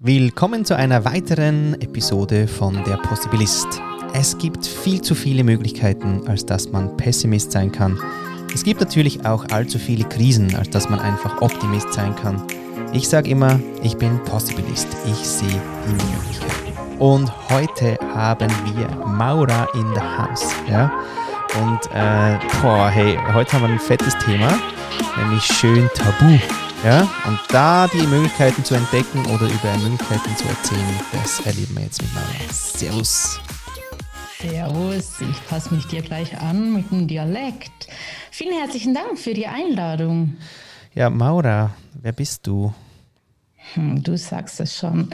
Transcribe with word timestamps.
Willkommen 0.00 0.64
zu 0.64 0.76
einer 0.76 1.04
weiteren 1.04 1.74
Episode 1.80 2.46
von 2.46 2.84
Der 2.84 2.98
Possibilist. 2.98 3.66
Es 4.14 4.38
gibt 4.38 4.64
viel 4.64 5.02
zu 5.02 5.16
viele 5.16 5.42
Möglichkeiten, 5.42 6.22
als 6.28 6.46
dass 6.46 6.70
man 6.70 6.96
Pessimist 6.96 7.50
sein 7.50 7.72
kann. 7.72 7.98
Es 8.54 8.62
gibt 8.62 8.78
natürlich 8.78 9.26
auch 9.26 9.44
allzu 9.50 9.76
viele 9.80 10.04
Krisen, 10.04 10.54
als 10.54 10.70
dass 10.70 10.88
man 10.88 11.00
einfach 11.00 11.42
Optimist 11.42 11.92
sein 11.92 12.14
kann. 12.14 12.40
Ich 12.92 13.08
sage 13.08 13.28
immer, 13.28 13.58
ich 13.82 13.96
bin 13.96 14.22
Possibilist. 14.22 14.86
Ich 15.04 15.16
sehe 15.16 15.48
die 15.48 15.90
Möglichkeiten. 15.90 17.00
Und 17.00 17.50
heute 17.50 17.98
haben 18.14 18.52
wir 18.66 18.88
Maura 19.04 19.66
in 19.74 19.94
the 19.96 20.00
House. 20.00 20.54
Ja? 20.70 20.92
Und 21.60 21.80
äh, 21.92 22.38
boah, 22.62 22.88
hey, 22.88 23.18
heute 23.34 23.52
haben 23.52 23.62
wir 23.62 23.70
ein 23.70 23.80
fettes 23.80 24.16
Thema, 24.18 24.60
nämlich 25.16 25.42
schön 25.42 25.90
Tabu. 25.92 26.38
Ja, 26.84 27.02
und 27.26 27.40
da 27.48 27.88
die 27.88 28.06
Möglichkeiten 28.06 28.64
zu 28.64 28.76
entdecken 28.76 29.26
oder 29.26 29.46
über 29.46 29.76
Möglichkeiten 29.78 30.36
zu 30.36 30.46
erzählen, 30.48 31.00
das 31.12 31.40
erleben 31.40 31.74
wir 31.74 31.82
jetzt 31.82 32.00
mit 32.00 32.14
Maura. 32.14 32.52
Servus. 32.52 33.40
Servus, 34.40 35.20
ich 35.20 35.46
passe 35.48 35.74
mich 35.74 35.86
dir 35.86 36.02
gleich 36.02 36.40
an 36.40 36.72
mit 36.72 36.88
dem 36.92 37.08
Dialekt. 37.08 37.88
Vielen 38.30 38.56
herzlichen 38.56 38.94
Dank 38.94 39.18
für 39.18 39.34
die 39.34 39.48
Einladung. 39.48 40.36
Ja, 40.94 41.10
Maura, 41.10 41.74
wer 42.00 42.12
bist 42.12 42.46
du? 42.46 42.72
Hm, 43.74 44.00
du 44.02 44.16
sagst 44.16 44.60
es 44.60 44.76
schon. 44.78 45.10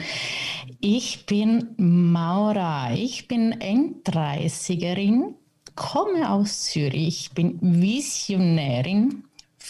Ich 0.79 1.25
bin 1.25 1.69
Maura. 1.77 2.93
Ich 2.93 3.27
bin 3.27 3.59
Enddreißigerin, 3.59 5.33
komme 5.75 6.29
aus 6.29 6.65
Zürich, 6.65 7.31
bin 7.33 7.57
Visionärin, 7.59 9.23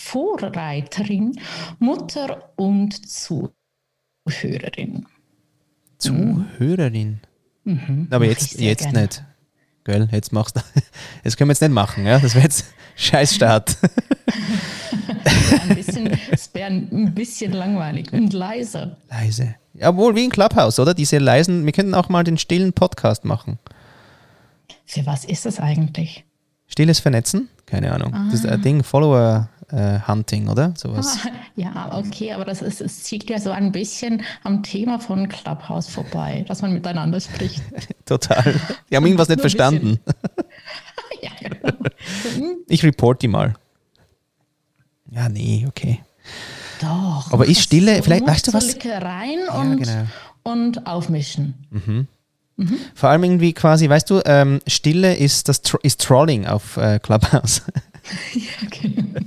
Vorreiterin, 0.05 1.39
Mutter 1.79 2.51
und 2.57 3.09
Zuhörerin. 3.09 5.07
Zuhörerin? 5.97 7.21
Mhm. 7.63 8.07
Aber 8.11 8.25
jetzt, 8.25 8.59
jetzt 8.59 8.83
gerne. 8.83 9.01
nicht. 9.01 9.23
Gell, 9.83 10.07
jetzt 10.11 10.31
machst 10.31 10.57
du. 10.57 10.61
Das 11.23 11.35
können 11.35 11.49
wir 11.49 11.53
jetzt 11.53 11.61
nicht 11.61 11.73
machen, 11.73 12.05
ja? 12.05 12.19
Das 12.19 12.35
wäre 12.35 12.43
jetzt 12.43 12.65
Scheißstart. 12.95 13.77
ein 15.67 15.75
bisschen, 15.75 16.11
es 16.29 16.53
wäre 16.53 16.69
ein 16.69 17.15
bisschen 17.15 17.53
langweilig 17.53 18.13
und 18.13 18.31
leise. 18.31 18.97
Leise. 19.09 19.55
Jawohl, 19.73 20.15
wie 20.15 20.25
ein 20.25 20.29
Clubhouse, 20.29 20.77
oder? 20.79 20.93
Diese 20.93 21.17
leisen, 21.17 21.65
wir 21.65 21.71
könnten 21.73 21.95
auch 21.95 22.09
mal 22.09 22.23
den 22.23 22.37
stillen 22.37 22.73
Podcast 22.73 23.25
machen. 23.25 23.57
Für 24.85 25.03
was 25.07 25.25
ist 25.25 25.47
das 25.47 25.59
eigentlich? 25.59 26.25
Stilles 26.67 26.99
Vernetzen? 26.99 27.49
Keine 27.65 27.91
Ahnung. 27.91 28.13
Ah. 28.13 28.25
Das 28.29 28.41
ist 28.41 28.45
ein 28.45 28.61
Ding, 28.61 28.83
Follower, 28.83 29.49
äh, 29.71 29.99
Hunting, 30.07 30.47
oder? 30.47 30.73
Sowas. 30.77 31.19
Ja, 31.57 31.97
okay, 31.97 32.33
aber 32.33 32.43
das, 32.43 32.61
ist, 32.61 32.81
es 32.81 33.03
zieht 33.03 33.29
ja 33.29 33.39
so 33.39 33.49
ein 33.49 33.71
bisschen 33.71 34.23
am 34.43 34.61
Thema 34.61 34.99
von 34.99 35.29
Clubhouse 35.29 35.87
vorbei, 35.87 36.43
dass 36.49 36.61
man 36.61 36.73
miteinander 36.73 37.21
spricht. 37.21 37.63
Total. 38.05 38.59
Die 38.91 38.95
haben 38.97 39.05
irgendwas 39.05 39.29
nicht 39.29 39.39
verstanden. 39.39 39.99
ja, 41.21 41.29
genau. 41.39 41.89
Ich 42.67 42.83
report 42.83 43.21
die 43.21 43.29
mal. 43.29 43.53
Ja, 45.09 45.29
nee, 45.29 45.65
okay. 45.65 46.01
Doch. 46.81 47.31
Aber 47.31 47.45
ist 47.45 47.61
Stille, 47.61 48.03
vielleicht, 48.03 48.27
weißt 48.27 48.47
du 48.49 48.53
was? 48.53 48.75
rein 48.85 49.47
und, 49.47 49.85
ja, 49.85 49.93
genau. 49.93 50.07
und 50.43 50.85
aufmischen. 50.85 51.67
Mhm. 51.69 52.07
Mhm. 52.57 52.79
Vor 52.93 53.09
allem 53.09 53.23
irgendwie 53.23 53.53
quasi, 53.53 53.89
weißt 53.89 54.09
du, 54.09 54.21
ähm, 54.25 54.59
Stille 54.67 55.15
ist 55.15 55.47
das 55.47 55.61
ist 55.83 56.01
Trolling 56.01 56.47
auf 56.47 56.75
äh, 56.77 56.99
Clubhouse. 56.99 57.61
ja, 58.33 58.67
genau. 58.69 59.19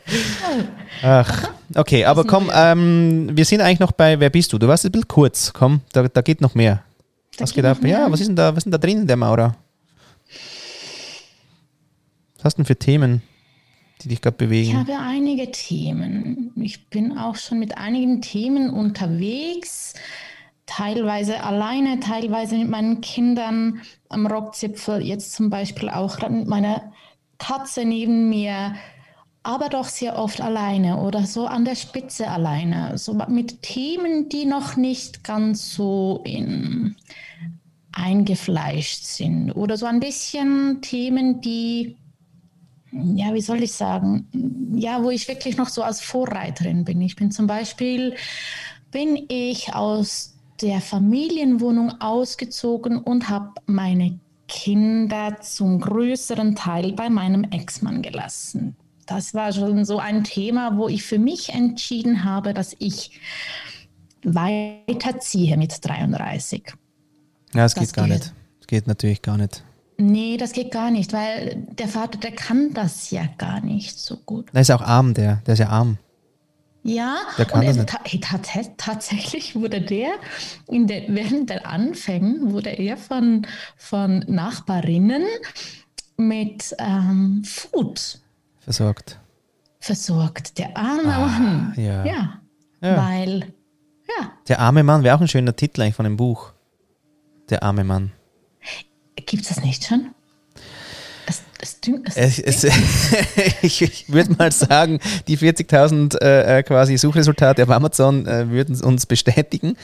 Ach, 1.02 1.50
okay, 1.74 2.04
aber 2.04 2.24
komm, 2.24 2.50
ähm, 2.54 3.30
wir 3.32 3.44
sind 3.44 3.60
eigentlich 3.60 3.80
noch 3.80 3.92
bei 3.92 4.18
Wer 4.18 4.30
bist 4.30 4.52
du? 4.52 4.58
Du 4.58 4.68
warst 4.68 4.84
ein 4.84 4.92
bisschen 4.92 5.08
kurz, 5.08 5.52
komm, 5.52 5.80
da, 5.92 6.08
da 6.08 6.20
geht 6.20 6.40
noch 6.40 6.54
mehr. 6.54 6.82
Da 7.36 7.42
was 7.42 7.52
geht 7.52 7.64
ab? 7.64 7.78
Ja, 7.84 8.10
was 8.10 8.20
ist 8.20 8.28
denn 8.28 8.36
da, 8.36 8.52
was 8.52 8.58
ist 8.58 8.64
denn 8.64 8.72
da 8.72 8.78
drin 8.78 9.00
in 9.00 9.06
der 9.06 9.16
Maurer? 9.16 9.56
Was 12.36 12.44
hast 12.44 12.54
du 12.54 12.62
denn 12.62 12.66
für 12.66 12.76
Themen, 12.76 13.22
die 14.02 14.08
dich 14.08 14.20
gerade 14.20 14.36
bewegen? 14.36 14.70
Ich 14.70 14.76
habe 14.76 14.98
einige 14.98 15.50
Themen. 15.50 16.52
Ich 16.56 16.88
bin 16.88 17.16
auch 17.16 17.36
schon 17.36 17.58
mit 17.58 17.78
einigen 17.78 18.20
Themen 18.20 18.70
unterwegs 18.70 19.94
teilweise 20.66 21.42
alleine, 21.42 22.00
teilweise 22.00 22.56
mit 22.56 22.68
meinen 22.68 23.00
Kindern 23.00 23.82
am 24.08 24.26
Rockzipfel, 24.26 25.02
jetzt 25.02 25.32
zum 25.32 25.50
Beispiel 25.50 25.88
auch 25.90 26.18
mit 26.28 26.46
meiner 26.46 26.92
Katze 27.38 27.84
neben 27.84 28.28
mir, 28.28 28.74
aber 29.42 29.68
doch 29.68 29.88
sehr 29.88 30.18
oft 30.18 30.40
alleine 30.40 30.98
oder 30.98 31.26
so 31.26 31.46
an 31.46 31.64
der 31.64 31.74
Spitze 31.74 32.28
alleine, 32.28 32.96
so 32.96 33.14
mit 33.28 33.62
Themen, 33.62 34.28
die 34.28 34.44
noch 34.44 34.76
nicht 34.76 35.24
ganz 35.24 35.74
so 35.74 36.22
in 36.24 36.96
eingefleischt 37.92 39.04
sind. 39.04 39.52
Oder 39.52 39.76
so 39.76 39.86
ein 39.86 40.00
bisschen 40.00 40.80
Themen, 40.80 41.40
die 41.40 41.96
ja, 42.92 43.32
wie 43.32 43.40
soll 43.40 43.62
ich 43.62 43.72
sagen, 43.72 44.28
ja, 44.74 45.02
wo 45.02 45.08
ich 45.08 45.26
wirklich 45.26 45.56
noch 45.56 45.68
so 45.68 45.82
als 45.82 46.02
Vorreiterin 46.02 46.84
bin. 46.84 47.00
Ich 47.00 47.16
bin 47.16 47.30
zum 47.30 47.46
Beispiel, 47.46 48.14
bin 48.90 49.24
ich 49.28 49.74
aus 49.74 50.34
der 50.60 50.82
Familienwohnung 50.82 52.02
ausgezogen 52.02 52.98
und 52.98 53.30
habe 53.30 53.52
meine 53.64 54.18
Kinder 54.46 55.38
zum 55.40 55.80
größeren 55.80 56.54
Teil 56.54 56.92
bei 56.92 57.08
meinem 57.08 57.44
Ex-Mann 57.44 58.02
gelassen 58.02 58.76
das 59.14 59.34
war 59.34 59.52
schon 59.52 59.84
so 59.84 59.98
ein 59.98 60.24
Thema, 60.24 60.76
wo 60.76 60.88
ich 60.88 61.02
für 61.02 61.18
mich 61.18 61.50
entschieden 61.50 62.24
habe, 62.24 62.54
dass 62.54 62.74
ich 62.78 63.20
weiterziehe 64.24 65.56
mit 65.56 65.86
33. 65.86 66.72
Ja, 67.54 67.64
es 67.64 67.74
geht 67.74 67.92
gar 67.92 68.06
geht. 68.06 68.14
nicht. 68.14 68.32
Es 68.60 68.66
geht 68.66 68.86
natürlich 68.86 69.20
gar 69.20 69.36
nicht. 69.36 69.64
Nee, 69.98 70.36
das 70.38 70.52
geht 70.52 70.70
gar 70.70 70.90
nicht, 70.90 71.12
weil 71.12 71.66
der 71.78 71.88
Vater, 71.88 72.18
der 72.18 72.32
kann 72.32 72.72
das 72.72 73.10
ja 73.10 73.26
gar 73.38 73.60
nicht 73.60 73.98
so 73.98 74.16
gut. 74.16 74.46
Der 74.54 74.62
ist 74.62 74.70
auch 74.70 74.80
arm, 74.80 75.14
der, 75.14 75.42
der 75.46 75.52
ist 75.54 75.60
ja 75.60 75.68
arm. 75.68 75.98
Ja, 76.82 77.18
der 77.38 77.44
kann 77.44 77.64
das 77.64 77.76
nicht. 77.76 78.24
tatsächlich 78.76 79.54
wurde 79.54 79.80
der, 79.80 80.14
in 80.66 80.88
der, 80.88 81.04
während 81.08 81.50
der 81.50 81.66
Anfängen, 81.66 82.52
wurde 82.52 82.70
er 82.70 82.96
von, 82.96 83.46
von 83.76 84.24
Nachbarinnen 84.26 85.24
mit 86.16 86.74
ähm, 86.78 87.44
Food 87.44 88.21
versorgt. 88.64 89.18
Versorgt. 89.78 90.58
Der 90.58 90.76
arme 90.76 91.14
ah, 91.14 91.26
Mann. 91.26 91.74
Ja. 91.76 92.04
ja. 92.04 92.40
ja. 92.80 92.96
Weil, 92.96 93.52
ja. 94.08 94.32
Der 94.48 94.60
arme 94.60 94.82
Mann 94.82 95.02
wäre 95.02 95.16
auch 95.16 95.20
ein 95.20 95.28
schöner 95.28 95.56
Titel 95.56 95.82
eigentlich 95.82 95.96
von 95.96 96.04
dem 96.04 96.16
Buch. 96.16 96.52
Der 97.50 97.62
arme 97.62 97.84
Mann. 97.84 98.12
Gibt 99.26 99.42
es 99.42 99.48
das 99.48 99.62
nicht 99.62 99.84
schon? 99.84 100.14
Es, 101.26 102.38
es, 102.38 102.64
es, 102.64 102.64
es 103.36 103.52
ich, 103.62 103.82
ich 103.82 104.12
würde 104.12 104.34
mal 104.34 104.50
sagen, 104.50 104.98
die 105.28 105.38
40.000 105.38 106.20
äh, 106.20 106.58
äh, 106.58 106.62
quasi 106.62 106.96
Suchresultate 106.98 107.62
auf 107.62 107.70
Amazon 107.70 108.26
äh, 108.26 108.50
würden 108.50 108.80
uns 108.82 109.06
bestätigen. 109.06 109.76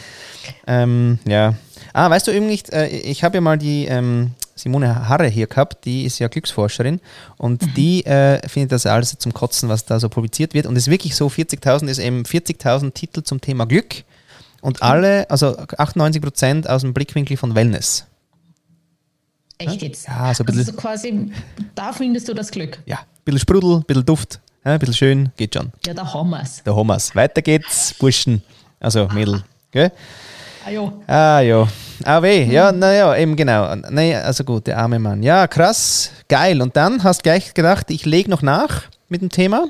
Ähm, 0.67 1.19
ja. 1.27 1.55
Ah, 1.93 2.11
weißt 2.11 2.27
du 2.27 2.33
irgendwie, 2.33 2.61
äh, 2.73 2.89
ich 2.89 3.23
habe 3.25 3.37
ja 3.37 3.41
mal 3.41 3.59
die 3.59 3.87
ähm, 3.87 4.33
Simone 4.59 5.09
Harre 5.09 5.29
hier 5.29 5.47
gehabt, 5.47 5.85
die 5.85 6.05
ist 6.05 6.19
ja 6.19 6.29
Glücksforscherin 6.29 7.01
und 7.37 7.63
mhm. 7.63 7.75
die 7.75 8.05
äh, 8.07 8.47
findet 8.49 8.73
das 8.73 8.87
alles 8.87 9.17
zum 9.19 9.33
Kotzen, 9.33 9.69
was 9.69 9.85
da 9.85 10.01
so 10.01 10.09
publiziert 10.09 10.55
wird. 10.55 10.67
Und 10.67 10.77
es 10.77 10.85
ist 10.85 10.91
wirklich 10.91 11.15
so, 11.15 11.29
40.000 11.29 11.89
ist 11.89 11.99
eben 11.99 12.23
40.000 12.23 12.93
Titel 12.93 13.23
zum 13.23 13.41
Thema 13.41 13.67
Glück 13.67 14.05
und 14.61 14.83
alle, 14.83 15.31
also 15.31 15.57
98 15.57 16.21
Prozent 16.21 16.69
aus 16.69 16.83
dem 16.83 16.93
Blickwinkel 16.93 17.37
von 17.37 17.55
Wellness. 17.55 18.07
Echt 19.59 19.83
jetzt? 19.83 20.07
Ja, 20.07 20.33
so 20.35 20.43
ein 20.43 20.47
bisschen. 20.47 20.61
Also 20.61 20.73
quasi, 20.73 21.33
da 21.75 21.93
findest 21.93 22.29
du 22.29 22.35
das 22.35 22.51
Glück. 22.51 22.79
Ja, 22.87 22.99
ein 22.99 23.05
bisschen 23.25 23.41
Sprudel, 23.41 23.77
ein 23.77 23.83
bisschen 23.85 24.05
Duft, 24.05 24.41
ein 24.63 24.79
bisschen 24.79 24.95
schön, 24.95 25.33
geht 25.37 25.55
schon. 25.55 25.73
Ja, 25.85 25.95
da 25.95 26.13
haben 26.13 26.31
wir 26.31 26.43
es. 26.43 26.63
Da 26.63 26.75
haben 26.75 26.87
wir 26.87 26.97
es. 26.97 27.15
Weiter 27.15 27.43
geht's, 27.43 27.95
Burschen, 27.95 28.43
also 28.79 29.09
Mädel. 29.09 29.43
Gell? 29.71 29.93
Ah 30.69 30.71
jo. 30.71 30.93
Ah 31.07 31.41
jo. 31.41 31.67
Ah 32.05 32.21
weh, 32.21 32.45
ja, 32.45 32.69
hm. 32.69 32.79
naja, 32.79 33.17
eben 33.17 33.37
genau. 33.37 33.75
Nee, 33.91 34.15
also 34.15 34.45
gut, 34.45 34.67
der 34.67 34.77
arme 34.77 34.99
Mann. 34.99 35.23
Ja, 35.23 35.47
krass, 35.47 36.11
geil. 36.29 36.61
Und 36.61 36.77
dann 36.77 37.03
hast 37.05 37.21
du 37.21 37.23
gleich 37.23 37.55
gedacht, 37.55 37.91
ich 37.91 38.05
lege 38.05 38.29
noch 38.29 38.43
nach 38.43 38.83
mit 39.09 39.23
dem 39.23 39.31
Thema? 39.31 39.69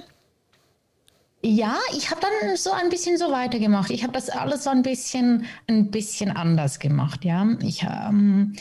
Ja, 1.40 1.76
ich 1.96 2.10
habe 2.10 2.20
dann 2.20 2.56
so 2.56 2.72
ein 2.72 2.88
bisschen 2.88 3.16
so 3.16 3.30
weitergemacht. 3.30 3.90
Ich 3.90 4.02
habe 4.02 4.12
das 4.12 4.28
alles 4.28 4.64
so 4.64 4.70
ein 4.70 4.82
bisschen, 4.82 5.46
ein 5.68 5.92
bisschen 5.92 6.32
anders 6.32 6.80
gemacht, 6.80 7.24
ja. 7.24 7.46
Ich 7.62 7.84
ähm, 7.84 8.54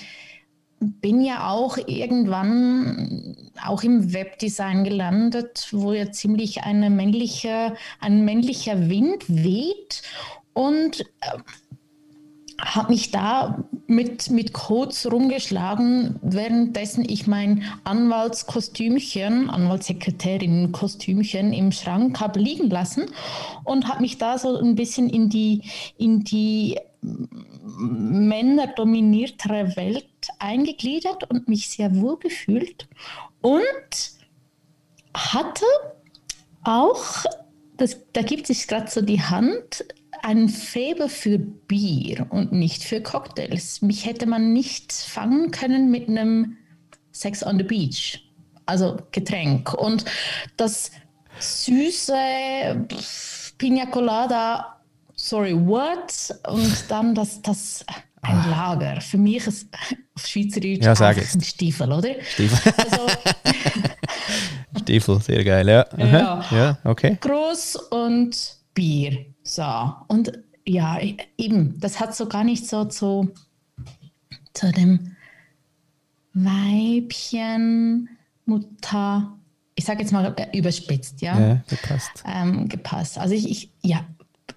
bin 0.80 1.22
ja 1.22 1.50
auch 1.50 1.78
irgendwann 1.88 3.50
auch 3.66 3.82
im 3.82 4.14
Webdesign 4.14 4.84
gelandet, 4.84 5.70
wo 5.72 5.92
ja 5.92 6.12
ziemlich 6.12 6.62
eine 6.62 6.92
männliche, 6.92 7.74
ein 8.00 8.24
männlicher 8.26 8.90
Wind 8.90 9.24
weht 9.28 10.04
und 10.54 11.02
äh, 11.02 11.38
habe 12.60 12.92
mich 12.92 13.12
da 13.12 13.64
mit, 13.86 14.32
mit 14.32 14.54
Codes 14.54 15.12
rumgeschlagen, 15.12 16.20
währenddessen 16.22 17.08
ich 17.08 17.28
mein 17.28 17.64
Anwaltskostümchen, 17.84 19.50
Anwaltssekretärinnenkostümchen 19.50 21.54
im 21.54 21.72
Schrank 21.72 22.20
habe 22.20 22.40
liegen 22.40 22.70
lassen 22.70 23.06
und 23.64 23.88
habe 23.88 24.02
mich 24.02 24.18
da 24.18 24.38
so 24.38 24.58
ein 24.58 24.76
bisschen 24.76 25.10
in 25.10 25.30
die, 25.30 25.62
in 25.98 26.24
die 26.24 26.78
männerdominiertere 27.02 29.76
Welt 29.76 30.06
eingegliedert 30.40 31.30
und 31.30 31.48
mich 31.48 31.70
sehr 31.70 31.96
wohl 31.96 32.18
gefühlt 32.18 32.88
und 33.42 34.12
hatte 35.14 35.66
auch, 36.64 37.24
das, 37.78 37.98
da 38.14 38.24
gibt 38.24 38.48
sich 38.48 38.68
gerade 38.68 38.90
so 38.90 39.02
die 39.02 39.22
Hand, 39.22 39.86
ein 40.24 40.50
Faible 40.50 41.10
für 41.10 41.38
Bier 41.38 42.28
und 42.30 42.52
nicht 42.52 42.84
für 42.84 43.02
Cocktails. 43.02 43.82
Mich 43.82 44.06
hätte 44.06 44.26
man 44.26 44.54
nicht 44.54 44.92
fangen 44.92 45.52
können 45.52 45.92
mit 45.92 46.08
einem 46.10 46.58
Sex 47.12 47.44
on 47.44 47.58
the 47.58 47.64
Beach, 47.64 48.22
also 48.66 48.98
Getränk. 49.12 49.74
Und 49.74 50.06
das 50.56 50.92
süße 51.40 52.88
Pina 53.58 53.86
Colada, 53.88 54.82
sorry, 55.16 55.54
what? 55.54 56.36
Und 56.48 56.86
dann 56.90 57.16
das, 57.16 57.42
das 57.42 57.86
ein 58.22 58.38
ah. 58.38 58.50
Lager. 58.50 59.02
Für 59.02 59.18
mich 59.18 59.48
ist 59.48 59.68
auf 60.16 60.26
Schweizerdeutsch 60.26 60.84
ja, 60.84 60.96
sag 60.96 61.18
ein 61.18 61.42
Stiefel, 61.42 61.92
oder? 61.92 62.16
Stiefel. 62.24 62.74
Also, 62.78 63.08
Stiefel, 64.82 65.22
sehr 65.22 65.44
geil, 65.44 65.68
ja. 65.68 65.86
Ja, 65.98 66.46
ja 66.52 66.78
okay. 66.84 67.18
Groß 67.20 67.76
und 67.92 68.58
Bier. 68.74 69.26
So. 69.48 69.94
Und 70.08 70.40
ja, 70.66 71.00
eben, 71.38 71.80
das 71.80 72.00
hat 72.00 72.16
so 72.16 72.28
gar 72.28 72.44
nicht 72.44 72.68
so 72.68 72.86
zu, 72.86 73.32
zu 74.54 74.72
dem 74.72 75.16
Weibchen, 76.34 78.10
Mutter, 78.46 79.34
ich 79.76 79.86
sage 79.86 80.02
jetzt 80.02 80.12
mal 80.12 80.36
überspitzt, 80.54 81.22
ja. 81.22 81.40
Ja, 81.40 81.62
gepasst. 81.68 82.24
Ähm, 82.26 82.68
gepasst. 82.68 83.18
Also 83.18 83.34
ich, 83.34 83.50
ich, 83.50 83.72
ja, 83.82 84.06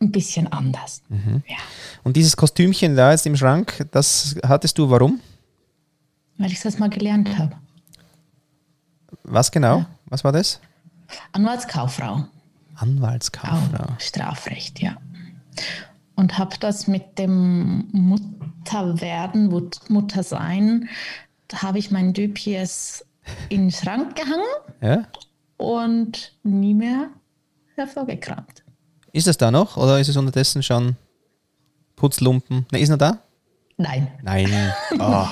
ein 0.01 0.11
bisschen 0.11 0.51
anders. 0.53 1.03
Mhm. 1.09 1.43
Ja. 1.47 1.57
Und 2.03 2.17
dieses 2.17 2.37
Kostümchen 2.37 2.97
da 2.97 3.13
jetzt 3.13 3.27
im 3.27 3.37
Schrank, 3.37 3.87
das 3.93 4.37
hattest 4.45 4.79
du 4.79 4.91
warum? 4.91 5.21
Weil 6.39 6.51
ich 6.51 6.61
das 6.61 6.79
mal 6.79 6.91
gelernt 6.91 7.39
habe. 7.39 7.57
Was 9.23 9.51
genau? 9.53 9.79
Ja. 9.79 9.91
Was 10.07 10.25
war 10.25 10.33
das? 10.33 10.61
Anwaltskauffrau. 11.33 12.25
Anwaltskauffrau. 12.81 13.95
Auch 13.95 14.01
Strafrecht, 14.01 14.81
ja. 14.81 14.97
Und 16.17 16.39
habe 16.39 16.57
das 16.61 16.87
mit 16.87 17.19
dem 17.19 17.89
Mutterwerden, 17.93 19.49
Muttersein, 19.89 20.89
da 21.49 21.63
habe 21.63 21.79
ich 21.79 21.91
mein 21.91 22.13
Döpies 22.13 23.05
in 23.49 23.63
den 23.63 23.71
Schrank 23.71 24.17
gehangen 24.17 24.45
ja? 24.81 25.07
und 25.57 26.33
nie 26.43 26.75
mehr 26.75 27.11
hervorgekramt. 27.75 28.65
Ist 29.13 29.27
es 29.27 29.37
da 29.37 29.51
noch 29.51 29.77
oder 29.77 29.99
ist 29.99 30.09
es 30.09 30.17
unterdessen 30.17 30.63
schon 30.63 30.97
Putzlumpen? 31.97 32.67
Ne, 32.71 32.81
ist 32.81 32.91
noch 32.91 32.99
da? 32.99 33.19
Nein. 33.77 34.09
Nein. 34.23 34.49
Oh. 34.99 35.27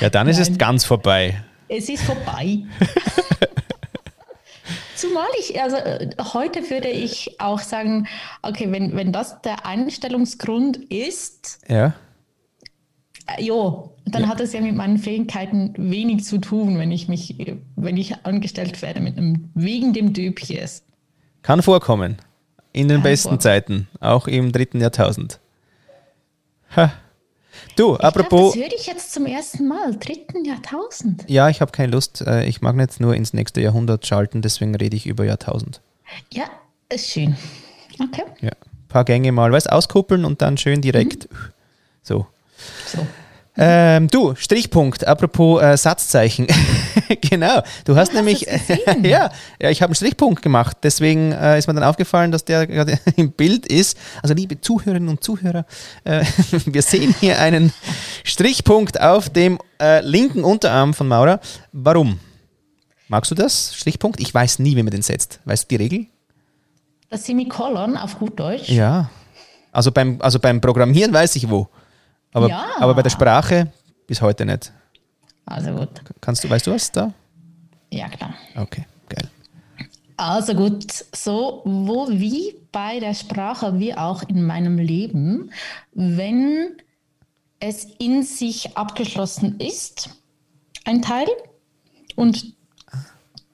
Ja, 0.00 0.10
dann 0.10 0.28
ist 0.28 0.38
Nein. 0.38 0.52
es 0.52 0.58
ganz 0.58 0.84
vorbei. 0.84 1.42
Es 1.68 1.88
ist 1.88 2.02
vorbei. 2.02 2.64
Zumal 5.00 5.28
ich, 5.38 5.58
also 5.62 5.76
äh, 5.76 6.10
heute 6.34 6.68
würde 6.68 6.88
ich 6.88 7.40
auch 7.40 7.60
sagen, 7.60 8.06
okay, 8.42 8.70
wenn, 8.70 8.94
wenn 8.94 9.12
das 9.12 9.40
der 9.40 9.64
Einstellungsgrund 9.64 10.76
ist, 10.76 11.60
ja. 11.68 11.94
Äh, 13.26 13.42
jo, 13.42 13.96
dann 14.04 14.24
ja. 14.24 14.28
hat 14.28 14.40
es 14.40 14.52
ja 14.52 14.60
mit 14.60 14.74
meinen 14.74 14.98
Fähigkeiten 14.98 15.72
wenig 15.78 16.24
zu 16.24 16.36
tun, 16.36 16.78
wenn 16.78 16.92
ich 16.92 17.08
mich, 17.08 17.34
wenn 17.76 17.96
ich 17.96 18.26
angestellt 18.26 18.82
werde 18.82 19.00
mit 19.00 19.16
einem 19.16 19.50
wegen 19.54 19.94
dem 19.94 20.12
Döpjes. 20.12 20.82
Kann 21.40 21.62
vorkommen. 21.62 22.18
In 22.72 22.88
den 22.88 22.98
Kann 22.98 23.04
besten 23.04 23.22
vorkommen. 23.22 23.40
Zeiten, 23.40 23.88
auch 24.00 24.26
im 24.28 24.52
dritten 24.52 24.82
Jahrtausend. 24.82 25.40
Ha. 26.76 26.92
Du, 27.76 27.94
ich 27.94 28.00
apropos. 28.00 28.52
Glaub, 28.52 28.64
das 28.64 28.72
höre 28.72 28.78
ich 28.80 28.86
jetzt 28.86 29.12
zum 29.12 29.26
ersten 29.26 29.68
Mal, 29.68 29.96
dritten 29.96 30.44
Jahrtausend. 30.44 31.24
Ja, 31.28 31.48
ich 31.48 31.60
habe 31.60 31.72
keine 31.72 31.92
Lust. 31.92 32.20
Äh, 32.26 32.44
ich 32.44 32.60
mag 32.60 32.76
nicht 32.76 33.00
nur 33.00 33.14
ins 33.14 33.32
nächste 33.32 33.60
Jahrhundert 33.60 34.06
schalten, 34.06 34.42
deswegen 34.42 34.74
rede 34.74 34.96
ich 34.96 35.06
über 35.06 35.24
Jahrtausend. 35.24 35.80
Ja, 36.32 36.44
ist 36.88 37.10
schön. 37.10 37.36
Okay. 38.00 38.24
Ja, 38.40 38.50
ein 38.50 38.88
paar 38.88 39.04
Gänge 39.04 39.32
mal, 39.32 39.52
weißt 39.52 39.70
auskuppeln 39.70 40.24
und 40.24 40.42
dann 40.42 40.56
schön 40.58 40.80
direkt. 40.80 41.30
Mhm. 41.30 41.36
So. 42.02 42.26
So. 42.86 43.06
Ähm, 43.56 44.08
du, 44.08 44.34
Strichpunkt, 44.36 45.06
apropos 45.06 45.60
äh, 45.60 45.76
Satzzeichen. 45.76 46.46
genau, 47.20 47.62
du 47.84 47.96
hast, 47.96 48.10
hast 48.10 48.14
nämlich, 48.14 48.46
ja, 49.02 49.30
ja, 49.60 49.70
ich 49.70 49.82
habe 49.82 49.90
einen 49.90 49.94
Strichpunkt 49.94 50.42
gemacht, 50.42 50.78
deswegen 50.82 51.32
äh, 51.32 51.58
ist 51.58 51.66
mir 51.66 51.74
dann 51.74 51.84
aufgefallen, 51.84 52.30
dass 52.30 52.44
der 52.44 52.66
gerade 52.66 52.98
im 53.16 53.32
Bild 53.32 53.66
ist. 53.66 53.98
Also 54.22 54.34
liebe 54.34 54.60
Zuhörerinnen 54.60 55.08
und 55.08 55.22
Zuhörer, 55.22 55.64
äh, 56.04 56.24
wir 56.66 56.82
sehen 56.82 57.14
hier 57.18 57.38
einen 57.40 57.72
Strichpunkt 58.24 59.00
auf 59.00 59.30
dem 59.30 59.58
äh, 59.80 60.00
linken 60.00 60.44
Unterarm 60.44 60.94
von 60.94 61.08
Maura. 61.08 61.40
Warum? 61.72 62.20
Magst 63.08 63.30
du 63.30 63.34
das, 63.34 63.74
Strichpunkt? 63.74 64.20
Ich 64.20 64.32
weiß 64.32 64.60
nie, 64.60 64.76
wie 64.76 64.82
man 64.82 64.92
den 64.92 65.02
setzt. 65.02 65.40
Weißt 65.44 65.64
du 65.64 65.76
die 65.76 65.82
Regel? 65.82 66.06
Das 67.08 67.26
Semikolon 67.26 67.96
auf 67.96 68.18
gut 68.18 68.38
Deutsch? 68.38 68.68
Ja, 68.68 69.10
also 69.72 69.90
beim, 69.90 70.18
also 70.20 70.38
beim 70.38 70.60
Programmieren 70.60 71.12
weiß 71.12 71.36
ich 71.36 71.48
wo. 71.50 71.68
Aber, 72.32 72.48
ja. 72.48 72.66
aber 72.78 72.94
bei 72.94 73.02
der 73.02 73.10
Sprache 73.10 73.72
bis 74.06 74.20
heute 74.20 74.44
nicht. 74.44 74.72
Also 75.46 75.72
gut. 75.72 75.88
Kannst 76.20 76.44
du, 76.44 76.50
weißt 76.50 76.66
du 76.66 76.72
was 76.72 76.92
da? 76.92 77.12
Ja, 77.90 78.08
klar. 78.08 78.34
Okay, 78.56 78.86
geil. 79.08 79.28
Also 80.16 80.54
gut, 80.54 80.92
so 81.14 81.62
wo 81.64 82.08
wie 82.10 82.54
bei 82.72 83.00
der 83.00 83.14
Sprache 83.14 83.78
wie 83.78 83.94
auch 83.94 84.22
in 84.22 84.44
meinem 84.44 84.78
Leben, 84.78 85.50
wenn 85.92 86.76
es 87.58 87.84
in 87.98 88.22
sich 88.22 88.76
abgeschlossen 88.76 89.58
ist, 89.58 90.10
ein 90.84 91.02
Teil, 91.02 91.26
und 92.16 92.54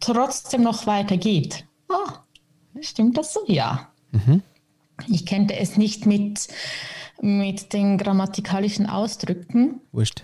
trotzdem 0.01 0.63
noch 0.63 0.87
weitergeht. 0.87 1.65
Ah, 1.89 2.25
stimmt 2.81 3.17
das 3.17 3.33
so? 3.33 3.41
Ja. 3.47 3.89
Mhm. 4.11 4.43
Ich 5.09 5.25
kenne 5.25 5.57
es 5.59 5.77
nicht 5.77 6.07
mit 6.07 6.49
mit 7.23 7.73
den 7.73 7.99
grammatikalischen 7.99 8.89
Ausdrücken. 8.89 9.81
Wurscht. 9.93 10.23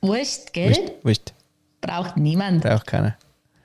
Wurscht, 0.00 0.52
gell? 0.52 0.70
Wurscht. 0.70 0.92
Wurscht. 1.02 1.32
Braucht 1.80 2.16
niemand. 2.16 2.62
Braucht 2.62 2.86
keiner. 2.86 3.16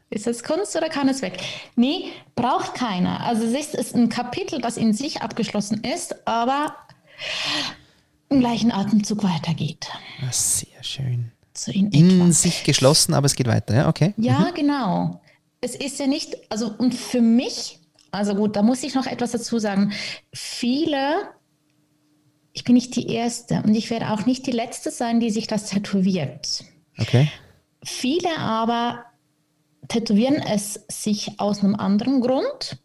Ist 0.10 0.28
das 0.28 0.44
Kunst 0.44 0.76
oder 0.76 0.90
kann 0.90 1.10
es 1.10 1.24
weg? 1.24 1.42
Nee, 1.76 2.12
braucht 2.36 2.76
keiner. 2.76 3.22
Also 3.22 3.46
es 3.46 3.74
ist 3.74 3.96
ein 3.96 4.10
Kapitel, 4.10 4.62
das 4.62 4.78
in 4.78 4.94
sich 4.94 5.22
abgeschlossen 5.24 5.84
ist, 5.84 6.28
aber 6.28 6.76
im 8.30 8.40
gleichen 8.40 8.72
Atemzug 8.72 9.24
weitergeht. 9.24 9.88
Ah, 10.22 10.32
sehr 10.32 10.84
schön. 10.84 11.32
So 11.56 11.72
in, 11.72 11.92
in 11.92 12.32
sich 12.32 12.64
geschlossen, 12.64 13.16
aber 13.16 13.26
es 13.26 13.36
geht 13.36 13.48
weiter, 13.48 13.76
ja, 13.76 13.88
okay. 13.88 14.14
Ja, 14.18 14.40
mhm. 14.40 14.54
genau. 14.54 15.22
Es 15.62 15.76
ist 15.76 16.00
ja 16.00 16.08
nicht, 16.08 16.36
also 16.50 16.72
und 16.78 16.94
für 16.94 17.22
mich, 17.22 17.80
also 18.12 18.36
gut, 18.36 18.56
da 18.56 18.62
muss 18.62 18.84
ich 18.84 18.94
noch 18.94 19.08
etwas 19.08 19.32
dazu 19.32 19.58
sagen. 19.58 19.94
Viele 20.32 21.30
ich 22.54 22.64
bin 22.64 22.76
nicht 22.76 22.96
die 22.96 23.08
Erste 23.08 23.64
und 23.66 23.76
ich 23.76 23.90
werde 23.90 24.12
auch 24.12 24.26
nicht 24.26 24.46
die 24.46 24.52
Letzte 24.52 24.92
sein, 24.92 25.20
die 25.20 25.32
sich 25.32 25.48
das 25.48 25.66
tätowiert. 25.70 26.64
Okay. 27.00 27.30
Viele 27.84 28.38
aber 28.38 29.06
tätowieren 29.88 30.36
es 30.36 30.86
sich 30.88 31.40
aus 31.40 31.64
einem 31.64 31.76
anderen 31.76 32.22
Grund, 32.22 32.78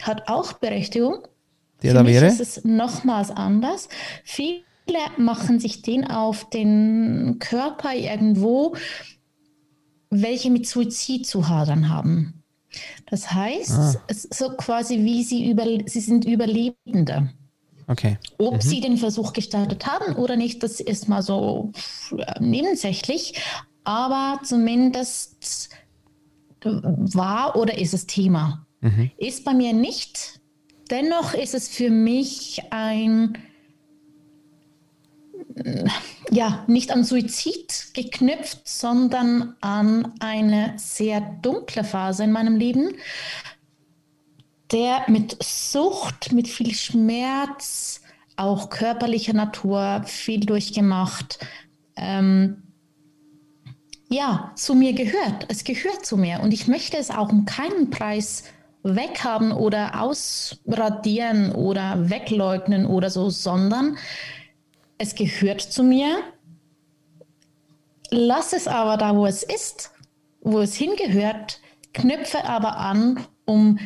hat 0.00 0.28
auch 0.28 0.54
Berechtigung. 0.54 1.28
Der 1.82 1.94
da 1.94 2.04
wäre? 2.04 2.26
ist 2.26 2.40
es 2.40 2.64
nochmals 2.64 3.30
anders. 3.30 3.88
Viele 4.24 4.62
machen 5.16 5.58
sich 5.60 5.82
den 5.82 6.06
auf 6.06 6.50
den 6.50 7.36
Körper 7.38 7.94
irgendwo, 7.94 8.76
welche 10.10 10.50
mit 10.50 10.66
Suizid 10.66 11.26
zu 11.26 11.48
hadern 11.48 11.88
haben. 11.88 12.42
Das 13.06 13.32
heißt, 13.32 13.72
ah. 13.72 13.94
es 14.08 14.24
ist 14.24 14.34
so 14.34 14.50
quasi 14.56 14.98
wie 15.04 15.22
sie 15.22 15.50
über, 15.50 15.64
sie 15.86 16.00
sind 16.00 16.24
Überlebende. 16.24 17.30
Okay. 17.92 18.16
Ob 18.38 18.54
mhm. 18.54 18.60
sie 18.62 18.80
den 18.80 18.96
Versuch 18.96 19.34
gestartet 19.34 19.86
haben 19.86 20.16
oder 20.16 20.36
nicht, 20.36 20.62
das 20.62 20.80
ist 20.80 21.08
mal 21.08 21.22
so 21.22 21.72
nebensächlich. 22.40 23.34
Aber 23.84 24.40
zumindest 24.44 25.68
war 26.64 27.56
oder 27.56 27.76
ist 27.76 27.92
es 27.92 28.06
Thema. 28.06 28.66
Mhm. 28.80 29.10
Ist 29.18 29.44
bei 29.44 29.52
mir 29.52 29.74
nicht. 29.74 30.40
Dennoch 30.90 31.34
ist 31.34 31.54
es 31.54 31.68
für 31.68 31.90
mich 31.90 32.62
ein, 32.70 33.36
ja, 36.30 36.64
nicht 36.66 36.92
an 36.92 37.04
Suizid 37.04 37.92
geknüpft, 37.92 38.66
sondern 38.66 39.54
an 39.60 40.14
eine 40.20 40.74
sehr 40.76 41.20
dunkle 41.20 41.84
Phase 41.84 42.24
in 42.24 42.32
meinem 42.32 42.56
Leben, 42.56 42.94
der 44.72 45.04
mit 45.08 45.36
Sucht, 45.42 46.32
mit 46.32 46.48
viel 46.48 46.74
Schmerz, 46.74 48.00
auch 48.36 48.70
körperlicher 48.70 49.34
Natur, 49.34 50.02
viel 50.06 50.40
durchgemacht, 50.40 51.38
ähm, 51.96 52.62
ja, 54.08 54.52
zu 54.56 54.74
mir 54.74 54.92
gehört. 54.92 55.46
Es 55.48 55.64
gehört 55.64 56.04
zu 56.04 56.16
mir 56.16 56.40
und 56.40 56.52
ich 56.52 56.68
möchte 56.68 56.96
es 56.96 57.10
auch 57.10 57.30
um 57.30 57.44
keinen 57.44 57.90
Preis 57.90 58.44
weghaben 58.82 59.52
oder 59.52 60.00
ausradieren 60.00 61.52
oder 61.52 62.10
wegleugnen 62.10 62.86
oder 62.86 63.10
so, 63.10 63.30
sondern 63.30 63.96
es 64.98 65.14
gehört 65.14 65.60
zu 65.60 65.82
mir. 65.82 66.18
Lass 68.10 68.52
es 68.52 68.68
aber 68.68 68.96
da, 68.96 69.16
wo 69.16 69.24
es 69.24 69.42
ist, 69.42 69.92
wo 70.42 70.60
es 70.60 70.74
hingehört, 70.74 71.60
knüpfe 71.94 72.44
aber 72.44 72.76
an, 72.76 73.24
um 73.44 73.78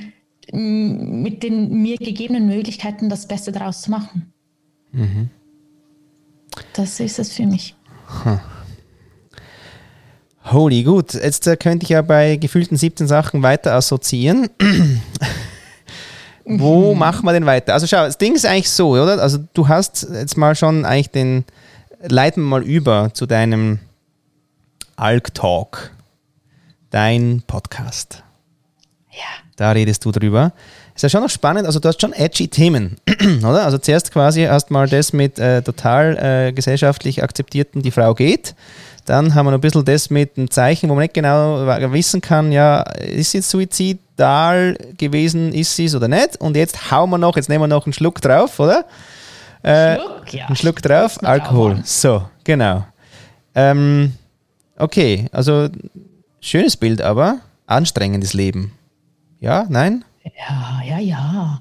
mit 0.52 1.42
den 1.42 1.82
mir 1.82 1.96
gegebenen 1.96 2.46
Möglichkeiten 2.46 3.08
das 3.08 3.26
Beste 3.26 3.52
daraus 3.52 3.82
zu 3.82 3.90
machen. 3.90 4.32
Mhm. 4.92 5.30
Das 6.72 7.00
ist 7.00 7.18
es 7.18 7.32
für 7.32 7.46
mich. 7.46 7.74
Hm. 8.22 8.40
Holy, 10.52 10.84
gut. 10.84 11.14
Jetzt 11.14 11.46
äh, 11.46 11.56
könnte 11.56 11.84
ich 11.84 11.90
ja 11.90 12.02
bei 12.02 12.36
gefühlten 12.36 12.76
17 12.76 13.06
Sachen 13.08 13.42
weiter 13.42 13.74
assoziieren. 13.74 14.48
Wo 16.44 16.92
mhm. 16.92 16.98
machen 16.98 17.24
wir 17.24 17.32
denn 17.32 17.46
weiter? 17.46 17.74
Also 17.74 17.88
schau, 17.88 18.04
das 18.04 18.18
Ding 18.18 18.36
ist 18.36 18.46
eigentlich 18.46 18.70
so, 18.70 18.90
oder? 18.90 19.20
Also 19.20 19.38
du 19.54 19.66
hast 19.66 20.06
jetzt 20.12 20.36
mal 20.36 20.54
schon 20.54 20.84
eigentlich 20.84 21.10
den, 21.10 21.44
leiten 22.00 22.44
wir 22.44 22.48
mal 22.48 22.62
über 22.62 23.10
zu 23.12 23.26
deinem 23.26 23.80
Alk 24.94 25.34
Talk, 25.34 25.90
dein 26.90 27.42
Podcast. 27.46 28.22
Da 29.56 29.70
redest 29.72 30.04
du 30.04 30.12
drüber. 30.12 30.52
Ist 30.94 31.02
ja 31.02 31.08
schon 31.08 31.22
noch 31.22 31.30
spannend, 31.30 31.66
also 31.66 31.80
du 31.80 31.88
hast 31.88 32.00
schon 32.00 32.12
edgy 32.12 32.48
Themen, 32.48 32.98
oder? 33.38 33.64
Also 33.64 33.78
zuerst 33.78 34.12
quasi 34.12 34.42
erstmal 34.42 34.86
das 34.86 35.12
mit 35.12 35.38
äh, 35.38 35.62
total 35.62 36.16
äh, 36.16 36.52
gesellschaftlich 36.52 37.22
akzeptierten, 37.22 37.82
die 37.82 37.90
Frau 37.90 38.14
geht. 38.14 38.54
Dann 39.06 39.34
haben 39.34 39.46
wir 39.46 39.52
noch 39.52 39.58
ein 39.58 39.62
bisschen 39.62 39.84
das 39.84 40.10
mit 40.10 40.36
einem 40.36 40.50
Zeichen, 40.50 40.90
wo 40.90 40.94
man 40.94 41.02
nicht 41.02 41.14
genau 41.14 41.66
wissen 41.92 42.20
kann, 42.20 42.52
ja, 42.52 42.80
ist 42.80 43.34
jetzt 43.34 43.48
suizidal 43.48 44.76
gewesen, 44.98 45.52
ist 45.52 45.76
sie 45.76 45.86
es 45.86 45.94
oder 45.94 46.08
nicht? 46.08 46.36
Und 46.38 46.56
jetzt 46.56 46.90
hauen 46.90 47.08
wir 47.10 47.18
noch, 47.18 47.36
jetzt 47.36 47.48
nehmen 47.48 47.62
wir 47.62 47.68
noch 47.68 47.86
einen 47.86 47.92
Schluck 47.92 48.20
drauf, 48.20 48.58
oder? 48.58 48.84
Äh, 49.62 49.96
Schluck, 49.96 50.34
ja. 50.34 50.46
Einen 50.46 50.56
Schluck 50.56 50.82
drauf, 50.82 51.18
Alkohol. 51.22 51.78
So, 51.84 52.24
genau. 52.44 52.84
Ähm, 53.54 54.12
okay, 54.76 55.28
also 55.32 55.68
schönes 56.40 56.76
Bild, 56.76 57.00
aber 57.00 57.38
anstrengendes 57.66 58.34
Leben. 58.34 58.72
Ja, 59.40 59.66
nein? 59.68 60.04
Ja, 60.24 60.82
ja, 60.84 60.98
ja. 60.98 61.60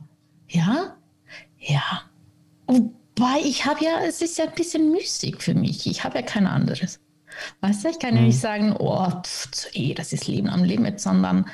Ja, 0.50 0.96
ja. 1.58 2.02
Wobei 2.68 3.40
ich 3.44 3.66
habe 3.66 3.84
ja, 3.84 4.00
es 4.08 4.22
ist 4.22 4.38
ja 4.38 4.46
ein 4.46 4.56
bisschen 4.56 4.92
müßig 4.92 5.42
für 5.42 5.54
mich. 5.54 5.88
Ich 5.88 6.04
habe 6.04 6.20
ja 6.20 6.22
kein 6.22 6.48
anderes. 6.48 7.00
Weißt 7.62 7.84
du, 7.84 7.90
ich 7.90 8.00
kann 8.00 8.16
ja 8.16 8.22
nicht 8.22 8.36
mhm. 8.36 8.40
sagen, 8.40 8.76
oh, 8.78 9.10
pff, 9.10 9.68
ey, 9.74 9.94
das 9.94 10.14
ist 10.14 10.28
Leben 10.28 10.50
am 10.50 10.64
Limit, 10.64 11.00
sondern 11.00 11.46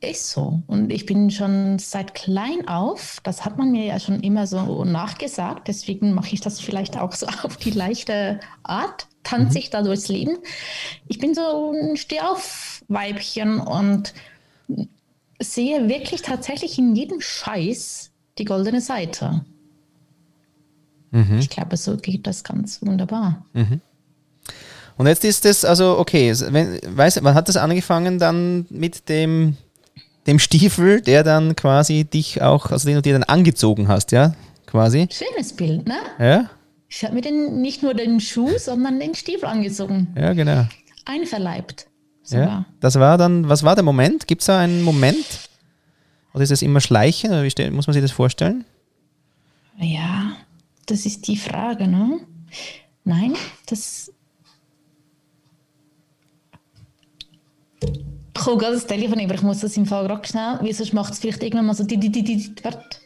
ist 0.00 0.30
so. 0.30 0.62
Und 0.66 0.92
ich 0.92 1.06
bin 1.06 1.30
schon 1.30 1.78
seit 1.78 2.14
klein 2.14 2.68
auf, 2.68 3.18
das 3.24 3.44
hat 3.44 3.58
man 3.58 3.70
mir 3.72 3.84
ja 3.84 3.98
schon 3.98 4.20
immer 4.20 4.46
so 4.46 4.84
nachgesagt, 4.84 5.66
deswegen 5.68 6.12
mache 6.12 6.34
ich 6.34 6.40
das 6.40 6.60
vielleicht 6.60 6.96
auch 6.96 7.12
so 7.12 7.26
auf 7.42 7.56
die 7.56 7.70
leichte 7.70 8.40
Art, 8.62 9.08
tanze 9.22 9.52
mhm. 9.52 9.56
ich 9.58 9.70
da 9.70 9.82
durchs 9.82 10.08
Leben. 10.08 10.38
Ich 11.08 11.18
bin 11.18 11.34
so 11.34 11.72
ein 11.72 11.96
Stehauf-Weibchen 11.96 13.60
und 13.60 14.14
sehe 15.40 15.88
wirklich 15.88 16.22
tatsächlich 16.22 16.78
in 16.78 16.94
jedem 16.94 17.20
Scheiß 17.20 18.10
die 18.38 18.44
goldene 18.44 18.80
Seite. 18.80 19.44
Mhm. 21.10 21.38
Ich 21.38 21.48
glaube, 21.48 21.76
so 21.76 21.96
geht 21.96 22.26
das 22.26 22.44
ganz 22.44 22.82
wunderbar. 22.82 23.44
Mhm. 23.52 23.80
Und 24.96 25.06
jetzt 25.06 25.24
ist 25.24 25.46
es, 25.46 25.64
also 25.64 25.96
okay, 25.98 26.34
wenn, 26.50 26.80
weiß, 26.84 27.22
wann 27.22 27.34
hat 27.34 27.48
das 27.48 27.56
angefangen 27.56 28.18
dann 28.18 28.66
mit 28.68 29.08
dem, 29.08 29.56
dem 30.26 30.40
Stiefel, 30.40 31.00
der 31.00 31.22
dann 31.22 31.54
quasi 31.54 32.04
dich 32.04 32.42
auch, 32.42 32.72
also 32.72 32.88
den 32.88 32.96
du 32.96 33.02
dir 33.02 33.12
dann 33.12 33.22
angezogen 33.22 33.86
hast, 33.86 34.10
ja, 34.10 34.34
quasi? 34.66 35.08
Schönes 35.10 35.52
Bild, 35.52 35.86
ne? 35.86 35.98
Ja. 36.18 36.50
Ich 36.88 37.04
habe 37.04 37.14
mir 37.14 37.20
den, 37.20 37.60
nicht 37.60 37.82
nur 37.82 37.94
den 37.94 38.18
Schuh, 38.18 38.50
sondern 38.58 38.98
den 38.98 39.14
Stiefel 39.14 39.44
angezogen. 39.46 40.08
Ja, 40.16 40.32
genau. 40.32 40.66
Einverleibt. 41.04 41.86
Sogar. 42.28 42.46
Ja, 42.46 42.64
das 42.80 42.96
war 42.96 43.16
dann, 43.16 43.48
was 43.48 43.62
war 43.62 43.74
der 43.74 43.84
Moment? 43.84 44.26
Gibt 44.26 44.42
es 44.42 44.46
da 44.46 44.58
einen 44.58 44.82
Moment? 44.82 45.48
Oder 46.34 46.44
ist 46.44 46.50
es 46.50 46.60
immer 46.60 46.82
Schleichen? 46.82 47.30
Oder 47.30 47.42
wie 47.42 47.70
muss 47.70 47.86
man 47.86 47.94
sich 47.94 48.02
das 48.02 48.10
vorstellen? 48.10 48.66
Ja, 49.78 50.32
das 50.84 51.06
ist 51.06 51.26
die 51.26 51.38
Frage, 51.38 51.88
ne? 51.88 52.20
Nein, 53.04 53.34
das 53.66 54.12
Ich 57.80 58.44
komme 58.44 58.58
gerade 58.58 58.74
das 58.74 58.86
Telefon 58.86 59.20
über, 59.20 59.34
ich 59.34 59.42
muss 59.42 59.60
das 59.60 59.76
im 59.78 59.86
Fall 59.86 60.06
gerade 60.06 60.28
schnell, 60.28 60.58
weil 60.60 60.74
sonst 60.74 60.92
macht 60.92 61.14
es 61.14 61.18
vielleicht 61.18 61.42
irgendwann 61.42 61.66
mal 61.66 61.74
so 61.74 61.84
die, 61.84 61.96
die, 61.96 62.10
die, 62.10 62.22
die, 62.22 62.36
die, 62.36 62.64
warte, 62.64 62.98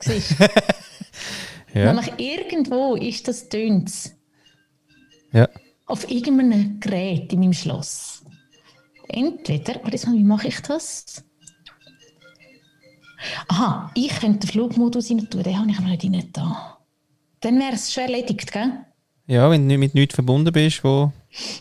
siehst 0.00 0.36
ja. 1.74 1.92
Nämlich 1.92 2.12
irgendwo 2.16 2.94
ist 2.94 3.26
das 3.26 3.48
tönt 3.48 3.90
Ja. 5.32 5.48
Auf 5.86 6.08
irgendeinem 6.08 6.78
Gerät 6.78 7.32
in 7.32 7.40
meinem 7.40 7.52
Schloss. 7.52 8.17
Entweder, 9.08 9.80
mal, 9.82 9.92
wie 9.92 10.24
mache 10.24 10.48
ich 10.48 10.60
das? 10.60 11.24
Aha, 13.48 13.90
ich 13.94 14.20
könnte 14.20 14.46
den 14.46 14.50
Flugmodus 14.50 15.10
rein 15.10 15.28
tun, 15.28 15.42
den 15.42 15.58
habe 15.58 15.70
ich 15.70 15.78
aber 15.78 15.88
nicht 15.88 16.36
da. 16.36 16.78
Dann 17.40 17.58
wäre 17.58 17.72
es 17.72 17.92
schon 17.92 18.04
erledigt, 18.04 18.52
gell? 18.52 18.84
Ja, 19.26 19.50
wenn 19.50 19.68
du 19.68 19.76
mit 19.78 19.94
nichts 19.94 20.14
verbunden 20.14 20.52
bist, 20.52 20.84
wo 20.84 21.12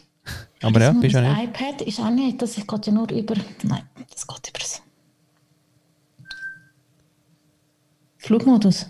aber 0.61 0.81
ja, 0.81 0.91
bist 0.91 1.15
du 1.15 1.21
nicht. 1.21 1.37
Das 1.37 1.43
iPad 1.43 1.81
ist 1.81 1.99
auch 1.99 2.09
nicht, 2.09 2.41
das 2.41 2.55
geht 2.55 2.87
ja 2.87 2.93
nur 2.93 3.09
über. 3.11 3.35
Nein, 3.63 3.83
das 4.09 4.27
geht 4.27 4.49
über 4.49 4.59
das. 4.59 4.81
Flugmodus. 8.17 8.87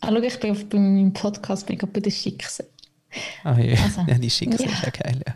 Ah, 0.00 0.08
schau, 0.10 0.20
ich 0.20 0.40
bin 0.40 0.50
auf, 0.50 0.64
bei 0.68 0.78
meinem 0.78 1.12
Podcast 1.12 1.66
bin 1.66 1.76
ich 1.76 1.86
bei 1.86 2.00
der 2.00 2.10
Schickse. 2.10 2.68
Ah 3.42 3.58
ja, 3.58 3.82
also, 3.82 4.00
ja 4.06 4.18
die 4.18 4.30
Schickse 4.30 4.64
ja. 4.64 4.70
ist 4.70 4.82
ja 4.82 4.90
geil, 4.90 5.20
ja. 5.26 5.34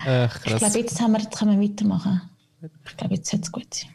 Ach, 0.00 0.36
ich 0.44 0.56
glaube, 0.56 0.78
jetzt, 0.78 1.00
haben 1.00 1.12
wir, 1.12 1.20
jetzt 1.20 1.36
können 1.36 1.60
wir 1.60 1.68
weitermachen. 1.68 2.22
Ich 2.86 2.96
glaube, 2.96 3.14
jetzt 3.14 3.30
sollte 3.30 3.44
es 3.44 3.52
gut 3.52 3.74
sein. 3.74 3.90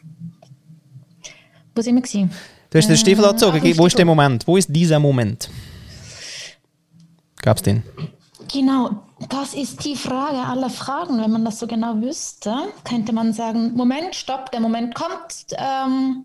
Wo 1.74 1.82
sind 1.82 1.94
wir? 1.94 2.02
Gewesen? 2.02 2.30
Du 2.70 2.78
hast 2.78 2.88
den 2.88 2.96
Stiefel 2.96 3.24
äh, 3.24 3.28
angezogen. 3.28 3.60
Wo 3.60 3.66
Stiefel. 3.66 3.86
ist 3.86 3.98
der 3.98 4.04
Moment? 4.04 4.46
Wo 4.46 4.56
ist 4.56 4.68
dieser 4.74 4.98
Moment? 4.98 5.50
Gab 7.42 7.58
es 7.58 7.62
den? 7.62 7.82
Genau, 8.52 9.02
das 9.28 9.54
ist 9.54 9.84
die 9.84 9.96
Frage 9.96 10.38
aller 10.38 10.70
Fragen. 10.70 11.20
Wenn 11.20 11.30
man 11.30 11.44
das 11.44 11.58
so 11.58 11.66
genau 11.66 12.00
wüsste, 12.00 12.54
könnte 12.84 13.12
man 13.12 13.32
sagen, 13.32 13.74
Moment, 13.74 14.14
stopp, 14.14 14.50
der 14.50 14.60
Moment 14.60 14.94
kommt, 14.94 15.46
ähm, 15.56 16.24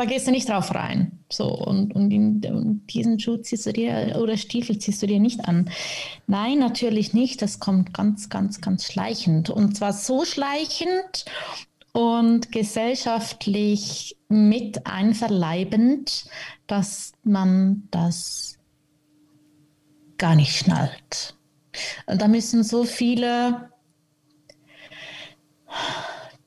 da 0.00 0.06
gehst 0.06 0.26
du 0.26 0.30
nicht 0.30 0.48
drauf 0.48 0.74
rein. 0.74 1.20
So, 1.30 1.44
und, 1.44 1.94
und 1.94 2.10
in, 2.10 2.42
in 2.42 2.86
diesen 2.86 3.20
Schuh 3.20 3.36
ziehst 3.36 3.66
du 3.66 3.72
dir 3.74 4.18
oder 4.18 4.38
Stiefel 4.38 4.78
ziehst 4.78 5.02
du 5.02 5.06
dir 5.06 5.20
nicht 5.20 5.46
an. 5.46 5.68
Nein, 6.26 6.58
natürlich 6.58 7.12
nicht. 7.12 7.42
Das 7.42 7.60
kommt 7.60 7.92
ganz, 7.92 8.30
ganz, 8.30 8.62
ganz 8.62 8.86
schleichend. 8.86 9.50
Und 9.50 9.76
zwar 9.76 9.92
so 9.92 10.24
schleichend 10.24 11.26
und 11.92 12.50
gesellschaftlich 12.50 14.16
mit 14.30 14.86
einverleibend, 14.86 16.24
dass 16.66 17.12
man 17.22 17.86
das 17.90 18.58
gar 20.16 20.34
nicht 20.34 20.56
schnallt. 20.56 21.36
Da 22.06 22.26
müssen 22.26 22.64
so 22.64 22.84
viele 22.84 23.68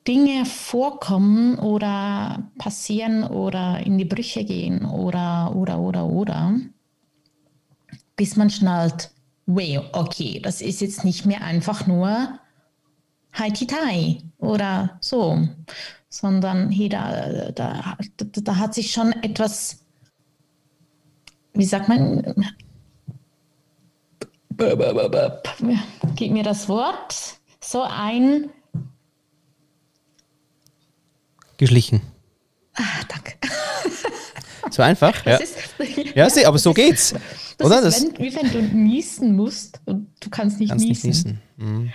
Dinge 0.06 0.44
vorkommen 0.44 1.58
oder 1.58 2.50
passieren 2.58 3.24
oder 3.24 3.80
in 3.80 3.96
die 3.96 4.04
Brüche 4.04 4.44
gehen 4.44 4.84
oder, 4.84 5.54
oder, 5.56 5.78
oder, 5.78 6.04
oder, 6.06 6.54
bis 8.16 8.36
man 8.36 8.50
schnallt, 8.50 9.10
wow, 9.46 9.84
okay, 9.92 10.40
das 10.42 10.60
ist 10.60 10.80
jetzt 10.80 11.04
nicht 11.04 11.24
mehr 11.24 11.42
einfach 11.42 11.86
nur 11.86 12.38
Haiti-Tai 13.32 14.22
oder 14.38 14.98
so, 15.00 15.48
sondern 16.08 16.70
hier, 16.70 16.90
da, 16.90 17.50
da, 17.52 17.96
da, 18.16 18.26
da 18.30 18.56
hat 18.56 18.74
sich 18.74 18.92
schon 18.92 19.12
etwas, 19.22 19.84
wie 21.54 21.64
sagt 21.64 21.88
man, 21.88 22.34
gib 26.14 26.32
mir 26.32 26.44
das 26.44 26.68
Wort, 26.68 27.38
so 27.60 27.82
ein. 27.82 28.50
Geschlichen. 31.56 32.02
Ah, 32.74 32.82
danke. 33.08 33.34
So 34.70 34.82
einfach? 34.82 35.24
Ja, 35.24 35.36
ist, 35.36 35.56
ja, 36.16 36.26
ja 36.26 36.48
aber 36.48 36.58
so 36.58 36.74
geht's. 36.74 37.14
Das 37.58 37.66
oder? 37.66 37.82
Ist, 37.82 38.02
wenn, 38.02 38.18
wie 38.18 38.34
wenn 38.34 38.50
du 38.50 38.62
niesen 38.62 39.36
musst 39.36 39.80
und 39.84 40.08
du 40.18 40.30
kannst 40.30 40.58
nicht 40.58 40.70
kannst 40.70 40.84
niesen. 40.84 41.08
Nicht 41.08 41.24
niesen. 41.26 41.40
Mhm. 41.58 41.92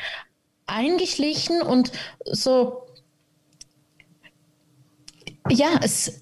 Eingeschlichen 0.67 1.61
und 1.61 1.91
so. 2.25 2.83
Ja, 5.49 5.79
es 5.81 6.21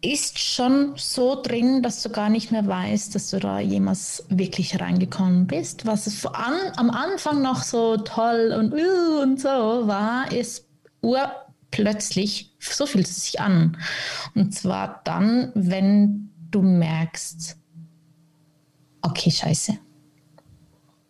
ist 0.00 0.38
schon 0.38 0.94
so 0.96 1.40
drin, 1.42 1.82
dass 1.82 2.02
du 2.02 2.10
gar 2.10 2.28
nicht 2.28 2.50
mehr 2.50 2.66
weißt, 2.66 3.14
dass 3.14 3.30
du 3.30 3.38
da 3.38 3.60
jemals 3.60 4.24
wirklich 4.28 4.80
reingekommen 4.80 5.46
bist. 5.46 5.86
Was 5.86 6.06
es 6.06 6.24
an, 6.24 6.54
am 6.76 6.90
Anfang 6.90 7.42
noch 7.42 7.62
so 7.62 7.96
toll 7.98 8.54
und, 8.58 8.72
uh, 8.72 9.22
und 9.22 9.40
so 9.40 9.48
war, 9.48 10.30
ist 10.32 10.66
urplötzlich, 11.68 12.54
so 12.58 12.86
fühlt 12.86 13.06
es 13.06 13.24
sich 13.24 13.40
an. 13.40 13.76
Und 14.34 14.54
zwar 14.54 15.00
dann, 15.04 15.52
wenn 15.54 16.30
du 16.50 16.62
merkst, 16.62 17.56
okay, 19.02 19.30
scheiße. 19.30 19.78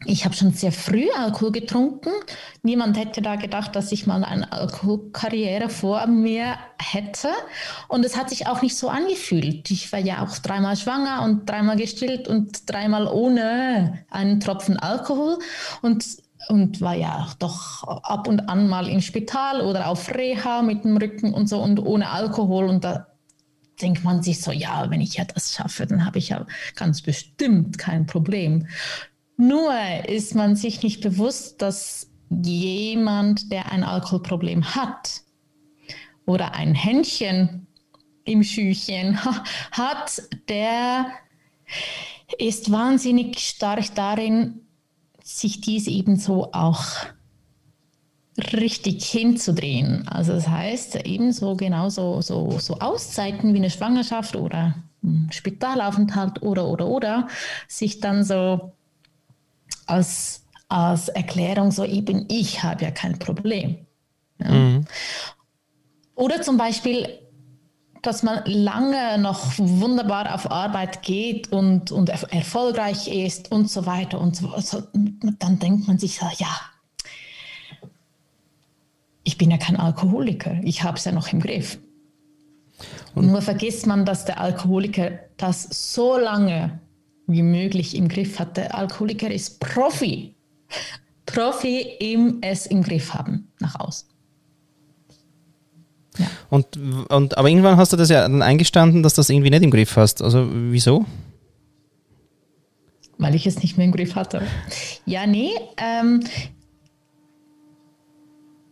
Ich 0.04 0.24
habe 0.24 0.34
schon 0.34 0.52
sehr 0.52 0.70
früh 0.70 1.10
Alkohol 1.10 1.50
getrunken. 1.50 2.10
Niemand 2.62 2.96
hätte 2.96 3.20
da 3.20 3.34
gedacht, 3.34 3.74
dass 3.74 3.90
ich 3.90 4.06
mal 4.06 4.22
eine 4.22 4.52
Alkoholkarriere 4.52 5.68
vor 5.68 6.06
mir 6.06 6.56
hätte. 6.80 7.28
Und 7.88 8.04
es 8.04 8.16
hat 8.16 8.30
sich 8.30 8.46
auch 8.46 8.62
nicht 8.62 8.76
so 8.76 8.88
angefühlt. 8.88 9.68
Ich 9.72 9.92
war 9.92 9.98
ja 9.98 10.22
auch 10.22 10.38
dreimal 10.38 10.76
schwanger 10.76 11.22
und 11.24 11.50
dreimal 11.50 11.76
gestillt 11.76 12.28
und 12.28 12.70
dreimal 12.70 13.08
ohne 13.08 14.04
einen 14.08 14.38
Tropfen 14.38 14.78
Alkohol. 14.78 15.40
Und 15.82 16.04
und 16.48 16.80
war 16.80 16.94
ja 16.94 17.28
doch 17.38 17.84
ab 17.84 18.26
und 18.26 18.48
an 18.48 18.68
mal 18.68 18.88
im 18.88 19.00
Spital 19.00 19.60
oder 19.60 19.88
auf 19.88 20.08
Reha 20.08 20.62
mit 20.62 20.84
dem 20.84 20.96
Rücken 20.96 21.34
und 21.34 21.48
so 21.48 21.60
und 21.60 21.78
ohne 21.78 22.10
Alkohol. 22.10 22.68
Und 22.68 22.84
da 22.84 23.06
denkt 23.80 24.04
man 24.04 24.22
sich 24.22 24.40
so, 24.40 24.50
ja, 24.50 24.90
wenn 24.90 25.00
ich 25.00 25.14
ja 25.14 25.24
das 25.24 25.54
schaffe, 25.54 25.86
dann 25.86 26.04
habe 26.04 26.18
ich 26.18 26.30
ja 26.30 26.46
ganz 26.74 27.02
bestimmt 27.02 27.78
kein 27.78 28.06
Problem. 28.06 28.66
Nur 29.36 29.72
ist 30.06 30.34
man 30.34 30.56
sich 30.56 30.82
nicht 30.82 31.00
bewusst, 31.00 31.62
dass 31.62 32.10
jemand, 32.30 33.52
der 33.52 33.70
ein 33.70 33.84
Alkoholproblem 33.84 34.74
hat 34.74 35.22
oder 36.26 36.54
ein 36.54 36.74
Händchen 36.74 37.66
im 38.24 38.42
Schüchchen 38.42 39.18
hat, 39.72 40.22
der 40.48 41.06
ist 42.38 42.70
wahnsinnig 42.70 43.38
stark 43.38 43.94
darin, 43.94 44.67
sich 45.28 45.60
dies 45.60 45.86
ebenso 45.86 46.52
auch 46.52 46.84
richtig 48.38 49.04
hinzudrehen. 49.04 50.08
Also 50.08 50.32
das 50.32 50.48
heißt 50.48 50.96
ebenso 51.04 51.54
genauso 51.54 52.22
so, 52.22 52.58
so 52.58 52.78
Auszeiten 52.78 53.52
wie 53.52 53.58
eine 53.58 53.68
Schwangerschaft 53.68 54.36
oder 54.36 54.74
ein 55.04 55.28
Spitalaufenthalt 55.30 56.42
oder 56.42 56.66
oder 56.66 56.86
oder 56.86 57.28
sich 57.66 58.00
dann 58.00 58.24
so 58.24 58.72
als, 59.86 60.46
als 60.68 61.08
Erklärung 61.08 61.72
so 61.72 61.84
eben, 61.84 62.24
ich 62.28 62.62
habe 62.62 62.84
ja 62.84 62.90
kein 62.90 63.18
Problem. 63.18 63.86
Ja. 64.38 64.50
Mhm. 64.50 64.86
Oder 66.14 66.40
zum 66.40 66.56
Beispiel, 66.56 67.06
dass 68.02 68.22
man 68.22 68.42
lange 68.44 69.18
noch 69.18 69.58
wunderbar 69.58 70.34
auf 70.34 70.50
Arbeit 70.50 71.02
geht 71.02 71.52
und, 71.52 71.90
und 71.90 72.08
er 72.08 72.32
erfolgreich 72.32 73.08
ist 73.08 73.50
und 73.50 73.70
so 73.70 73.86
weiter 73.86 74.20
und 74.20 74.36
so 74.36 74.48
also, 74.48 74.82
Dann 74.92 75.58
denkt 75.58 75.88
man 75.88 75.98
sich 75.98 76.18
so, 76.18 76.26
ja, 76.36 76.60
ich 79.24 79.36
bin 79.36 79.50
ja 79.50 79.58
kein 79.58 79.76
Alkoholiker, 79.76 80.58
ich 80.62 80.82
habe 80.82 80.96
es 80.96 81.04
ja 81.04 81.12
noch 81.12 81.32
im 81.32 81.40
Griff. 81.40 81.78
Und 83.14 83.26
Nur 83.26 83.42
vergisst 83.42 83.86
man, 83.86 84.04
dass 84.04 84.24
der 84.24 84.40
Alkoholiker 84.40 85.18
das 85.36 85.64
so 85.94 86.16
lange 86.16 86.80
wie 87.26 87.42
möglich 87.42 87.94
im 87.96 88.08
Griff 88.08 88.38
hat. 88.38 88.56
Der 88.56 88.74
Alkoholiker 88.74 89.30
ist 89.30 89.60
Profi. 89.60 90.34
Profi 91.26 91.80
im 92.00 92.38
es 92.40 92.66
im 92.66 92.82
Griff 92.82 93.12
haben 93.12 93.52
nach 93.60 93.78
außen. 93.78 94.08
Ja. 96.18 96.26
Und, 96.50 96.66
und, 97.10 97.38
aber 97.38 97.48
irgendwann 97.48 97.76
hast 97.76 97.92
du 97.92 97.96
das 97.96 98.08
ja 98.08 98.22
dann 98.22 98.42
eingestanden, 98.42 99.02
dass 99.02 99.14
du 99.14 99.20
das 99.20 99.30
irgendwie 99.30 99.50
nicht 99.50 99.62
im 99.62 99.70
Griff 99.70 99.96
hast. 99.96 100.22
Also 100.22 100.48
wieso? 100.52 101.06
Weil 103.18 103.34
ich 103.34 103.46
es 103.46 103.62
nicht 103.62 103.76
mehr 103.76 103.86
im 103.86 103.92
Griff 103.92 104.14
hatte. 104.14 104.42
Ja, 105.04 105.26
nee. 105.26 105.50
Ähm, 105.76 106.22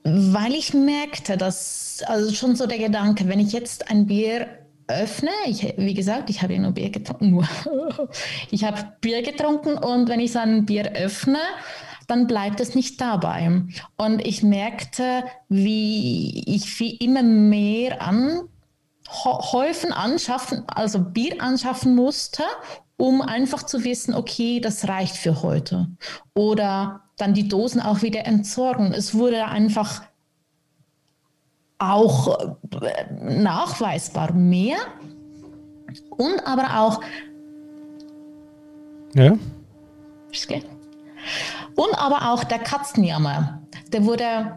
weil 0.05 0.55
ich 0.55 0.73
merkte, 0.73 1.37
dass, 1.37 2.03
also 2.07 2.33
schon 2.33 2.55
so 2.55 2.67
der 2.67 2.79
Gedanke, 2.79 3.29
wenn 3.29 3.41
ich 3.41 3.53
jetzt 3.53 3.91
ein 3.91 4.07
Bier 4.07 4.47
öffne, 4.87 5.31
ich, 5.47 5.75
wie 5.77 5.95
gesagt, 5.95 6.31
ich 6.31 6.43
habe 6.43 6.55
ja 6.55 6.61
nur 6.61 6.71
Bier 6.71 6.91
getrunken, 6.91 7.31
nur. 7.31 7.49
ich 8.53 8.63
habe 8.63 8.93
Bier 9.01 9.23
getrunken 9.23 9.77
und 9.79 10.09
wenn 10.09 10.21
ich 10.21 10.33
so 10.33 10.39
ein 10.39 10.65
Bier 10.65 10.93
öffne, 10.95 11.41
dann 12.07 12.27
bleibt 12.27 12.61
es 12.61 12.75
nicht 12.75 13.01
dabei. 13.01 13.63
Und 13.97 14.25
ich 14.25 14.43
merkte, 14.43 15.25
wie 15.49 16.43
ich 16.47 16.71
viel 16.71 16.97
immer 17.01 17.23
mehr 17.23 18.03
an 18.03 18.49
Häufen 19.09 19.93
anschaffen, 19.93 20.65
also 20.67 20.99
Bier 21.01 21.41
anschaffen 21.41 21.95
musste, 21.95 22.43
um 22.97 23.23
einfach 23.23 23.63
zu 23.63 23.85
wissen, 23.85 24.15
okay, 24.15 24.61
das 24.61 24.89
reicht 24.89 25.17
für 25.17 25.43
heute. 25.43 25.89
Oder 26.35 27.03
dann 27.17 27.35
die 27.35 27.49
Dosen 27.49 27.81
auch 27.81 28.03
wieder 28.03 28.27
entsorgen. 28.27 28.93
Es 28.93 29.15
wurde 29.15 29.47
einfach 29.47 30.03
auch 31.79 32.57
äh, 32.81 33.13
nachweisbar 33.21 34.33
mehr 34.33 34.79
und 36.11 36.47
aber 36.47 36.81
auch 36.81 37.01
ja. 39.15 39.37
Und 41.77 41.95
aber 41.95 42.33
auch 42.33 42.43
der 42.45 42.59
Katzenjammer, 42.59 43.63
der 43.93 44.05
wurde 44.05 44.57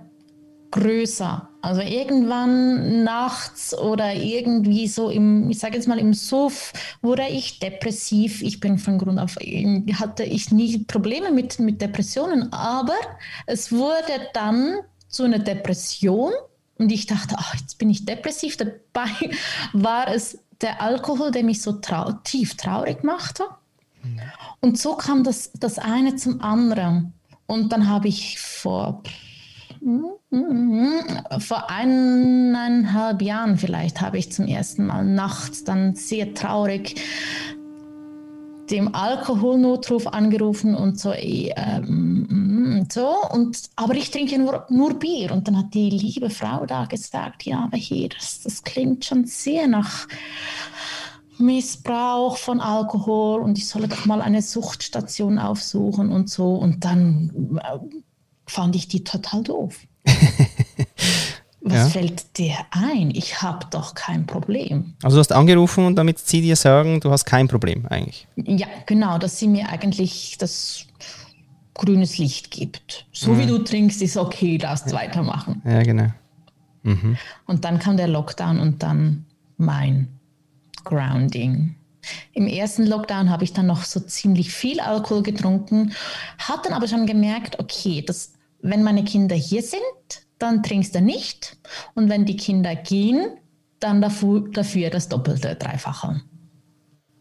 größer. 0.72 1.48
Also 1.62 1.82
irgendwann 1.82 3.04
nachts 3.04 3.78
oder 3.78 4.14
irgendwie 4.14 4.88
so 4.88 5.10
im, 5.10 5.50
ich 5.50 5.60
sage 5.60 5.76
jetzt 5.76 5.88
mal 5.90 6.00
im 6.00 6.14
Suff, 6.14 6.72
wurde 7.02 7.28
ich 7.28 7.60
depressiv. 7.60 8.42
Ich 8.42 8.62
bin 8.62 8.78
von 8.78 8.98
Grund 8.98 9.20
auf, 9.20 9.36
hatte 9.36 10.24
ich 10.24 10.52
nie 10.52 10.80
Probleme 10.86 11.32
mit, 11.32 11.60
mit 11.60 11.82
Depressionen, 11.82 12.54
aber 12.54 12.96
es 13.46 13.74
wurde 13.74 14.30
dann 14.34 14.78
zu 15.10 15.24
einer 15.24 15.40
Depression 15.40 16.32
und 16.78 16.92
ich 16.94 17.08
dachte, 17.08 17.36
ach, 17.38 17.56
jetzt 17.56 17.78
bin 17.78 17.90
ich 17.90 18.06
depressiv. 18.06 18.56
Dabei 18.56 19.10
war 19.74 20.08
es 20.08 20.40
der 20.62 20.82
Alkohol, 20.82 21.32
der 21.32 21.44
mich 21.44 21.62
so 21.62 21.74
trau 21.74 22.14
tief 22.24 22.56
traurig 22.56 23.04
machte. 23.04 23.44
Und 24.62 24.78
so 24.78 24.96
kam 24.96 25.24
das, 25.24 25.52
das 25.54 25.80
eine 25.80 26.16
zum 26.16 26.42
anderen. 26.42 27.14
Und 27.48 27.72
dann 27.72 27.90
habe 27.90 28.08
ich 28.08 28.40
vor, 28.40 29.02
vor 31.40 31.70
eineinhalb 31.70 33.22
Jahren 33.22 33.58
vielleicht, 33.58 34.02
habe 34.02 34.18
ich 34.18 34.32
zum 34.32 34.48
ersten 34.48 34.86
Mal 34.86 35.06
nachts 35.06 35.64
dann 35.64 35.96
sehr 35.96 36.34
traurig 36.34 37.02
dem 38.70 38.94
Alkoholnotruf 38.94 40.08
angerufen 40.08 40.76
und 40.76 41.00
so, 41.00 41.12
ähm, 41.14 42.86
so 42.92 43.16
und 43.32 43.58
aber 43.76 43.96
ich 43.96 44.12
trinke 44.12 44.38
nur, 44.38 44.66
nur 44.70 44.94
Bier 44.94 45.32
und 45.32 45.48
dann 45.48 45.58
hat 45.58 45.74
die 45.74 45.90
liebe 45.90 46.30
Frau 46.30 46.66
da 46.66 46.86
gesagt, 46.86 47.44
ja, 47.44 47.64
aber 47.64 47.78
hier, 47.78 48.10
das, 48.10 48.42
das 48.42 48.64
klingt 48.64 49.06
schon 49.06 49.26
sehr 49.26 49.68
nach 49.68 50.08
Missbrauch 51.40 52.38
von 52.38 52.60
Alkohol 52.62 53.42
und 53.42 53.58
ich 53.58 53.68
solle 53.68 53.88
doch 53.88 54.06
mal 54.06 54.22
eine 54.22 54.42
Suchtstation 54.42 55.40
aufsuchen 55.40 56.12
und 56.12 56.30
so 56.30 56.56
und 56.56 56.86
dann 56.86 57.60
äh, 57.64 57.80
fand 58.46 58.76
ich 58.76 58.88
die 58.88 59.04
total 59.04 59.44
doof. 59.44 59.76
Was 61.62 61.74
ja. 61.74 61.90
fällt 61.90 62.38
dir 62.38 62.56
ein? 62.72 63.12
Ich 63.12 63.42
habe 63.42 63.66
doch 63.70 63.94
kein 63.94 64.26
Problem. 64.26 64.94
Also 65.04 65.18
du 65.18 65.20
hast 65.20 65.34
angerufen 65.34 65.86
und 65.86 65.96
damit 65.98 66.20
sie 66.20 66.42
dir 66.42 66.56
sagen, 66.56 67.02
du 67.02 67.12
hast 67.12 67.26
kein 67.26 67.48
Problem 67.48 67.86
eigentlich. 67.88 68.28
Ja, 68.38 68.68
genau, 68.86 69.18
dass 69.18 69.40
sie 69.40 69.48
mir 69.48 69.68
eigentlich 69.68 70.38
das 70.38 70.86
grünes 71.74 72.18
Licht 72.18 72.52
gibt. 72.52 73.08
So 73.12 73.34
mhm. 73.34 73.40
wie 73.40 73.46
du 73.46 73.58
trinkst, 73.60 74.02
ist 74.02 74.18
okay, 74.18 74.58
darfst 74.58 74.92
weitermachen. 74.94 75.62
Ja, 75.66 75.84
genau. 75.84 76.08
Mhm. 76.84 77.18
Und 77.46 77.66
dann 77.66 77.80
kam 77.80 77.98
der 77.98 78.08
Lockdown 78.08 78.60
und 78.60 78.82
dann 78.82 79.26
mein 79.58 80.08
Grounding. 80.90 81.76
Im 82.34 82.48
ersten 82.48 82.86
Lockdown 82.88 83.30
habe 83.30 83.44
ich 83.44 83.54
dann 83.54 83.68
noch 83.68 83.84
so 83.84 84.00
ziemlich 84.00 84.52
viel 84.52 84.80
Alkohol 84.80 85.22
getrunken, 85.22 85.94
hat 86.40 86.66
dann 86.66 86.74
aber 86.74 86.88
schon 86.88 87.06
gemerkt, 87.06 87.60
okay, 87.60 88.02
dass 88.02 88.34
wenn 88.62 88.84
meine 88.84 89.04
Kinder 89.04 89.36
hier 89.36 89.62
sind, 89.62 89.82
dann 90.40 90.64
trinkst 90.64 90.96
du 90.96 91.02
nicht. 91.02 91.58
Und 91.94 92.10
wenn 92.10 92.26
die 92.26 92.38
Kinder 92.38 92.76
gehen, 92.76 93.38
dann 93.80 94.02
dafür, 94.02 94.50
dafür 94.52 94.90
das 94.90 95.10
Doppelte, 95.10 95.56
Dreifache. 95.56 96.22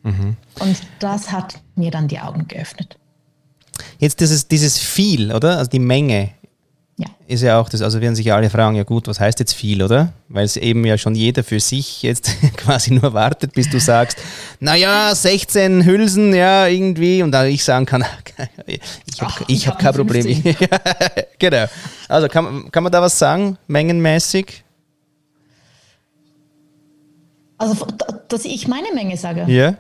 Mhm. 0.03 0.37
Und 0.61 0.81
das 1.01 1.31
hat 1.31 1.61
mir 1.75 1.91
dann 1.91 2.09
die 2.09 2.21
Augen 2.21 2.49
geöffnet. 2.49 2.99
Jetzt 3.99 4.21
dieses, 4.21 4.49
dieses 4.49 4.79
viel, 4.79 5.33
oder? 5.33 5.59
Also 5.59 5.71
die 5.71 5.79
Menge 5.79 6.31
ja. 6.99 7.07
ist 7.29 7.43
ja 7.43 7.61
auch 7.61 7.69
das, 7.69 7.81
also 7.81 8.01
werden 8.01 8.17
sich 8.17 8.27
ja 8.27 8.35
alle 8.35 8.51
fragen, 8.51 8.75
ja 8.75 8.83
gut, 8.83 9.07
was 9.07 9.21
heißt 9.21 9.39
jetzt 9.39 9.55
viel, 9.55 9.83
oder? 9.83 10.13
Weil 10.29 10.45
es 10.45 10.57
eben 10.57 10.85
ja 10.85 10.99
schon 10.99 11.15
jeder 11.15 11.45
für 11.45 11.61
sich 11.61 12.03
jetzt 12.03 12.37
quasi 12.57 12.93
nur 12.93 13.15
wartet, 13.15 13.53
bis 13.55 13.71
du 13.71 13.79
sagst, 13.79 14.19
naja, 14.61 15.15
16 15.15 15.85
Hülsen, 15.85 16.35
ja, 16.35 16.67
irgendwie, 16.67 17.23
und 17.23 17.31
da 17.31 17.45
ich 17.45 17.63
sagen 17.63 17.87
kann, 17.87 18.05
ich 18.67 19.21
habe 19.23 19.45
hab 19.47 19.79
kein 19.79 19.95
Problem. 19.95 20.57
genau. 21.39 21.67
Also 22.09 22.29
kann, 22.29 22.71
kann 22.73 22.83
man 22.83 22.91
da 22.93 23.01
was 23.01 23.17
sagen, 23.17 23.59
mengenmäßig? 23.69 24.65
Also, 27.59 27.87
dass 28.29 28.45
ich 28.45 28.67
meine 28.67 28.93
Menge 28.93 29.17
sage? 29.17 29.45
Ja. 29.47 29.75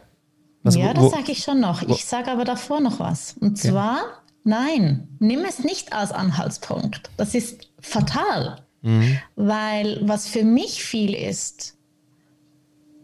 Also, 0.64 0.80
ja, 0.80 0.94
das 0.94 1.10
sage 1.10 1.32
ich 1.32 1.42
schon 1.42 1.60
noch. 1.60 1.82
Ich 1.82 2.04
sage 2.04 2.30
aber 2.30 2.44
davor 2.44 2.80
noch 2.80 3.00
was. 3.00 3.36
Und 3.40 3.58
zwar 3.58 4.00
Nein, 4.44 5.08
nimm 5.18 5.44
es 5.44 5.64
nicht 5.64 5.92
als 5.92 6.12
Anhaltspunkt. 6.12 7.10
Das 7.16 7.34
ist 7.34 7.68
fatal, 7.80 8.62
mhm. 8.82 9.18
weil 9.36 10.00
was 10.02 10.28
für 10.28 10.44
mich 10.44 10.82
viel 10.82 11.14
ist, 11.14 11.76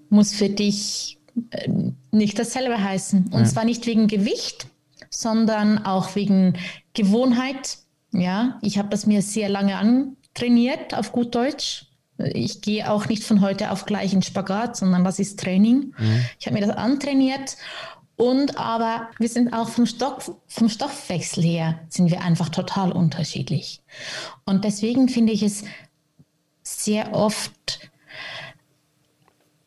muss 0.08 0.32
für 0.32 0.48
dich 0.48 1.18
äh, 1.50 1.68
nicht 2.12 2.38
dasselbe 2.38 2.82
heißen. 2.82 3.26
Und 3.26 3.40
ja. 3.40 3.44
zwar 3.44 3.64
nicht 3.64 3.86
wegen 3.86 4.06
Gewicht, 4.06 4.68
sondern 5.10 5.84
auch 5.84 6.14
wegen 6.14 6.54
Gewohnheit. 6.94 7.78
Ja, 8.12 8.58
ich 8.62 8.78
habe 8.78 8.88
das 8.88 9.06
mir 9.06 9.22
sehr 9.22 9.48
lange 9.48 9.76
antrainiert, 9.76 10.94
auf 10.94 11.12
gut 11.12 11.34
Deutsch. 11.34 11.86
Ich 12.16 12.62
gehe 12.62 12.88
auch 12.90 13.08
nicht 13.08 13.24
von 13.24 13.40
heute 13.40 13.72
auf 13.72 13.86
gleich 13.86 14.12
in 14.12 14.22
Spagat, 14.22 14.76
sondern 14.76 15.02
das 15.02 15.18
ist 15.18 15.40
Training. 15.40 15.94
Mhm. 15.98 16.24
Ich 16.38 16.46
habe 16.46 16.58
mir 16.58 16.66
das 16.66 16.76
antrainiert 16.76 17.56
und 18.16 18.58
aber 18.58 19.08
wir 19.18 19.28
sind 19.28 19.52
auch 19.52 19.68
vom, 19.68 19.86
Stoff, 19.86 20.32
vom 20.46 20.68
Stoffwechsel 20.68 21.42
her 21.42 21.80
sind 21.88 22.10
wir 22.10 22.22
einfach 22.22 22.48
total 22.48 22.92
unterschiedlich. 22.92 23.82
Und 24.44 24.64
deswegen 24.64 25.08
finde 25.08 25.32
ich 25.32 25.42
es 25.42 25.64
sehr 26.62 27.12
oft 27.12 27.90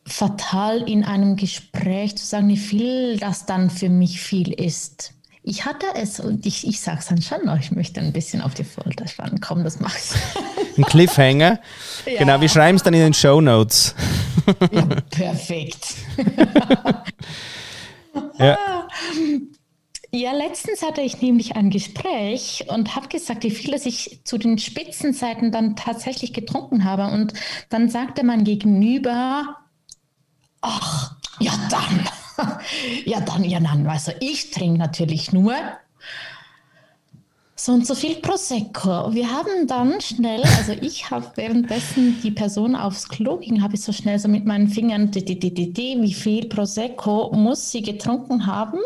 fatal 0.06 0.88
in 0.90 1.04
einem 1.04 1.36
Gespräch 1.36 2.16
zu 2.18 2.26
sagen, 2.26 2.48
wie 2.48 2.58
viel 2.58 3.18
das 3.18 3.46
dann 3.46 3.70
für 3.70 3.90
mich 3.90 4.22
viel 4.22 4.54
ist. 4.54 5.14
Ich 5.44 5.66
hatte 5.66 5.86
es 5.96 6.20
und 6.20 6.46
ich, 6.46 6.68
ich 6.68 6.80
sage 6.80 7.00
es 7.00 7.08
dann 7.08 7.22
schon 7.22 7.46
noch, 7.46 7.58
ich 7.60 7.72
möchte 7.72 8.02
ein 8.02 8.12
bisschen 8.14 8.42
auf 8.42 8.54
die 8.54 8.64
Folter 8.64 9.08
spannen. 9.08 9.40
Komm, 9.40 9.64
das 9.64 9.80
machst 9.80 10.14
du. 10.14 10.82
Ein 10.82 10.86
Cliffhanger. 10.86 11.60
Ja. 12.06 12.20
Genau, 12.20 12.40
wir 12.40 12.48
schreiben 12.48 12.78
es 12.78 12.84
dann 12.84 12.94
in 12.94 13.02
den 13.02 13.14
Show 13.14 13.42
Notes. 13.42 13.94
Ja, 14.72 14.86
perfekt. 15.10 15.96
ja. 18.38 18.88
Ja, 20.12 20.32
letztens 20.32 20.84
hatte 20.84 21.02
ich 21.02 21.22
nämlich 21.22 21.58
ein 21.58 21.70
Gespräch 21.70 22.66
und 22.70 22.96
habe 22.96 23.10
gesagt, 23.10 23.44
wie 23.44 23.52
viel 23.52 23.74
ich 23.74 24.22
zu 24.24 24.38
den 24.38 24.58
Spitzenzeiten 24.58 25.52
dann 25.52 25.76
tatsächlich 25.76 26.32
getrunken 26.32 26.86
habe. 26.86 27.08
Und 27.08 27.34
dann 27.70 27.90
sagte 27.90 28.24
mein 28.24 28.46
Gegenüber, 28.46 29.58
ach, 30.62 31.18
ja 31.40 31.52
dann. 31.70 32.08
ja, 33.06 33.20
dann, 33.20 33.44
ja, 33.44 33.60
dann, 33.60 33.86
also 33.86 34.14
ich 34.22 34.52
trinke 34.52 34.80
natürlich 34.80 35.34
nur 35.34 35.56
so 37.60 37.74
und 37.74 37.88
so 37.88 37.96
viel 37.96 38.16
Prosecco. 38.18 39.14
Wir 39.14 39.32
haben 39.32 39.66
dann 39.66 40.00
schnell, 40.00 40.44
also 40.44 40.74
ich 40.74 41.10
habe 41.10 41.26
währenddessen 41.36 42.22
die 42.22 42.32
Person 42.32 42.76
aufs 42.76 43.10
Klo 43.10 43.38
ging, 43.38 43.64
habe 43.64 43.76
ich 43.76 43.82
so 43.82 43.92
schnell 43.92 44.20
so 44.20 44.28
mit 44.28 44.46
meinen 44.46 44.70
Fingern, 44.70 45.10
di, 45.10 45.26
di, 45.26 45.40
di, 45.40 45.98
wie 46.00 46.14
viel 46.14 46.48
Prosecco 46.48 47.32
muss 47.34 47.72
sie 47.72 47.82
getrunken 47.82 48.46
haben? 48.46 48.80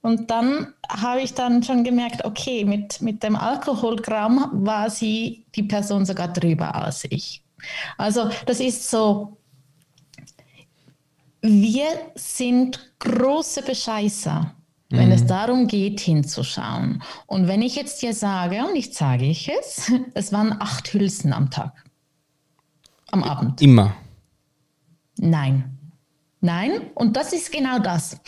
Und 0.00 0.32
dann 0.32 0.74
habe 0.88 1.20
ich 1.20 1.32
dann 1.34 1.62
schon 1.62 1.84
gemerkt, 1.84 2.24
okay, 2.24 2.64
mit, 2.64 3.00
mit 3.00 3.22
dem 3.22 3.36
Alkoholgramm 3.36 4.50
war 4.52 4.90
sie 4.90 5.44
die 5.54 5.62
Person 5.62 6.04
sogar 6.04 6.26
drüber 6.26 6.74
als 6.74 7.04
ich. 7.04 7.44
Also 7.96 8.28
das 8.46 8.58
ist 8.58 8.90
so, 8.90 9.36
wir 11.40 11.86
sind 12.16 12.92
große 12.98 13.62
Bescheißer, 13.62 14.52
wenn 14.92 15.06
mhm. 15.06 15.12
es 15.12 15.26
darum 15.26 15.66
geht, 15.66 16.00
hinzuschauen. 16.00 17.02
Und 17.26 17.48
wenn 17.48 17.62
ich 17.62 17.76
jetzt 17.76 18.02
dir 18.02 18.14
sage, 18.14 18.64
und 18.66 18.76
ich 18.76 18.94
sage 18.94 19.24
ich 19.24 19.48
es, 19.48 19.90
es 20.14 20.32
waren 20.32 20.54
acht 20.60 20.92
Hülsen 20.92 21.32
am 21.32 21.50
Tag. 21.50 21.72
Am 23.10 23.22
Abend. 23.24 23.60
Immer. 23.60 23.94
Nein. 25.16 25.78
Nein, 26.44 26.90
und 26.96 27.16
das 27.16 27.32
ist 27.32 27.52
genau 27.52 27.78
das. 27.78 28.20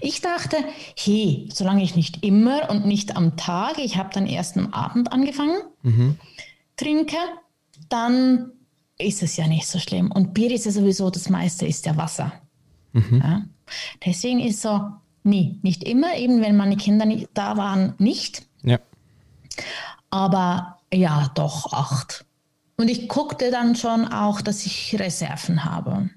Ich 0.00 0.20
dachte, 0.20 0.56
hey, 0.96 1.48
solange 1.52 1.82
ich 1.82 1.96
nicht 1.96 2.24
immer 2.24 2.70
und 2.70 2.86
nicht 2.86 3.16
am 3.16 3.36
Tag, 3.36 3.78
ich 3.78 3.96
habe 3.96 4.10
dann 4.14 4.28
erst 4.28 4.56
am 4.56 4.72
Abend 4.72 5.10
angefangen, 5.10 5.58
mhm. 5.82 6.16
trinke, 6.76 7.16
dann 7.88 8.52
ist 8.98 9.22
es 9.24 9.36
ja 9.36 9.48
nicht 9.48 9.66
so 9.66 9.80
schlimm. 9.80 10.12
Und 10.12 10.32
Bier 10.32 10.52
ist 10.52 10.64
ja 10.64 10.70
sowieso, 10.70 11.10
das 11.10 11.28
meiste 11.28 11.66
ist 11.66 11.84
ja 11.86 11.96
Wasser. 11.96 12.32
Mhm. 12.92 13.20
Ja? 13.22 13.42
Deswegen 14.04 14.38
ist 14.38 14.62
so, 14.62 14.92
nie, 15.26 15.58
nicht 15.62 15.84
immer, 15.84 16.16
eben 16.16 16.40
wenn 16.40 16.56
meine 16.56 16.76
Kinder 16.76 17.04
nicht 17.04 17.28
da 17.34 17.56
waren, 17.56 17.94
nicht. 17.98 18.46
Ja. 18.62 18.78
Aber 20.10 20.78
ja, 20.92 21.30
doch 21.34 21.72
acht. 21.72 22.24
Und 22.76 22.88
ich 22.88 23.08
guckte 23.08 23.50
dann 23.50 23.74
schon 23.74 24.06
auch, 24.06 24.40
dass 24.40 24.66
ich 24.66 24.96
Reserven 24.98 25.64
habe. 25.64 26.10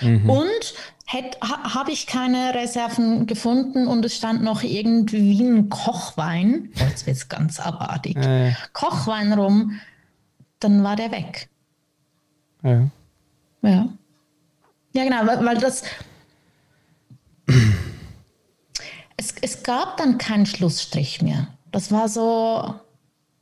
Mhm. 0.00 0.28
Und 0.28 0.74
ha, 1.08 1.74
habe 1.74 1.92
ich 1.92 2.06
keine 2.06 2.54
Reserven 2.54 3.26
gefunden 3.26 3.86
und 3.86 4.04
es 4.04 4.16
stand 4.16 4.42
noch 4.42 4.62
irgendwie 4.62 5.40
ein 5.40 5.68
Kochwein, 5.68 6.70
oh, 6.76 6.84
jetzt 6.88 7.06
wird 7.06 7.16
es 7.16 7.28
ganz 7.28 7.60
abartig, 7.60 8.16
äh. 8.16 8.52
Kochwein 8.72 9.32
rum, 9.32 9.78
dann 10.58 10.82
war 10.82 10.96
der 10.96 11.12
weg. 11.12 11.48
Ja. 12.62 12.90
Ja. 13.62 13.88
Ja, 14.92 15.04
genau, 15.04 15.26
weil, 15.26 15.44
weil 15.44 15.58
das, 15.58 15.82
es, 19.16 19.34
es 19.40 19.62
gab 19.62 19.96
dann 19.96 20.18
keinen 20.18 20.46
Schlussstrich 20.46 21.22
mehr. 21.22 21.48
Das 21.72 21.90
war 21.90 22.08
so, 22.08 22.74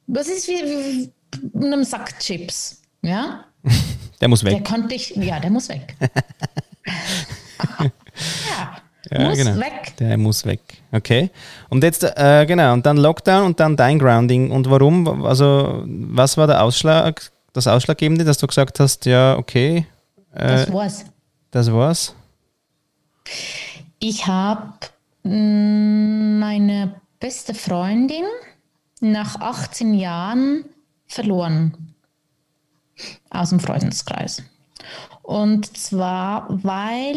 das 0.06 0.28
ist 0.28 0.48
wie, 0.48 1.10
wie 1.54 1.64
einem 1.64 1.84
Sack 1.84 2.18
Chips, 2.18 2.82
ja? 3.02 3.44
Der 4.20 4.28
muss 4.28 4.44
weg. 4.44 4.52
Der 4.52 4.62
konnte 4.62 4.94
ich, 4.94 5.16
ja, 5.16 5.40
der 5.40 5.50
muss 5.50 5.68
weg. 5.68 5.96
ja. 7.80 7.90
Ja, 9.10 9.28
muss 9.28 9.36
genau. 9.36 9.56
weg. 9.56 9.96
Der 9.98 10.16
muss 10.16 10.46
weg. 10.46 10.60
Okay. 10.92 11.30
Und 11.68 11.82
jetzt, 11.82 12.04
äh, 12.04 12.46
genau, 12.46 12.72
und 12.72 12.86
dann 12.86 12.96
Lockdown 12.98 13.46
und 13.46 13.58
dann 13.58 13.76
dein 13.76 13.98
Grounding. 13.98 14.52
Und 14.52 14.70
warum? 14.70 15.24
Also, 15.24 15.82
was 15.86 16.36
war 16.36 16.46
der 16.46 16.62
Ausschlag, 16.62 17.32
das 17.52 17.66
Ausschlaggebende, 17.66 18.24
dass 18.24 18.38
du 18.38 18.46
gesagt 18.46 18.78
hast, 18.78 19.06
ja, 19.06 19.36
okay. 19.36 19.86
Äh, 20.34 20.46
das 20.46 20.72
war's. 20.72 21.04
Das 21.50 21.72
war's. 21.72 22.14
Ich 23.98 24.26
habe 24.26 24.72
meine 25.22 27.00
beste 27.20 27.54
Freundin 27.54 28.24
nach 29.00 29.40
18 29.40 29.94
Jahren 29.94 30.64
verloren 31.06 31.94
aus 33.30 33.50
dem 33.50 33.60
Freundeskreis. 33.60 34.42
Und 35.22 35.76
zwar, 35.76 36.46
weil 36.64 37.16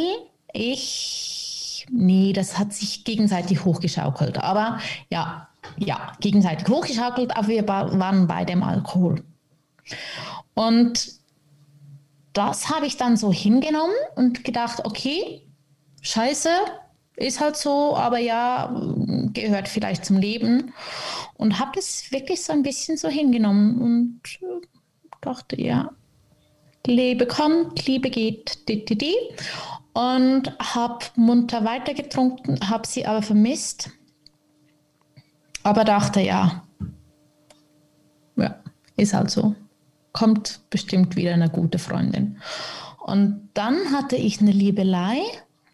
ich, 0.53 1.85
nee, 1.91 2.33
das 2.33 2.57
hat 2.57 2.73
sich 2.73 3.03
gegenseitig 3.03 3.65
hochgeschaukelt. 3.65 4.37
Aber 4.37 4.79
ja, 5.09 5.49
ja, 5.77 6.13
gegenseitig 6.19 6.67
hochgeschaukelt, 6.67 7.35
aber 7.35 7.47
wir 7.47 7.67
waren 7.67 8.27
bei 8.27 8.45
dem 8.45 8.63
Alkohol. 8.63 9.23
Und 10.53 11.09
das 12.33 12.69
habe 12.69 12.85
ich 12.85 12.97
dann 12.97 13.17
so 13.17 13.31
hingenommen 13.31 13.95
und 14.15 14.43
gedacht, 14.43 14.85
okay, 14.85 15.41
scheiße, 16.01 16.49
ist 17.17 17.39
halt 17.39 17.55
so, 17.55 17.95
aber 17.95 18.19
ja, 18.19 18.73
gehört 19.33 19.67
vielleicht 19.67 20.05
zum 20.05 20.17
Leben. 20.17 20.73
Und 21.35 21.59
habe 21.59 21.71
das 21.75 22.11
wirklich 22.11 22.43
so 22.43 22.53
ein 22.53 22.63
bisschen 22.63 22.97
so 22.97 23.07
hingenommen 23.07 23.81
und 23.81 24.21
äh, 24.41 24.65
dachte, 25.21 25.61
ja, 25.61 25.91
Liebe 26.85 27.25
kommt, 27.25 27.85
Liebe 27.87 28.09
geht, 28.09 28.67
di, 28.69 28.85
di, 28.85 28.97
di. 28.97 29.13
und 29.93 30.53
habe 30.59 31.05
munter 31.15 31.65
weitergetrunken, 31.65 32.69
habe 32.69 32.87
sie 32.87 33.05
aber 33.05 33.21
vermisst. 33.21 33.89
Aber 35.63 35.83
dachte, 35.83 36.21
ja, 36.21 36.63
ja, 38.35 38.55
ist 38.97 39.13
halt 39.13 39.31
so. 39.31 39.55
Kommt 40.11 40.61
bestimmt 40.69 41.15
wieder 41.15 41.33
eine 41.33 41.49
gute 41.49 41.79
Freundin. 41.79 42.37
Und 42.99 43.49
dann 43.53 43.91
hatte 43.91 44.15
ich 44.15 44.39
eine 44.41 44.51
Liebelei 44.51 45.21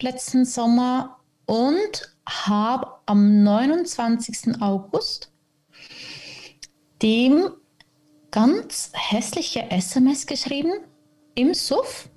letzten 0.02 0.46
Sommer 0.46 1.18
und 1.52 2.16
habe 2.26 2.88
am 3.08 3.44
29. 3.44 4.62
August 4.62 5.34
dem 7.02 7.50
ganz 8.32 8.94
hässliche 8.94 9.70
SMS 9.70 10.26
geschrieben 10.28 10.72
im 11.36 11.54
Suff 11.54 12.08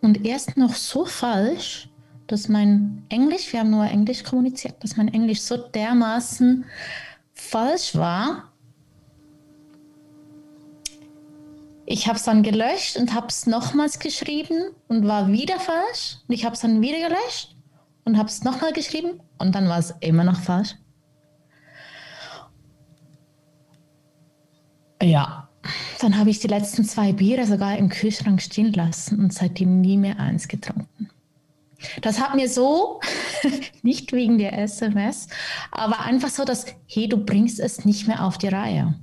und 0.00 0.24
erst 0.24 0.56
noch 0.56 0.72
so 0.72 1.04
falsch, 1.04 1.90
dass 2.26 2.48
mein 2.48 3.04
Englisch, 3.10 3.52
wir 3.52 3.60
haben 3.60 3.68
nur 3.68 3.84
Englisch 3.84 4.24
kommuniziert, 4.24 4.82
dass 4.82 4.96
mein 4.96 5.12
Englisch 5.12 5.42
so 5.42 5.58
dermaßen 5.58 6.64
falsch 7.34 7.94
war. 7.94 8.50
Ich 11.84 12.06
habe 12.06 12.16
es 12.16 12.24
dann 12.24 12.42
gelöscht 12.42 12.96
und 12.96 13.12
habe 13.12 13.26
es 13.26 13.46
nochmals 13.46 13.98
geschrieben 13.98 14.70
und 14.88 15.06
war 15.06 15.30
wieder 15.30 15.60
falsch. 15.60 16.20
Und 16.26 16.34
ich 16.34 16.46
habe 16.46 16.54
es 16.54 16.62
dann 16.62 16.80
wieder 16.80 17.06
gelöscht 17.06 17.53
und 18.04 18.18
habe 18.18 18.28
es 18.28 18.44
nochmal 18.44 18.72
geschrieben 18.72 19.20
und 19.38 19.54
dann 19.54 19.68
war 19.68 19.78
es 19.78 19.94
immer 20.00 20.24
noch 20.24 20.40
falsch. 20.40 20.76
Ja, 25.02 25.48
dann 26.00 26.16
habe 26.16 26.30
ich 26.30 26.40
die 26.40 26.48
letzten 26.48 26.84
zwei 26.84 27.12
Biere 27.12 27.46
sogar 27.46 27.76
im 27.76 27.88
Kühlschrank 27.88 28.40
stehen 28.40 28.72
lassen 28.72 29.20
und 29.20 29.32
seitdem 29.32 29.80
nie 29.80 29.96
mehr 29.96 30.18
eins 30.18 30.48
getrunken. 30.48 31.10
Das 32.00 32.20
hat 32.20 32.34
mir 32.34 32.48
so, 32.48 33.00
nicht 33.82 34.12
wegen 34.12 34.38
der 34.38 34.58
SMS, 34.58 35.28
aber 35.70 36.00
einfach 36.00 36.30
so, 36.30 36.44
dass, 36.44 36.66
hey, 36.86 37.08
du 37.08 37.18
bringst 37.18 37.60
es 37.60 37.84
nicht 37.84 38.06
mehr 38.06 38.24
auf 38.24 38.38
die 38.38 38.48
Reihe. 38.48 38.94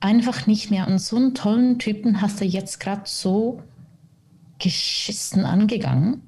Einfach 0.00 0.46
nicht 0.46 0.70
mehr. 0.70 0.86
Und 0.86 0.98
so 0.98 1.16
einen 1.16 1.34
tollen 1.34 1.78
Typen 1.78 2.20
hast 2.20 2.40
du 2.40 2.44
jetzt 2.44 2.80
gerade 2.80 3.02
so 3.04 3.62
geschissen 4.58 5.44
angegangen. 5.44 6.22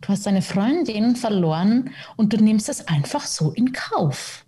Du 0.00 0.08
hast 0.08 0.26
deine 0.26 0.42
Freundin 0.42 1.16
verloren 1.16 1.90
und 2.16 2.32
du 2.32 2.36
nimmst 2.36 2.68
es 2.68 2.86
einfach 2.88 3.26
so 3.26 3.52
in 3.52 3.72
Kauf. 3.72 4.44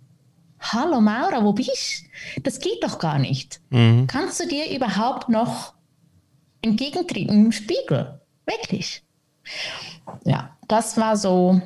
Hallo 0.59 0.99
Maura, 1.01 1.43
wo 1.43 1.53
bist 1.53 2.03
du? 2.35 2.41
Das 2.41 2.59
geht 2.59 2.83
doch 2.83 2.99
gar 2.99 3.17
nicht. 3.17 3.61
Mhm. 3.69 4.07
Kannst 4.07 4.39
du 4.39 4.47
dir 4.47 4.73
überhaupt 4.75 5.29
noch 5.29 5.73
entgegentreten 6.61 7.45
im 7.45 7.51
Spiegel? 7.51 8.19
Wirklich. 8.45 9.03
Ja, 10.25 10.57
das 10.67 10.97
war 10.97 11.17
so. 11.17 11.61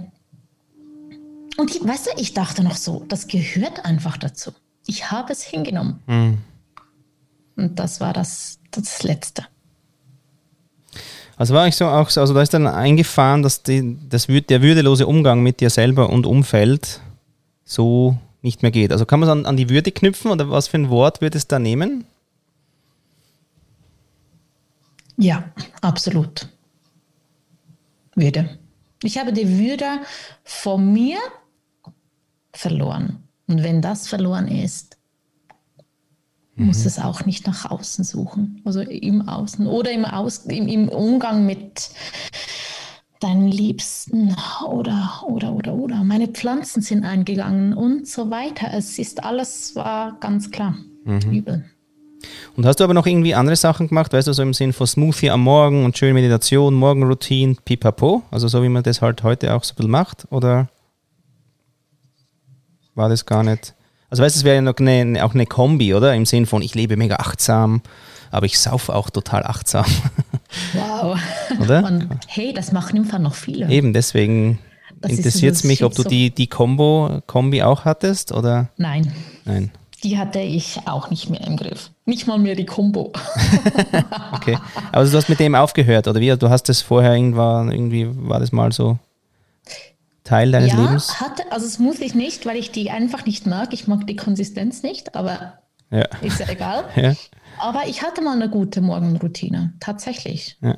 Und 1.58 1.76
ich, 1.76 1.86
weißt 1.86 2.08
du, 2.08 2.12
ich 2.17 2.34
dachte 2.34 2.63
noch 2.63 2.76
so, 2.76 3.04
das 3.08 3.28
gehört 3.28 3.86
einfach 3.86 4.17
dazu. 4.17 4.52
Ich 4.86 5.12
habe 5.12 5.34
es 5.34 5.43
hingenommen. 5.43 6.02
Mhm. 6.08 6.38
Und 7.56 7.80
das 7.80 8.00
war 8.00 8.13
das, 8.13 8.60
das 8.72 9.04
Letzte. 9.04 9.46
Also 11.36 11.54
war 11.54 11.67
ich 11.67 11.76
so 11.76 11.86
auch 11.86 12.10
so, 12.10 12.22
also 12.22 12.34
da 12.34 12.41
ist 12.41 12.54
dann 12.54 12.67
eingefahren, 12.67 13.41
dass 13.41 13.63
die, 13.63 13.98
das, 14.08 14.28
der 14.28 14.62
würdelose 14.62 15.08
Umgang 15.08 15.41
mit 15.41 15.60
dir 15.60 15.69
selber 15.69 16.10
und 16.10 16.26
Umfeld 16.26 17.02
so 17.65 18.17
nicht 18.41 18.62
mehr 18.62 18.72
geht. 18.72 18.91
Also 18.91 19.06
kann 19.06 19.19
man 19.19 19.30
es 19.30 19.32
an, 19.32 19.46
an 19.46 19.58
die 19.58 19.69
Würde 19.69 19.91
knüpfen 19.91 20.32
oder 20.32 20.50
was 20.50 20.67
für 20.67 20.78
ein 20.78 20.89
Wort 20.89 21.22
wird 21.22 21.36
es 21.36 21.48
da 21.48 21.60
nehmen? 21.60 22.06
Ja, 25.17 25.43
absolut. 25.82 26.50
Würde. 28.15 28.60
Ich 29.02 29.17
habe 29.17 29.34
die 29.34 29.60
Würde 29.60 30.02
vor 30.43 30.78
mir 30.78 31.19
verloren. 32.52 33.24
Und 33.48 33.63
wenn 33.63 33.82
das 33.82 34.08
verloren 34.08 34.48
ist, 34.48 34.98
mhm. 36.56 36.68
muss 36.68 36.86
es 36.86 37.00
auch 37.00 37.26
nicht 37.26 37.48
nach 37.48 37.70
außen 37.70 38.04
suchen. 38.04 38.62
Also 38.66 38.82
im 38.82 39.28
Außen 39.28 39.68
oder 39.68 39.92
im, 39.92 40.06
Aus, 40.06 40.46
im, 40.46 40.68
im 40.68 40.89
Umgang 40.89 41.46
mit 41.46 41.89
deinen 43.20 43.48
Liebsten 43.48 44.36
oder, 44.68 45.24
oder, 45.26 45.54
oder, 45.54 45.74
oder. 45.74 46.04
Meine 46.04 46.28
Pflanzen 46.28 46.82
sind 46.82 47.06
eingegangen 47.06 47.74
und 47.74 48.08
so 48.08 48.30
weiter. 48.30 48.68
Es 48.74 49.00
ist 49.00 49.24
alles, 49.24 49.76
war 49.76 50.18
ganz 50.20 50.52
klar, 50.52 50.76
mhm. 51.06 51.32
übel. 51.32 51.66
Und 52.56 52.66
hast 52.66 52.80
du 52.80 52.84
aber 52.84 52.94
noch 52.94 53.06
irgendwie 53.06 53.36
andere 53.36 53.56
Sachen 53.56 53.88
gemacht, 53.88 54.13
weißt 54.13 54.28
du, 54.28 54.34
so 54.34 54.44
im 54.44 54.54
Sinn 54.54 54.74
von 54.74 54.88
Smoothie 54.88 55.30
am 55.30 55.42
Morgen 55.42 55.84
und 55.86 55.98
schöne 55.98 56.13
Meditation, 56.13 56.74
Morgenroutine, 56.74 57.56
pipapo? 57.66 58.24
Also 58.32 58.48
so 58.48 58.63
wie 58.63 58.70
man 58.70 58.84
das 58.84 59.02
halt 59.02 59.24
heute 59.24 59.54
auch 59.54 59.63
so 59.63 59.74
ein 59.74 59.76
bisschen 59.78 59.92
macht? 59.92 60.28
Oder 60.30 60.70
war 62.96 63.10
das 63.10 63.26
gar 63.26 63.44
nicht? 63.44 63.74
Also 64.13 64.21
weißt 64.21 64.36
du, 64.36 64.39
es 64.41 64.43
wäre 64.43 64.58
ja 64.58 64.62
noch 64.62 64.78
eine, 64.78 65.26
auch 65.26 65.34
eine 65.34 65.47
Kombi, 65.47 65.95
oder? 65.95 66.13
Im 66.13 66.28
Sinn 66.28 66.45
von, 66.45 66.62
ich 66.62 66.76
lebe 66.76 66.97
mega 66.97 67.15
achtsam, 67.15 67.82
aber 68.30 68.45
ich 68.45 68.60
saufe 68.60 68.93
auch 68.93 69.10
total 69.10 69.43
achtsam. 69.43 69.86
Wow. 70.73 71.17
Oder? 71.60 71.84
Und 71.84 72.10
hey, 72.28 72.54
das 72.54 72.71
machen 72.71 72.95
im 72.95 73.06
Fall 73.06 73.21
noch 73.21 73.34
viele. 73.34 73.67
Eben, 73.69 73.91
deswegen 73.91 74.60
interessiert 75.02 75.56
es 75.56 75.63
mich, 75.63 75.84
ob 75.84 75.95
du 75.95 76.04
die, 76.04 76.30
die 76.30 76.45
Combo, 76.45 77.23
Kombi 77.26 77.63
auch 77.63 77.86
hattest, 77.86 78.32
oder? 78.32 78.69
Nein. 78.78 79.12
Nein. 79.45 79.71
Die 80.04 80.19
hatte 80.19 80.38
ich 80.38 80.78
auch 80.86 81.10
nicht 81.10 81.32
mehr 81.32 81.41
im 81.41 81.58
Griff. 81.58 81.89
Nicht 82.06 82.28
mal 82.28 82.38
mehr 82.38 82.54
die 82.54 82.67
Combo. 82.67 83.12
okay. 84.32 84.60
Also 84.91 85.12
du 85.12 85.17
hast 85.17 85.28
mit 85.28 85.39
dem 85.39 85.56
aufgehört, 85.56 86.08
oder 86.08 86.19
wie? 86.19 86.38
Du 86.38 86.52
hast 86.52 86.69
das 86.69 86.84
vorher 86.84 87.15
irgendwann, 87.15 87.71
irgendwie 87.71 88.08
war 88.12 88.39
das 88.39 88.52
mal 88.52 88.71
so 88.71 88.99
Teil 90.24 90.52
deines 90.52 90.72
ja, 90.72 90.82
Lebens? 90.82 91.20
Hatte, 91.20 91.52
also 91.52 91.68
Smoothies 91.68 92.16
nicht, 92.16 92.46
weil 92.46 92.58
ich 92.58 92.72
die 92.72 92.90
einfach 92.90 93.26
nicht 93.26 93.46
mag. 93.46 93.74
Ich 93.74 93.88
mag 93.88 94.08
die 94.08 94.16
Konsistenz 94.16 94.84
nicht, 94.84 95.16
aber 95.16 95.60
ja. 95.90 96.06
ist 96.22 96.40
ja 96.40 96.50
egal. 96.50 96.86
ja. 96.96 97.14
Aber 97.60 97.88
ich 97.88 98.02
hatte 98.02 98.22
mal 98.22 98.36
eine 98.36 98.50
gute 98.50 98.82
Morgenroutine, 98.82 99.74
tatsächlich. 99.80 100.58
Ja. 100.62 100.78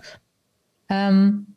Ähm, 0.90 1.56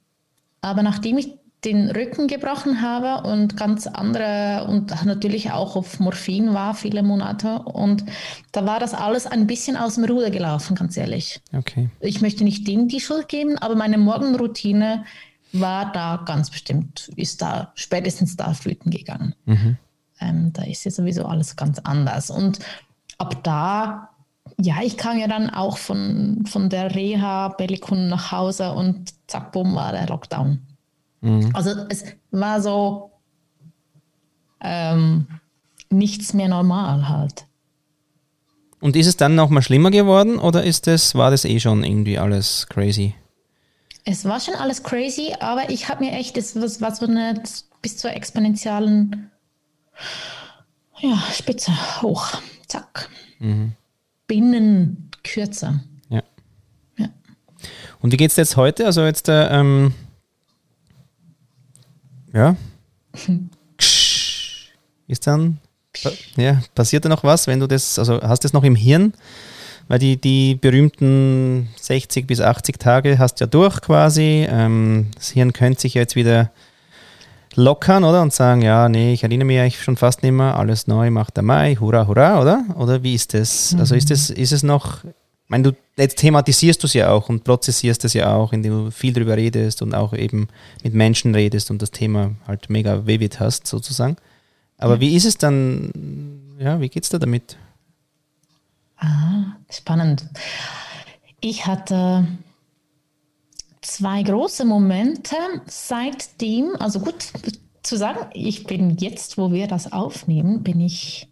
aber 0.60 0.82
nachdem 0.82 1.18
ich 1.18 1.38
den 1.64 1.90
Rücken 1.90 2.28
gebrochen 2.28 2.82
habe 2.82 3.28
und 3.28 3.56
ganz 3.56 3.88
andere 3.88 4.66
und 4.68 5.04
natürlich 5.04 5.50
auch 5.50 5.74
auf 5.74 5.98
Morphin 5.98 6.54
war 6.54 6.74
viele 6.74 7.02
Monate 7.02 7.58
und 7.60 8.04
da 8.52 8.64
war 8.64 8.78
das 8.78 8.94
alles 8.94 9.26
ein 9.26 9.48
bisschen 9.48 9.76
aus 9.76 9.96
dem 9.96 10.04
Ruder 10.04 10.30
gelaufen, 10.30 10.76
ganz 10.76 10.96
ehrlich. 10.96 11.40
Okay. 11.56 11.90
Ich 11.98 12.20
möchte 12.20 12.44
nicht 12.44 12.68
dem 12.68 12.86
die 12.86 13.00
Schuld 13.00 13.28
geben, 13.28 13.58
aber 13.58 13.74
meine 13.74 13.98
Morgenroutine 13.98 15.04
war 15.52 15.92
da 15.92 16.22
ganz 16.24 16.50
bestimmt, 16.50 17.10
ist 17.16 17.42
da 17.42 17.72
spätestens 17.74 18.36
da 18.36 18.54
flöten 18.54 18.90
gegangen. 18.90 19.34
Mhm. 19.46 19.76
Ähm, 20.20 20.52
da 20.52 20.64
ist 20.64 20.84
ja 20.84 20.90
sowieso 20.90 21.24
alles 21.24 21.56
ganz 21.56 21.78
anders. 21.80 22.30
Und 22.30 22.58
ab 23.18 23.42
da, 23.44 24.10
ja, 24.60 24.76
ich 24.82 24.96
kam 24.96 25.18
ja 25.18 25.28
dann 25.28 25.50
auch 25.50 25.78
von, 25.78 26.44
von 26.46 26.68
der 26.68 26.94
Reha 26.94 27.48
Bellikon 27.48 28.08
nach 28.08 28.32
Hause 28.32 28.72
und 28.72 29.14
zack, 29.26 29.52
bumm, 29.52 29.74
war 29.74 29.92
der 29.92 30.06
Lockdown. 30.06 30.60
Mhm. 31.20 31.50
Also 31.54 31.70
es 31.88 32.04
war 32.30 32.60
so 32.60 33.10
ähm, 34.60 35.26
nichts 35.90 36.34
mehr 36.34 36.48
normal 36.48 37.08
halt. 37.08 37.46
Und 38.80 38.96
ist 38.96 39.06
es 39.06 39.16
dann 39.16 39.34
nochmal 39.34 39.62
schlimmer 39.62 39.90
geworden 39.90 40.38
oder 40.38 40.62
ist 40.62 40.86
das, 40.86 41.14
war 41.14 41.30
das 41.30 41.44
eh 41.44 41.58
schon 41.58 41.82
irgendwie 41.82 42.18
alles 42.18 42.66
crazy? 42.68 43.14
Es 44.10 44.24
war 44.24 44.40
schon 44.40 44.54
alles 44.54 44.82
crazy, 44.82 45.34
aber 45.38 45.68
ich 45.68 45.90
habe 45.90 46.02
mir 46.02 46.12
echt, 46.12 46.38
das 46.38 46.56
was, 46.56 46.80
was 46.80 47.00
so 47.00 47.06
eine 47.06 47.42
bis 47.82 47.98
zur 47.98 48.10
exponentiellen 48.10 49.30
ja, 50.98 51.22
Spitze 51.30 51.70
hoch, 52.00 52.40
zack. 52.66 53.10
Mhm. 53.38 53.72
Binnen 54.26 55.10
kürzer. 55.22 55.80
Ja. 56.08 56.22
ja. 56.96 57.10
Und 58.00 58.12
wie 58.12 58.16
geht 58.16 58.30
es 58.30 58.36
jetzt 58.36 58.56
heute? 58.56 58.86
Also 58.86 59.04
jetzt, 59.04 59.28
äh, 59.28 59.46
ähm, 59.48 59.92
ja, 62.32 62.56
ist 65.06 65.26
dann, 65.26 65.58
ja, 66.36 66.62
passiert 66.74 67.04
da 67.04 67.10
noch 67.10 67.24
was, 67.24 67.46
wenn 67.46 67.60
du 67.60 67.66
das, 67.66 67.98
also 67.98 68.22
hast 68.22 68.42
du 68.42 68.46
das 68.46 68.54
noch 68.54 68.64
im 68.64 68.74
Hirn? 68.74 69.12
Weil 69.88 69.98
die, 69.98 70.18
die 70.18 70.54
berühmten 70.54 71.68
60 71.80 72.26
bis 72.26 72.40
80 72.40 72.78
Tage 72.78 73.18
hast 73.18 73.36
du 73.36 73.44
ja 73.44 73.46
durch 73.46 73.80
quasi. 73.80 74.46
Ähm, 74.48 75.08
das 75.14 75.30
Hirn 75.30 75.52
könnte 75.52 75.80
sich 75.80 75.94
jetzt 75.94 76.14
wieder 76.14 76.50
lockern, 77.54 78.04
oder? 78.04 78.22
Und 78.22 78.32
sagen, 78.32 78.62
ja, 78.62 78.88
nee, 78.88 79.12
ich 79.12 79.24
erinnere 79.24 79.46
mich 79.46 79.58
eigentlich 79.58 79.82
schon 79.82 79.96
fast 79.96 80.22
nicht 80.22 80.32
mehr, 80.32 80.56
alles 80.56 80.86
neu 80.86 81.10
macht 81.10 81.36
der 81.36 81.42
Mai, 81.42 81.76
hurra, 81.76 82.06
hurra, 82.06 82.40
oder? 82.40 82.64
Oder 82.76 83.02
wie 83.02 83.14
ist 83.14 83.34
das? 83.34 83.72
Mhm. 83.72 83.80
Also 83.80 83.94
ist 83.94 84.10
das, 84.10 84.30
ist 84.30 84.52
es 84.52 84.62
noch, 84.62 85.04
ich 85.04 85.48
meine, 85.48 85.64
du 85.64 85.76
jetzt 85.96 86.18
thematisierst 86.18 86.82
du 86.82 86.86
es 86.86 86.92
ja 86.92 87.10
auch 87.10 87.28
und 87.28 87.44
prozessierst 87.44 88.04
es 88.04 88.12
ja 88.12 88.32
auch, 88.34 88.52
indem 88.52 88.84
du 88.84 88.90
viel 88.90 89.12
drüber 89.12 89.36
redest 89.36 89.82
und 89.82 89.94
auch 89.94 90.12
eben 90.12 90.48
mit 90.84 90.94
Menschen 90.94 91.34
redest 91.34 91.70
und 91.70 91.82
das 91.82 91.90
Thema 91.90 92.32
halt 92.46 92.70
mega 92.70 93.06
vivid 93.06 93.40
hast, 93.40 93.66
sozusagen. 93.66 94.16
Aber 94.76 94.96
mhm. 94.96 95.00
wie 95.00 95.16
ist 95.16 95.24
es 95.24 95.38
dann, 95.38 95.90
ja, 96.60 96.80
wie 96.80 96.88
geht's 96.88 97.08
da 97.08 97.18
damit? 97.18 97.56
Ah, 98.98 99.56
spannend. 99.70 100.26
Ich 101.40 101.66
hatte 101.66 102.26
zwei 103.80 104.22
große 104.22 104.64
Momente 104.64 105.36
seitdem, 105.66 106.74
also 106.78 107.00
gut 107.00 107.32
zu 107.82 107.96
sagen, 107.96 108.26
ich 108.34 108.64
bin 108.64 108.96
jetzt, 108.96 109.38
wo 109.38 109.52
wir 109.52 109.66
das 109.66 109.92
aufnehmen, 109.92 110.62
bin 110.62 110.80
ich 110.80 111.28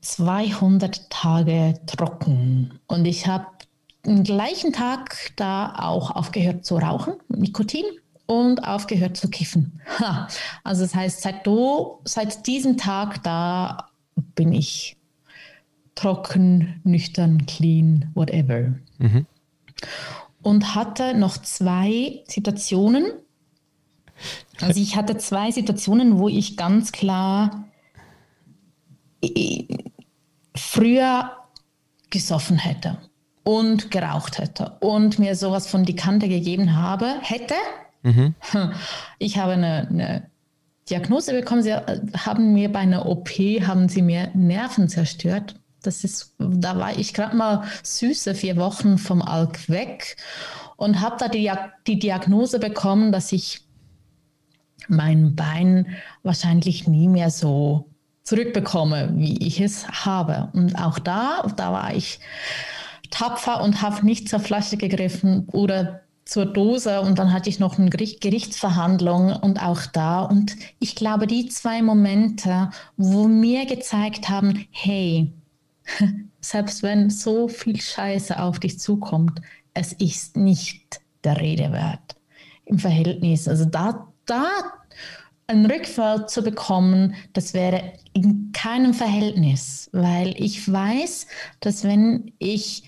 200 0.00 1.10
Tage 1.10 1.74
trocken 1.86 2.80
und 2.86 3.04
ich 3.04 3.26
habe 3.26 3.46
am 4.06 4.24
gleichen 4.24 4.72
Tag 4.72 5.32
da 5.36 5.74
auch 5.78 6.10
aufgehört 6.10 6.64
zu 6.64 6.76
rauchen, 6.76 7.14
Nikotin 7.28 7.84
und 8.26 8.66
aufgehört 8.66 9.16
zu 9.16 9.28
kiffen. 9.28 9.80
Also 10.64 10.82
das 10.82 10.94
heißt, 10.94 11.22
seit, 11.22 11.46
du, 11.46 12.00
seit 12.04 12.46
diesem 12.46 12.76
Tag 12.76 13.22
da 13.24 13.88
bin 14.14 14.52
ich 14.52 14.96
trocken, 16.00 16.80
nüchtern, 16.84 17.44
clean, 17.46 18.10
whatever. 18.14 18.74
Mhm. 18.98 19.26
Und 20.42 20.74
hatte 20.74 21.14
noch 21.14 21.36
zwei 21.36 22.22
Situationen. 22.26 23.04
Also 24.60 24.80
ich 24.80 24.96
hatte 24.96 25.18
zwei 25.18 25.50
Situationen, 25.50 26.18
wo 26.18 26.28
ich 26.28 26.56
ganz 26.56 26.92
klar 26.92 27.66
äh, 29.22 29.64
früher 30.56 31.32
gesoffen 32.08 32.56
hätte 32.56 32.96
und 33.44 33.90
geraucht 33.90 34.38
hätte 34.38 34.78
und 34.80 35.18
mir 35.18 35.36
sowas 35.36 35.66
von 35.66 35.84
die 35.84 35.96
Kante 35.96 36.28
gegeben 36.28 36.76
habe, 36.76 37.16
hätte. 37.20 37.54
Mhm. 38.02 38.34
Ich 39.18 39.36
habe 39.36 39.52
eine, 39.52 39.86
eine 39.88 40.30
Diagnose 40.88 41.32
bekommen. 41.32 41.62
Sie 41.62 41.70
äh, 41.70 42.00
haben 42.16 42.54
mir 42.54 42.72
bei 42.72 42.78
einer 42.78 43.04
OP 43.04 43.28
haben 43.28 43.90
sie 43.90 44.00
mir 44.00 44.30
Nerven 44.32 44.88
zerstört 44.88 45.59
das 45.82 46.04
ist, 46.04 46.34
da 46.38 46.78
war 46.78 46.98
ich 46.98 47.14
gerade 47.14 47.36
mal 47.36 47.64
süße 47.82 48.34
vier 48.34 48.56
Wochen 48.56 48.98
vom 48.98 49.22
Alk 49.22 49.68
weg 49.68 50.16
und 50.76 51.00
habe 51.00 51.16
da 51.18 51.28
die, 51.28 51.50
die 51.86 51.98
Diagnose 51.98 52.58
bekommen, 52.58 53.12
dass 53.12 53.32
ich 53.32 53.60
mein 54.88 55.36
Bein 55.36 55.86
wahrscheinlich 56.22 56.88
nie 56.88 57.08
mehr 57.08 57.30
so 57.30 57.86
zurückbekomme, 58.24 59.10
wie 59.14 59.38
ich 59.46 59.60
es 59.60 59.88
habe. 59.88 60.50
Und 60.52 60.76
auch 60.76 60.98
da, 60.98 61.42
da 61.56 61.72
war 61.72 61.94
ich 61.94 62.20
tapfer 63.10 63.62
und 63.62 63.82
habe 63.82 64.04
nicht 64.06 64.28
zur 64.28 64.40
Flasche 64.40 64.76
gegriffen 64.76 65.48
oder 65.52 66.02
zur 66.24 66.46
Dose 66.46 67.00
und 67.00 67.18
dann 67.18 67.32
hatte 67.32 67.48
ich 67.48 67.58
noch 67.58 67.78
eine 67.78 67.90
Gerichtsverhandlung 67.90 69.32
und 69.34 69.60
auch 69.60 69.84
da. 69.86 70.22
Und 70.22 70.54
ich 70.78 70.94
glaube, 70.94 71.26
die 71.26 71.48
zwei 71.48 71.82
Momente, 71.82 72.70
wo 72.96 73.26
mir 73.26 73.66
gezeigt 73.66 74.28
haben, 74.28 74.66
hey, 74.70 75.32
selbst 76.40 76.82
wenn 76.82 77.10
so 77.10 77.48
viel 77.48 77.80
Scheiße 77.80 78.40
auf 78.40 78.58
dich 78.58 78.78
zukommt, 78.78 79.40
es 79.74 79.92
ist 79.92 80.36
nicht 80.36 81.00
der 81.24 81.40
Rede 81.40 81.72
wert 81.72 82.16
im 82.64 82.78
Verhältnis. 82.78 83.48
Also 83.48 83.64
da, 83.64 84.08
da 84.26 84.48
einen 85.46 85.66
Rückfall 85.66 86.28
zu 86.28 86.42
bekommen, 86.42 87.14
das 87.32 87.54
wäre 87.54 87.92
in 88.12 88.52
keinem 88.52 88.94
Verhältnis, 88.94 89.90
weil 89.92 90.34
ich 90.36 90.70
weiß, 90.70 91.26
dass 91.60 91.84
wenn 91.84 92.32
ich 92.38 92.84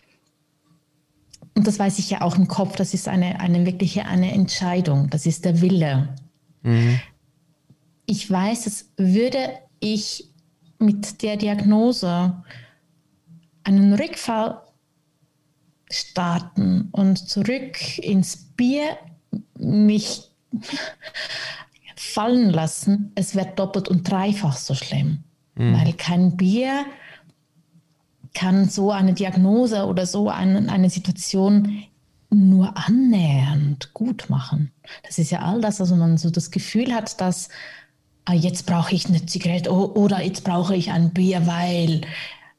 und 1.54 1.66
das 1.66 1.78
weiß 1.78 1.98
ich 1.98 2.08
ja 2.08 2.22
auch 2.22 2.38
im 2.38 2.48
Kopf, 2.48 2.76
das 2.76 2.94
ist 2.94 3.08
eine, 3.08 3.40
eine 3.40 3.66
wirkliche 3.66 4.06
eine 4.06 4.32
Entscheidung, 4.32 5.10
das 5.10 5.26
ist 5.26 5.44
der 5.44 5.60
Wille. 5.60 6.14
Mhm. 6.62 6.98
Ich 8.06 8.30
weiß, 8.30 8.64
dass 8.64 8.88
würde 8.96 9.50
ich 9.80 10.28
mit 10.78 11.22
der 11.22 11.36
Diagnose 11.36 12.42
einen 13.64 13.94
Rückfall 13.94 14.61
starten 15.90 16.88
und 16.92 17.16
zurück 17.29 17.98
ins 17.98 18.37
Bier 18.37 18.96
mich 19.59 20.22
fallen 21.96 22.51
lassen, 22.51 23.12
es 23.14 23.35
wird 23.35 23.59
doppelt 23.59 23.88
und 23.88 24.11
dreifach 24.11 24.57
so 24.57 24.75
schlimm. 24.75 25.25
Mhm. 25.55 25.75
Weil 25.75 25.92
kein 25.92 26.37
Bier 26.37 26.85
kann 28.35 28.68
so 28.68 28.90
eine 28.90 29.12
Diagnose 29.12 29.85
oder 29.87 30.07
so 30.07 30.29
eine, 30.31 30.70
eine 30.72 30.90
Situation 30.90 31.85
nur 32.31 32.77
annähernd 32.77 33.92
gut 33.92 34.31
machen. 34.31 34.72
Das 35.03 35.18
ist 35.18 35.31
ja 35.31 35.40
all 35.40 35.61
das, 35.61 35.81
also 35.81 35.96
man 35.96 36.16
so 36.16 36.31
das 36.31 36.51
Gefühl 36.51 36.94
hat, 36.94 37.20
dass 37.20 37.51
ah, 38.25 38.33
jetzt 38.33 38.66
brauche 38.66 38.94
ich 38.94 39.07
eine 39.07 39.27
Zigarette 39.27 39.70
oder 39.70 40.22
jetzt 40.22 40.44
brauche 40.44 40.75
ich 40.75 40.90
ein 40.90 41.11
Bier, 41.12 41.46
weil 41.46 42.03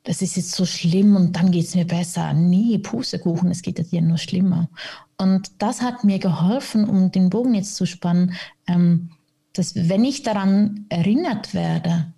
das 0.03 0.21
ist 0.21 0.35
jetzt 0.35 0.51
so 0.51 0.65
schlimm 0.65 1.15
und 1.15 1.35
dann 1.35 1.51
geht 1.51 1.65
es 1.65 1.75
mir 1.75 1.85
besser. 1.85 2.33
Nee, 2.33 2.77
Pustekuchen, 2.77 3.51
es 3.51 3.61
geht 3.61 3.91
dir 3.91 4.01
nur 4.01 4.17
schlimmer. 4.17 4.69
Und 5.17 5.51
das 5.59 5.81
hat 5.81 6.03
mir 6.03 6.19
geholfen, 6.19 6.87
um 6.87 7.11
den 7.11 7.29
Bogen 7.29 7.53
jetzt 7.53 7.75
zu 7.75 7.85
spannen, 7.85 8.33
ähm, 8.67 9.11
dass 9.53 9.75
wenn 9.75 10.03
ich 10.03 10.23
daran 10.23 10.85
erinnert 10.89 11.53
werde, 11.53 12.13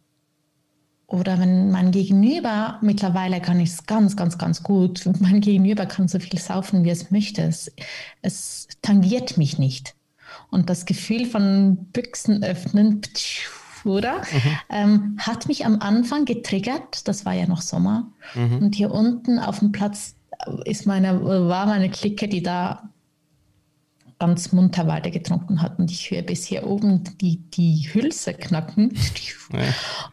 oder 1.08 1.40
wenn 1.40 1.70
mein 1.70 1.92
Gegenüber, 1.92 2.80
mittlerweile 2.82 3.40
kann 3.40 3.60
ich 3.60 3.70
es 3.70 3.86
ganz, 3.86 4.16
ganz, 4.16 4.38
ganz 4.38 4.64
gut, 4.64 5.04
mein 5.20 5.42
Gegenüber 5.42 5.86
kann 5.86 6.08
so 6.08 6.20
viel 6.20 6.40
saufen, 6.40 6.84
wie 6.84 6.90
es 6.90 7.12
möchte. 7.12 7.44
Es, 7.44 7.72
es 8.22 8.68
tangiert 8.82 9.38
mich 9.38 9.60
nicht. 9.60 9.96
Und 10.50 10.70
das 10.70 10.86
Gefühl 10.86 11.26
von 11.26 11.78
Büchsen 11.94 12.44
öffnen, 12.44 13.02
oder? 13.86 14.18
Mhm. 14.18 14.58
Ähm, 14.70 15.18
hat 15.20 15.48
mich 15.48 15.66
am 15.66 15.80
Anfang 15.80 16.26
getriggert. 16.26 17.08
Das 17.08 17.26
war 17.26 17.34
ja 17.34 17.48
noch 17.48 17.62
Sommer. 17.62 18.12
Mhm. 18.34 18.58
Und 18.58 18.76
hier 18.76 18.92
unten 18.92 19.40
auf 19.40 19.60
dem 19.60 19.72
Platz 19.72 20.16
ist 20.66 20.86
meine, 20.86 21.24
war 21.24 21.66
meine 21.66 21.90
Clique, 21.90 22.28
die 22.28 22.44
da 22.44 22.90
ganz 24.20 24.52
munter 24.52 24.88
weiter 24.88 25.12
getrunken 25.12 25.62
hat 25.62 25.78
und 25.78 25.92
ich 25.92 26.10
höre 26.10 26.22
bis 26.22 26.46
hier 26.46 26.66
oben 26.66 27.04
die, 27.20 27.38
die 27.52 27.90
Hülse 27.92 28.34
knacken. 28.34 28.94
Ja. 29.52 29.60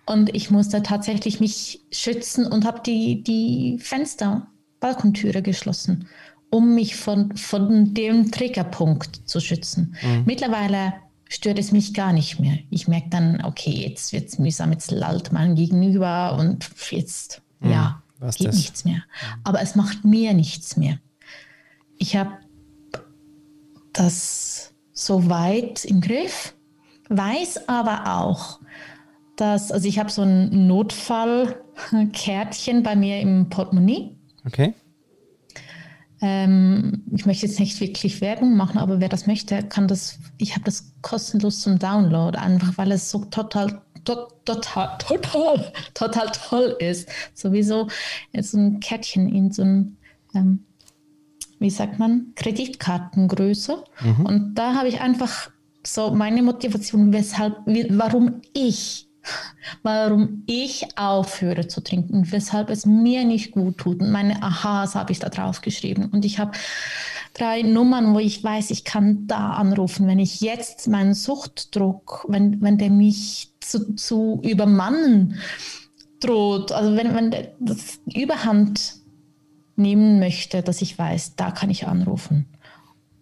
Und 0.07 0.35
ich 0.35 0.51
musste 0.51 0.83
tatsächlich 0.83 1.41
mich 1.41 1.81
schützen 1.91 2.47
und 2.47 2.67
habe 2.67 2.81
die, 2.85 3.23
die 3.23 3.79
Fenster, 3.81 4.49
Balkontüre 4.81 5.43
geschlossen, 5.43 6.09
um 6.51 6.75
mich 6.75 6.97
von, 6.97 7.37
von 7.37 7.95
dem 7.95 8.31
Triggerpunkt 8.31 9.23
zu 9.25 9.41
schützen. 9.41 9.97
Mhm. 10.03 10.25
Mittlerweile 10.27 10.95
stört 11.33 11.59
es 11.59 11.73
mich 11.73 11.95
gar 11.95 12.13
nicht 12.13 12.39
mehr. 12.39 12.59
Ich 12.69 12.87
merke 12.89 13.09
dann, 13.09 13.43
okay, 13.43 13.71
jetzt 13.71 14.13
wird 14.13 14.29
es 14.29 14.39
mühsam, 14.39 14.71
jetzt 14.73 14.91
lallt 14.91 15.33
mein 15.33 15.55
Gegenüber 15.55 16.37
und 16.39 16.69
jetzt, 16.91 17.41
mhm. 17.61 17.71
ja, 17.71 18.03
geht 18.21 18.49
das? 18.49 18.57
nichts 18.57 18.85
mehr. 18.85 19.03
Aber 19.43 19.63
es 19.63 19.75
macht 19.75 20.05
mir 20.05 20.35
nichts 20.35 20.77
mehr. 20.77 20.99
Ich 21.97 22.17
habe 22.17 22.33
das 23.95 24.75
so 24.93 25.31
weit 25.31 25.87
im 25.87 26.03
Griff, 26.03 26.55
weiß 27.09 27.67
aber 27.69 28.19
auch, 28.19 28.61
dass, 29.37 29.73
also 29.73 29.89
ich 29.89 29.99
habe 29.99 30.11
so 30.11 30.21
ein 30.23 30.67
Notfallkärtchen 30.67 32.83
bei 32.83 32.95
mir 32.95 33.21
im 33.21 33.49
Portemonnaie. 33.49 34.19
Okay. 34.45 34.75
Ähm, 36.23 37.03
ich 37.15 37.27
möchte 37.27 37.47
jetzt 37.47 37.61
nicht 37.61 37.81
wirklich 37.81 38.21
Werbung 38.21 38.57
machen, 38.57 38.79
aber 38.79 39.01
wer 39.01 39.09
das 39.09 39.27
möchte, 39.27 39.63
kann 39.63 39.89
das, 39.89 40.19
ich 40.39 40.55
habe 40.55 40.65
das 40.65 40.95
kostenlos 41.03 41.61
zum 41.61 41.79
Download, 41.79 42.39
einfach 42.39 42.79
weil 42.79 42.93
es 42.93 43.11
so 43.11 43.25
total 43.27 43.83
total, 44.05 44.99
total, 44.99 45.73
total 45.95 46.33
toll 46.33 46.77
ist. 46.81 47.09
Sowieso 47.35 47.89
so 48.41 48.59
ein 48.59 48.81
Kärtchen 48.81 49.29
in 49.29 49.53
so 49.53 49.63
ein 49.63 49.97
ähm, 50.35 50.65
wie 51.63 51.71
sagt 51.71 51.99
man, 51.99 52.33
Kreditkartengröße. 52.35 53.85
Mhm. 54.03 54.27
Und 54.27 54.55
da 54.55 54.75
habe 54.75 54.89
ich 54.89 55.01
einfach 55.01 55.51
so 55.87 56.11
meine 56.11 56.43
Motivation, 56.43 57.13
weshalb, 57.13 57.57
warum 57.65 58.43
ich, 58.53 59.09
warum 59.83 60.43
ich 60.47 60.87
aufhöre 60.97 61.69
zu 61.69 61.83
trinken, 61.83 62.31
weshalb 62.31 62.71
es 62.71 62.87
mir 62.87 63.25
nicht 63.25 63.53
gut 63.53 63.79
tut. 63.79 64.01
Und 64.01 64.11
meine 64.11 64.43
Aha's 64.43 64.95
habe 64.95 65.13
ich 65.13 65.19
da 65.19 65.29
drauf 65.29 65.61
geschrieben. 65.61 66.07
Und 66.07 66.25
ich 66.25 66.39
habe 66.39 66.53
drei 67.35 67.63
Nummern, 67.63 68.15
wo 68.15 68.19
ich 68.19 68.43
weiß, 68.43 68.71
ich 68.71 68.85
kann 68.85 69.27
da 69.27 69.53
anrufen, 69.53 70.07
wenn 70.07 70.19
ich 70.19 70.41
jetzt 70.41 70.89
meinen 70.89 71.15
Suchtdruck, 71.15 72.27
wenn, 72.29 72.61
wenn 72.61 72.79
der 72.79 72.91
mich 72.91 73.53
zu, 73.61 73.95
zu 73.95 74.41
übermannen 74.43 75.39
droht, 76.21 76.73
also 76.73 76.97
wenn, 76.97 77.15
wenn 77.15 77.31
der, 77.31 77.53
das 77.59 78.01
Überhand 78.13 78.97
nehmen 79.77 80.19
möchte, 80.19 80.63
dass 80.63 80.83
ich 80.83 80.99
weiß, 80.99 81.37
da 81.37 81.51
kann 81.51 81.71
ich 81.71 81.87
anrufen. 81.87 82.47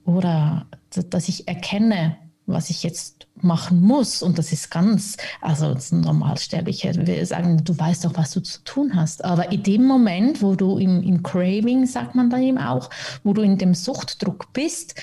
Oder 0.04 0.66
dass 0.90 1.28
ich 1.28 1.46
erkenne, 1.46 2.16
was 2.52 2.70
ich 2.70 2.82
jetzt 2.82 3.26
machen 3.42 3.80
muss. 3.80 4.22
Und 4.22 4.38
das 4.38 4.52
ist 4.52 4.70
ganz, 4.70 5.16
also 5.40 5.76
Normalsterblicher 5.90 6.94
will 7.06 7.24
sagen, 7.24 7.64
du 7.64 7.78
weißt 7.78 8.04
doch, 8.04 8.16
was 8.16 8.32
du 8.32 8.40
zu 8.40 8.62
tun 8.64 8.94
hast. 8.94 9.24
Aber 9.24 9.50
in 9.52 9.62
dem 9.62 9.84
Moment, 9.84 10.42
wo 10.42 10.54
du 10.54 10.78
im, 10.78 11.02
im 11.02 11.22
Craving, 11.22 11.86
sagt 11.86 12.14
man 12.14 12.30
dann 12.30 12.42
eben 12.42 12.58
auch, 12.58 12.90
wo 13.24 13.32
du 13.32 13.42
in 13.42 13.58
dem 13.58 13.74
Suchtdruck 13.74 14.52
bist, 14.52 14.94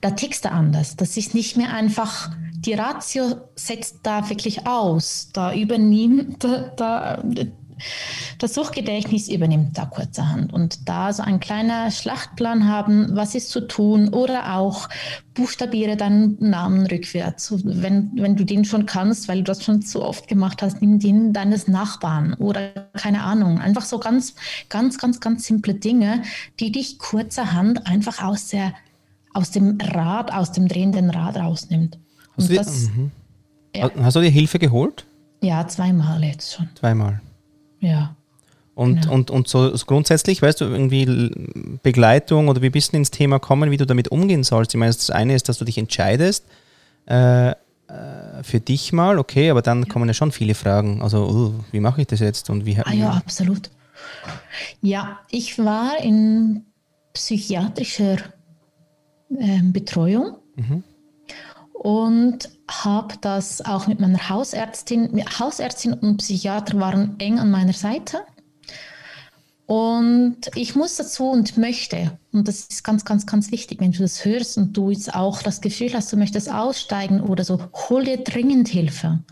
da 0.00 0.10
tickst 0.10 0.44
du 0.44 0.50
anders. 0.50 0.96
Das 0.96 1.16
ist 1.16 1.34
nicht 1.34 1.56
mehr 1.56 1.72
einfach, 1.72 2.30
die 2.54 2.74
Ratio 2.74 3.36
setzt 3.54 4.00
da 4.02 4.28
wirklich 4.28 4.66
aus. 4.66 5.30
Da 5.32 5.54
übernimmt, 5.54 6.44
da 6.44 7.22
das 8.38 8.54
Suchgedächtnis 8.54 9.28
übernimmt 9.28 9.76
da 9.76 9.86
kurzerhand 9.86 10.52
und 10.52 10.88
da 10.88 11.12
so 11.12 11.22
ein 11.22 11.40
kleiner 11.40 11.90
Schlachtplan 11.90 12.68
haben, 12.68 13.14
was 13.14 13.34
ist 13.34 13.50
zu 13.50 13.66
tun 13.66 14.08
oder 14.08 14.56
auch 14.56 14.88
buchstabiere 15.34 15.96
deinen 15.96 16.36
Namen 16.40 16.86
rückwärts. 16.86 17.54
Wenn, 17.64 18.10
wenn 18.14 18.36
du 18.36 18.44
den 18.44 18.64
schon 18.64 18.86
kannst, 18.86 19.28
weil 19.28 19.38
du 19.38 19.44
das 19.44 19.62
schon 19.62 19.82
zu 19.82 20.02
oft 20.02 20.28
gemacht 20.28 20.62
hast, 20.62 20.80
nimm 20.80 20.98
den 20.98 21.32
deines 21.32 21.68
Nachbarn 21.68 22.34
oder 22.34 22.88
keine 22.94 23.22
Ahnung. 23.22 23.60
Einfach 23.60 23.84
so 23.84 23.98
ganz, 23.98 24.34
ganz, 24.68 24.98
ganz, 24.98 25.20
ganz 25.20 25.46
simple 25.46 25.74
Dinge, 25.74 26.22
die 26.58 26.72
dich 26.72 26.98
kurzerhand 26.98 27.86
einfach 27.86 28.22
aus 28.22 28.48
der, 28.48 28.72
aus 29.32 29.50
dem 29.50 29.78
Rad, 29.80 30.32
aus 30.32 30.52
dem 30.52 30.68
drehenden 30.68 31.10
Rad 31.10 31.36
rausnimmt. 31.36 31.98
Hast, 32.36 32.56
das, 32.56 32.86
du, 32.86 33.00
mhm. 33.00 33.10
ja. 33.74 33.90
hast 34.02 34.16
du 34.16 34.20
dir 34.20 34.30
Hilfe 34.30 34.58
geholt? 34.58 35.06
Ja, 35.42 35.66
zweimal 35.68 36.24
jetzt 36.24 36.54
schon. 36.54 36.68
Zweimal. 36.74 37.20
Ja. 37.86 38.14
Und, 38.74 39.02
genau. 39.02 39.14
und, 39.14 39.30
und 39.30 39.48
so, 39.48 39.72
grundsätzlich, 39.86 40.42
weißt 40.42 40.60
du, 40.60 40.66
irgendwie 40.66 41.30
Begleitung 41.82 42.48
oder 42.48 42.60
wie 42.60 42.70
bist 42.70 42.92
du 42.92 42.98
ins 42.98 43.10
Thema 43.10 43.38
kommen, 43.38 43.70
wie 43.70 43.78
du 43.78 43.86
damit 43.86 44.08
umgehen 44.08 44.44
sollst? 44.44 44.74
Ich 44.74 44.78
meine, 44.78 44.92
das 44.92 45.10
eine 45.10 45.34
ist, 45.34 45.48
dass 45.48 45.58
du 45.58 45.64
dich 45.64 45.78
entscheidest 45.78 46.44
äh, 47.06 47.50
äh 47.50 47.54
für 48.42 48.60
dich 48.60 48.92
mal, 48.92 49.18
okay, 49.18 49.48
aber 49.48 49.62
dann 49.62 49.84
ja. 49.84 49.88
kommen 49.88 50.08
ja 50.08 50.14
schon 50.14 50.30
viele 50.30 50.54
Fragen. 50.54 51.00
Also, 51.00 51.26
uh, 51.26 51.54
wie 51.72 51.80
mache 51.80 52.02
ich 52.02 52.06
das 52.06 52.20
jetzt 52.20 52.50
und 52.50 52.66
wie? 52.66 52.78
Ah 52.78 52.92
ja, 52.92 53.10
absolut. 53.12 53.70
Ja, 54.82 55.20
ich 55.30 55.58
war 55.58 55.98
in 56.02 56.66
psychiatrischer 57.14 58.18
äh, 59.30 59.62
Betreuung. 59.62 60.36
Mhm 60.56 60.84
und 61.86 62.48
habe 62.68 63.14
das 63.20 63.64
auch 63.64 63.86
mit 63.86 64.00
meiner 64.00 64.28
Hausärztin, 64.28 65.24
Hausärztin 65.38 65.94
und 65.94 66.18
Psychiater 66.18 66.78
waren 66.80 67.18
eng 67.18 67.38
an 67.38 67.50
meiner 67.50 67.72
Seite. 67.72 68.22
Und 69.66 70.36
ich 70.54 70.76
muss 70.76 70.94
dazu 70.94 71.28
und 71.28 71.56
möchte, 71.58 72.16
und 72.32 72.46
das 72.46 72.66
ist 72.66 72.84
ganz, 72.84 73.04
ganz, 73.04 73.26
ganz 73.26 73.50
wichtig, 73.50 73.80
wenn 73.80 73.90
du 73.90 73.98
das 73.98 74.24
hörst 74.24 74.56
und 74.58 74.76
du 74.76 74.90
jetzt 74.90 75.12
auch 75.12 75.42
das 75.42 75.60
Gefühl 75.60 75.92
hast, 75.92 76.12
du 76.12 76.16
möchtest 76.16 76.48
aussteigen 76.48 77.20
oder 77.20 77.42
so, 77.42 77.60
hol 77.88 78.04
dir 78.04 78.18
dringend 78.18 78.68
Hilfe. 78.68 79.24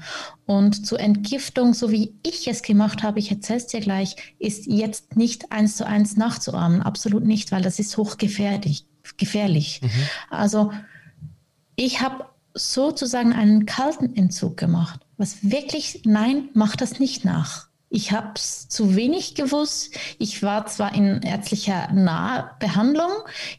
Und 0.45 0.87
zur 0.87 0.99
Entgiftung, 0.99 1.73
so 1.73 1.93
wie 1.93 2.15
ich 2.27 2.49
es 2.49 2.63
gemacht 2.63 3.05
habe, 3.05 3.21
ich 3.21 3.31
erzähle 3.31 3.59
es 3.59 3.69
dir 3.69 3.81
gleich, 3.81 4.17
ist 4.41 4.67
jetzt 4.67 5.15
nicht 5.17 5.53
eins 5.53 5.77
zu 5.77 5.87
eins 5.87 6.17
nachzuahmen. 6.17 6.83
Absolut 6.83 7.25
nicht, 7.25 7.53
weil 7.53 7.63
das 7.63 7.79
ist 7.79 7.97
hochgefährlich 7.97 8.87
gefährlich. 9.17 9.81
Mhm. 9.83 9.91
Also 10.31 10.73
ich 11.77 12.01
habe 12.01 12.25
sozusagen 12.55 13.33
einen 13.33 13.67
kalten 13.67 14.17
Entzug 14.17 14.57
gemacht, 14.57 15.01
was 15.17 15.51
wirklich, 15.51 16.03
nein, 16.05 16.49
mach 16.55 16.77
das 16.77 16.99
nicht 17.01 17.25
nach. 17.25 17.69
Ich 17.91 18.13
habe 18.13 18.33
es 18.35 18.69
zu 18.69 18.97
wenig 18.97 19.35
gewusst. 19.35 19.97
Ich 20.19 20.43
war 20.43 20.67
zwar 20.67 20.95
in 20.95 21.23
ärztlicher 21.23 21.93
Nahbehandlung, 21.93 23.11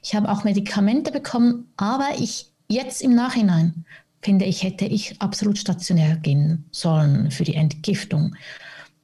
ich 0.02 0.16
habe 0.16 0.30
auch 0.30 0.44
Medikamente 0.44 1.12
bekommen, 1.12 1.72
aber 1.78 2.10
ich 2.18 2.52
jetzt 2.68 3.02
im 3.02 3.16
Nachhinein 3.16 3.86
finde 4.22 4.46
ich, 4.46 4.64
hätte 4.64 4.86
ich 4.86 5.22
absolut 5.22 5.58
stationär 5.58 6.16
gehen 6.16 6.66
sollen 6.72 7.30
für 7.32 7.44
die 7.44 7.56
Entgiftung. 7.56 8.36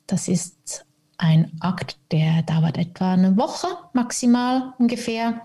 Das 0.07 0.27
ist 0.27 0.83
ein 1.17 1.51
Akt, 1.59 1.97
der 2.11 2.41
dauert 2.41 2.77
etwa 2.77 3.13
eine 3.13 3.37
Woche 3.37 3.67
maximal 3.93 4.73
ungefähr. 4.79 5.41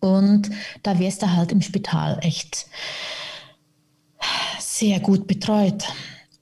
Und 0.00 0.50
da 0.82 0.98
wirst 0.98 1.22
du 1.22 1.30
halt 1.30 1.52
im 1.52 1.62
Spital 1.62 2.18
echt 2.22 2.66
sehr 4.82 4.98
gut 4.98 5.28
betreut 5.28 5.84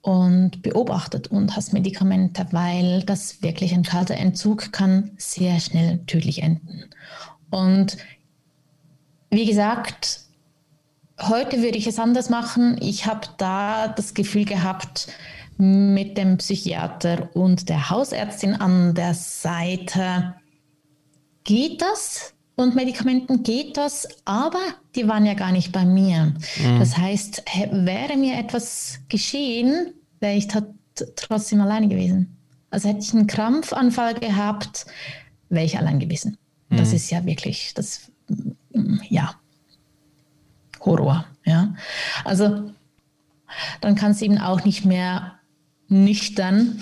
und 0.01 0.63
beobachtet 0.63 1.27
und 1.27 1.55
hast 1.57 1.75
Medikamente, 1.75 2.47
weil 2.53 3.03
das 3.03 3.43
wirklich 3.43 3.75
ein 3.75 3.83
kalter 3.83 4.15
Entzug 4.15 4.73
kann 4.73 5.11
sehr 5.19 5.61
schnell 5.61 5.99
tödlich 6.07 6.43
enden. 6.43 6.87
Und 7.51 7.99
wie 9.29 9.45
gesagt, 9.45 10.21
heute 11.21 11.61
würde 11.61 11.77
ich 11.77 11.87
es 11.87 11.99
anders 11.99 12.31
machen. 12.31 12.79
Ich 12.81 13.05
habe 13.05 13.29
da 13.37 13.89
das 13.89 14.15
Gefühl 14.15 14.47
gehabt, 14.47 15.09
mit 15.59 16.17
dem 16.17 16.39
Psychiater 16.39 17.29
und 17.35 17.69
der 17.69 17.91
Hausärztin 17.91 18.55
an 18.55 18.95
der 18.95 19.13
Seite, 19.13 20.35
geht 21.45 21.83
das? 21.83 22.33
Und 22.61 22.75
Medikamenten 22.75 23.43
geht 23.43 23.77
das, 23.77 24.07
aber 24.27 24.61
die 24.95 25.09
waren 25.09 25.25
ja 25.25 25.35
gar 25.35 25.51
nicht 25.51 25.73
bei 25.73 25.85
mir. 25.85 26.35
Mhm. 26.63 26.79
Das 26.79 26.97
heißt, 26.97 27.43
wäre 27.71 28.17
mir 28.17 28.37
etwas 28.39 29.01
geschehen, 29.09 29.95
wäre 30.21 30.35
ich 30.35 30.47
trotzdem 31.17 31.61
alleine 31.63 31.89
gewesen. 31.89 32.37
Also 32.71 32.89
hätte 32.89 33.01
ich 33.01 33.15
einen 33.15 33.27
Krampfanfall 33.27 34.15
gehabt, 34.15 34.85
wäre 35.49 35.65
ich 35.65 35.79
allein 35.79 35.99
gewesen. 35.99 36.37
Mhm. 36.69 36.77
Das 36.77 36.93
ist 36.93 37.11
ja 37.11 37.25
wirklich, 37.25 37.73
das, 37.75 38.11
ja, 39.09 39.35
Horror. 40.81 41.25
Ja, 41.47 41.75
also 42.25 42.71
dann 43.81 43.95
kannst 43.95 44.21
du 44.21 44.27
eben 44.27 44.39
auch 44.39 44.65
nicht 44.65 44.85
mehr 44.85 45.39
nüchtern 45.89 46.81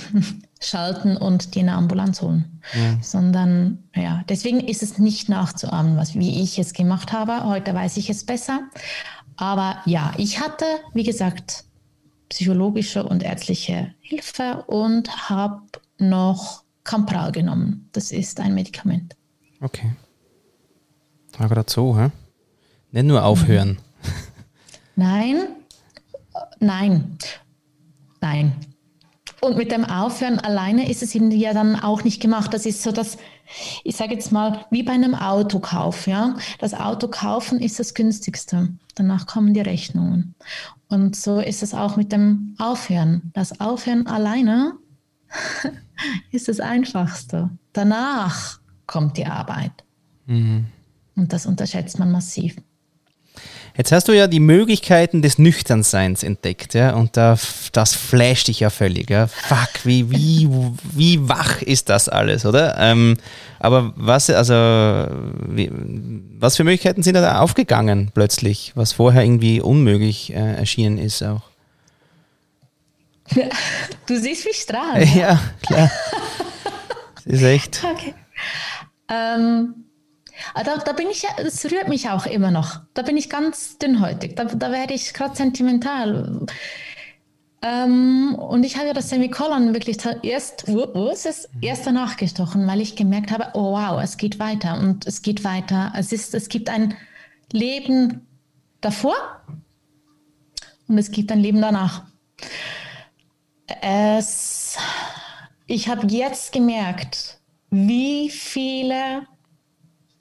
schalten 0.60 1.16
und 1.16 1.54
dir 1.54 1.62
eine 1.62 1.74
Ambulanz 1.74 2.20
holen, 2.20 2.60
ja. 2.74 2.98
sondern 3.02 3.84
ja, 3.94 4.22
deswegen 4.28 4.60
ist 4.60 4.82
es 4.82 4.98
nicht 4.98 5.28
nachzuahmen, 5.28 5.96
was 5.96 6.14
wie 6.14 6.42
ich 6.42 6.58
es 6.58 6.72
gemacht 6.72 7.12
habe. 7.12 7.44
Heute 7.44 7.74
weiß 7.74 7.96
ich 7.96 8.10
es 8.10 8.24
besser, 8.24 8.60
aber 9.36 9.80
ja, 9.86 10.12
ich 10.16 10.40
hatte, 10.40 10.64
wie 10.94 11.04
gesagt, 11.04 11.64
psychologische 12.28 13.04
und 13.04 13.22
ärztliche 13.22 13.94
Hilfe 14.00 14.64
und 14.66 15.28
habe 15.28 15.62
noch 15.98 16.64
Campral 16.84 17.32
genommen. 17.32 17.88
Das 17.92 18.10
ist 18.10 18.40
ein 18.40 18.54
Medikament. 18.54 19.16
Okay. 19.60 19.92
War 21.38 21.48
gerade 21.48 21.70
so, 21.70 21.98
hä? 21.98 22.10
Nicht 22.90 23.04
nur 23.04 23.24
aufhören. 23.24 23.78
Nein, 24.96 25.48
nein, 26.58 27.16
nein. 28.20 28.52
Und 29.40 29.56
mit 29.56 29.70
dem 29.70 29.84
Aufhören 29.84 30.40
alleine 30.40 30.90
ist 30.90 31.02
es 31.02 31.14
ja 31.14 31.54
dann 31.54 31.76
auch 31.76 32.02
nicht 32.02 32.20
gemacht. 32.20 32.52
Das 32.52 32.66
ist 32.66 32.82
so 32.82 32.90
das, 32.90 33.18
ich 33.84 33.96
sage 33.96 34.14
jetzt 34.14 34.32
mal, 34.32 34.66
wie 34.70 34.82
bei 34.82 34.92
einem 34.92 35.14
Autokauf. 35.14 36.06
Ja? 36.06 36.36
Das 36.58 36.74
Auto 36.74 37.08
kaufen 37.08 37.60
ist 37.60 37.78
das 37.78 37.94
günstigste. 37.94 38.68
Danach 38.94 39.26
kommen 39.26 39.54
die 39.54 39.60
Rechnungen. 39.60 40.34
Und 40.88 41.14
so 41.14 41.38
ist 41.40 41.62
es 41.62 41.74
auch 41.74 41.96
mit 41.96 42.10
dem 42.10 42.56
Aufhören. 42.58 43.30
Das 43.34 43.60
Aufhören 43.60 44.06
alleine 44.06 44.74
ist 46.32 46.48
das 46.48 46.58
Einfachste. 46.58 47.50
Danach 47.72 48.58
kommt 48.86 49.16
die 49.18 49.26
Arbeit. 49.26 49.72
Mhm. 50.26 50.66
Und 51.14 51.32
das 51.32 51.46
unterschätzt 51.46 51.98
man 51.98 52.10
massiv. 52.10 52.56
Jetzt 53.78 53.92
hast 53.92 54.08
du 54.08 54.12
ja 54.12 54.26
die 54.26 54.40
Möglichkeiten 54.40 55.22
des 55.22 55.38
Nüchternseins 55.38 56.24
entdeckt, 56.24 56.74
ja, 56.74 56.94
und 56.94 57.16
da, 57.16 57.38
das 57.70 57.94
flasht 57.94 58.48
dich 58.48 58.58
ja 58.58 58.70
völlig, 58.70 59.08
ja. 59.08 59.28
Fuck, 59.28 59.84
wie, 59.84 60.10
wie, 60.10 60.48
wie 60.94 61.28
wach 61.28 61.62
ist 61.62 61.88
das 61.88 62.08
alles, 62.08 62.44
oder? 62.44 62.76
Ähm, 62.76 63.16
aber 63.60 63.92
was, 63.94 64.30
also, 64.30 64.52
wie, 65.46 65.70
was 66.40 66.56
für 66.56 66.64
Möglichkeiten 66.64 67.04
sind 67.04 67.14
da 67.14 67.38
aufgegangen 67.38 68.10
plötzlich, 68.12 68.72
was 68.74 68.92
vorher 68.92 69.22
irgendwie 69.22 69.60
unmöglich 69.60 70.32
äh, 70.32 70.56
erschienen 70.56 70.98
ist 70.98 71.22
auch? 71.22 71.42
Du 74.06 74.18
siehst 74.18 74.44
mich 74.44 74.56
strahlen. 74.56 75.08
Ja, 75.14 75.38
klar. 75.64 75.88
das 77.14 77.26
ist 77.26 77.42
echt. 77.42 77.84
Okay. 77.84 78.14
Ähm, 79.08 79.84
da, 80.54 80.78
da 80.78 80.92
bin 80.92 81.08
ich 81.10 81.26
das 81.36 81.64
rührt 81.66 81.88
mich 81.88 82.08
auch 82.08 82.26
immer 82.26 82.50
noch. 82.50 82.80
Da 82.94 83.02
bin 83.02 83.16
ich 83.16 83.28
ganz 83.30 83.78
dünnhäutig. 83.78 84.36
Da, 84.36 84.44
da 84.44 84.70
werde 84.70 84.94
ich 84.94 85.12
gerade 85.14 85.36
sentimental. 85.36 86.46
Ähm, 87.60 88.36
und 88.36 88.64
ich 88.64 88.76
habe 88.76 88.86
ja 88.86 88.92
das 88.92 89.08
Semikolon 89.08 89.74
wirklich 89.74 89.98
erst, 90.22 90.68
wo, 90.68 90.88
wo 90.94 91.10
ist 91.10 91.26
es? 91.26 91.48
erst 91.60 91.86
danach 91.86 92.16
gestochen, 92.16 92.66
weil 92.68 92.80
ich 92.80 92.94
gemerkt 92.94 93.32
habe, 93.32 93.48
oh 93.54 93.72
wow, 93.72 94.00
es 94.00 94.16
geht 94.16 94.38
weiter 94.38 94.78
und 94.78 95.06
es 95.06 95.22
geht 95.22 95.42
weiter. 95.42 95.92
Es, 95.96 96.12
ist, 96.12 96.34
es 96.34 96.48
gibt 96.48 96.68
ein 96.70 96.96
Leben 97.52 98.26
davor 98.80 99.16
und 100.86 100.98
es 100.98 101.10
gibt 101.10 101.32
ein 101.32 101.40
Leben 101.40 101.60
danach. 101.60 102.04
Es, 103.82 104.76
ich 105.66 105.88
habe 105.88 106.06
jetzt 106.06 106.52
gemerkt, 106.52 107.40
wie 107.70 108.30
viele 108.30 109.26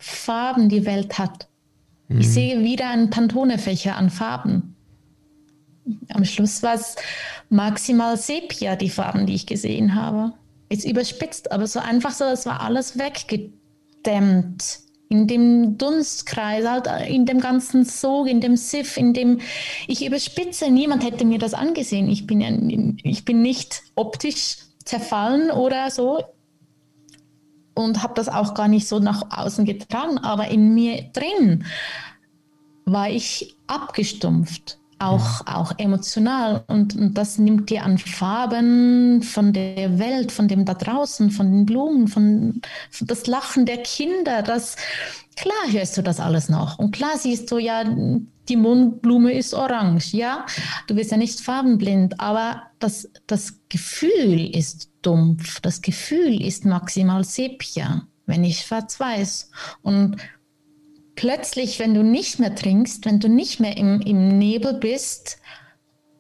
Farben 0.08 0.70
die 0.70 0.86
Welt 0.86 1.18
hat. 1.20 1.48
Mhm. 2.08 2.22
Ich 2.22 2.30
sehe 2.30 2.64
wieder 2.64 2.90
einen 2.90 3.10
Pantone-Fächer 3.10 3.96
an 3.96 4.10
Farben. 4.10 4.76
Am 6.10 6.26
Schluss 6.26 6.64
war 6.64 6.76
es 6.76 6.96
maximal 7.50 8.18
Sepia, 8.18 8.76
die 8.76 8.90
Farben, 8.90 9.26
die 9.26 9.36
ich 9.36 9.46
gesehen 9.46 9.96
habe. 9.96 10.34
Jetzt 10.70 10.86
überspitzt, 10.86 11.52
aber 11.52 11.66
so 11.66 11.80
einfach 11.80 12.12
so, 12.12 12.26
es 12.26 12.46
war 12.46 12.62
alles 12.62 12.98
weggedämmt. 12.98 14.80
In 15.10 15.28
dem 15.28 15.78
Dunstkreis, 15.78 16.68
halt 16.68 16.88
in 17.08 17.26
dem 17.26 17.40
ganzen 17.40 17.86
Sog, 17.86 18.28
in 18.28 18.42
dem 18.42 18.58
Siff, 18.58 18.98
in 18.98 19.14
dem 19.14 19.40
ich 19.88 20.06
überspitze. 20.06 20.70
Niemand 20.70 21.06
hätte 21.06 21.24
mir 21.24 21.40
das 21.40 21.54
angesehen. 21.54 22.10
Ich 22.10 22.28
bin, 22.28 22.42
ja, 22.42 22.50
ich 23.04 23.24
bin 23.24 23.42
nicht 23.42 23.84
optisch 23.96 24.58
zerfallen 24.84 25.50
oder 25.50 25.90
so 25.92 26.22
und 27.78 28.02
habe 28.02 28.16
das 28.16 28.28
auch 28.28 28.56
gar 28.56 28.68
nicht 28.68 28.88
so 28.88 29.00
nach 29.00 29.24
außen 29.30 29.64
getragen, 29.66 30.18
aber 30.18 30.48
in 30.48 30.74
mir 30.74 31.04
drin 31.14 31.64
war 32.86 33.10
ich 33.10 33.56
abgestumpft, 33.68 34.80
auch, 34.98 35.46
ja. 35.46 35.58
auch 35.58 35.74
emotional. 35.78 36.64
Und, 36.68 36.96
und, 36.96 37.14
das 37.16 37.38
nimmt 37.38 37.70
dir 37.70 37.84
an 37.84 38.00
Farben 38.00 39.22
von 39.22 39.54
der 39.54 40.00
Welt, 40.00 40.32
von 40.32 40.48
dem 40.48 40.66
da 40.66 40.74
draußen, 40.74 41.30
von 41.30 41.52
den 41.52 41.66
Blumen, 41.66 42.08
von, 42.08 42.62
von 42.90 43.08
das 43.08 43.28
Lachen 43.28 43.66
der 43.66 43.84
Kinder. 43.84 44.42
Das, 44.42 44.76
klar 45.36 45.72
hörst 45.72 45.98
du 45.98 46.02
das 46.02 46.20
alles 46.20 46.50
noch. 46.50 46.80
Und 46.80 46.92
klar 46.92 47.18
siehst 47.18 47.52
du 47.52 47.60
ja, 47.60 47.84
die 48.50 48.56
Mondblume 48.56 49.34
ist 49.34 49.54
orange. 49.54 50.14
Ja, 50.14 50.46
du 50.88 50.96
bist 50.96 51.12
ja 51.12 51.18
nicht 51.18 51.42
farbenblind, 51.42 52.20
aber 52.20 52.64
das, 52.80 53.10
das 53.28 53.60
Gefühl 53.70 54.56
ist 54.56 54.90
dumpf. 55.08 55.62
Das 55.62 55.82
Gefühl 55.82 56.42
ist 56.42 56.66
maximal 56.66 57.24
Sepia, 57.24 58.06
wenn 58.26 58.44
ich 58.44 58.60
schwarz 58.60 59.00
weiß. 59.00 59.50
Und 59.82 60.18
plötzlich, 61.16 61.80
wenn 61.80 61.94
du 61.94 62.04
nicht 62.04 62.40
mehr 62.40 62.54
trinkst, 62.54 63.06
wenn 63.06 63.20
du 63.20 63.30
nicht 63.30 63.60
mehr 63.60 63.78
im, 63.78 64.02
im 64.02 64.38
Nebel 64.38 64.74
bist, 64.74 65.40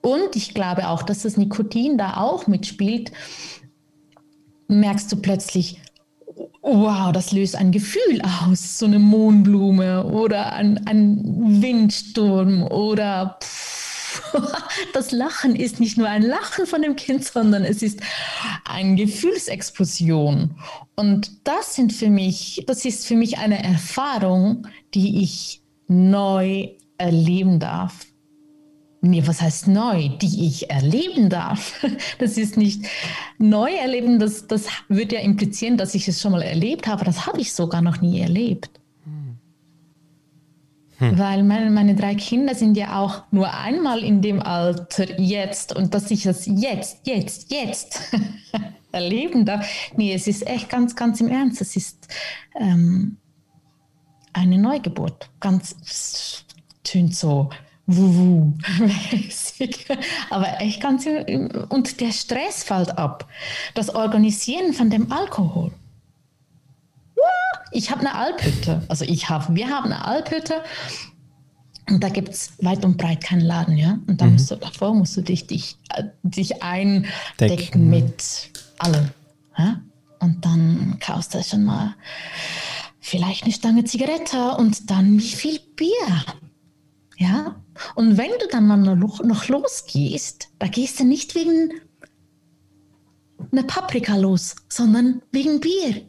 und 0.01 0.35
ich 0.35 0.53
glaube 0.53 0.87
auch, 0.87 1.03
dass 1.03 1.23
das 1.23 1.35
Nikotin 1.35 1.97
da 1.97 2.17
auch 2.17 2.47
mitspielt, 2.47 3.11
merkst 4.69 5.11
du 5.11 5.17
plötzlich, 5.17 5.81
wow, 6.61 7.11
das 7.11 7.31
löst 7.33 7.55
ein 7.55 7.71
Gefühl 7.71 8.21
aus, 8.21 8.79
so 8.79 8.85
eine 8.85 8.99
Mohnblume 8.99 10.05
oder 10.05 10.53
ein, 10.53 10.85
ein 10.87 11.61
Windsturm 11.61 12.63
oder 12.63 13.37
pff, 13.41 13.76
das 14.93 15.11
Lachen 15.11 15.55
ist 15.55 15.79
nicht 15.79 15.97
nur 15.97 16.07
ein 16.07 16.21
Lachen 16.21 16.65
von 16.65 16.81
dem 16.81 16.95
Kind, 16.95 17.23
sondern 17.23 17.63
es 17.63 17.81
ist 17.81 17.99
eine 18.65 18.95
Gefühlsexplosion. 18.95 20.55
Und 20.95 21.31
das 21.47 21.75
sind 21.75 21.93
für 21.93 22.09
mich, 22.09 22.63
das 22.67 22.85
ist 22.85 23.07
für 23.07 23.15
mich 23.15 23.37
eine 23.37 23.63
Erfahrung, 23.63 24.67
die 24.93 25.23
ich 25.23 25.61
neu 25.87 26.69
erleben 26.97 27.59
darf. 27.59 28.05
Nee, 29.01 29.23
was 29.25 29.41
heißt 29.41 29.67
neu? 29.67 30.09
Die 30.09 30.47
ich 30.47 30.69
erleben 30.69 31.29
darf. 31.29 31.85
Das 32.19 32.37
ist 32.37 32.57
nicht 32.57 32.85
neu 33.37 33.71
erleben, 33.71 34.19
das, 34.19 34.47
das 34.47 34.65
würde 34.87 35.15
ja 35.15 35.21
implizieren, 35.21 35.77
dass 35.77 35.93
ich 35.93 36.07
es 36.07 36.19
schon 36.19 36.31
mal 36.31 36.41
erlebt 36.41 36.87
habe. 36.87 37.05
Das 37.05 37.27
habe 37.27 37.39
ich 37.39 37.53
sogar 37.53 37.81
noch 37.81 38.01
nie 38.01 38.19
erlebt. 38.19 38.71
Hm. 40.97 41.17
Weil 41.17 41.43
meine, 41.43 41.69
meine 41.69 41.95
drei 41.95 42.15
Kinder 42.15 42.55
sind 42.55 42.75
ja 42.75 42.99
auch 42.99 43.23
nur 43.31 43.53
einmal 43.53 44.03
in 44.03 44.21
dem 44.21 44.41
Alter 44.41 45.19
jetzt 45.19 45.75
und 45.75 45.93
dass 45.93 46.09
ich 46.09 46.23
das 46.23 46.47
jetzt, 46.47 47.05
jetzt, 47.05 47.51
jetzt 47.51 48.11
erleben 48.91 49.45
darf. 49.45 49.67
Nee, 49.95 50.13
es 50.13 50.27
ist 50.27 50.47
echt 50.47 50.69
ganz, 50.69 50.95
ganz 50.95 51.21
im 51.21 51.27
Ernst. 51.27 51.61
Es 51.61 51.75
ist 51.75 52.07
ähm, 52.59 53.17
eine 54.33 54.57
Neugeburt. 54.57 55.29
Ganz 55.39 56.45
tönt 56.83 57.15
so 57.15 57.49
mäßig. 57.87 59.85
Aber 60.29 60.59
echt 60.61 60.81
ganz 60.81 61.05
im, 61.05 61.49
und 61.69 61.99
der 62.01 62.11
Stress 62.11 62.63
fällt 62.63 62.97
ab. 62.97 63.27
Das 63.73 63.93
Organisieren 63.93 64.73
von 64.73 64.89
dem 64.89 65.11
Alkohol. 65.11 65.71
Ich 67.71 67.91
habe 67.91 68.01
eine 68.01 68.15
Alphütte. 68.15 68.81
Also 68.87 69.05
ich 69.05 69.29
habe, 69.29 69.55
wir 69.55 69.69
haben 69.69 69.85
eine 69.85 70.05
Alphütte. 70.05 70.63
Und 71.89 72.03
da 72.03 72.09
gibt 72.09 72.29
es 72.29 72.51
weit 72.61 72.83
und 72.83 72.97
breit 72.97 73.23
keinen 73.23 73.41
Laden, 73.41 73.77
ja. 73.77 73.97
Und 74.07 74.19
da 74.19 74.25
mhm. 74.25 74.33
musst 74.33 74.51
du, 74.51 74.55
davor 74.55 74.93
musst 74.93 75.15
du 75.15 75.21
dich, 75.21 75.47
dich, 75.47 75.77
äh, 75.89 76.03
dich 76.23 76.61
eindecken 76.61 77.07
Decken. 77.37 77.89
mit 77.89 78.51
allem. 78.77 79.09
Ja? 79.57 79.81
Und 80.19 80.45
dann 80.45 80.97
kaufst 80.99 81.33
du 81.33 81.43
schon 81.43 81.63
mal 81.63 81.95
vielleicht 82.99 83.43
eine 83.43 83.53
Stange 83.53 83.85
Zigarette 83.85 84.57
und 84.57 84.89
dann 84.89 85.17
wie 85.17 85.29
viel 85.29 85.59
Bier. 85.75 86.25
Ja? 87.17 87.55
Und 87.95 88.17
wenn 88.17 88.31
du 88.39 88.47
dann 88.51 88.67
mal 88.67 88.77
noch, 88.77 89.23
noch 89.23 89.47
losgehst, 89.47 90.49
da 90.59 90.67
gehst 90.67 90.99
du 90.99 91.05
nicht 91.05 91.35
wegen 91.35 91.71
einer 93.51 93.63
Paprika 93.63 94.15
los, 94.15 94.55
sondern 94.67 95.21
wegen 95.31 95.59
Bier. 95.59 96.05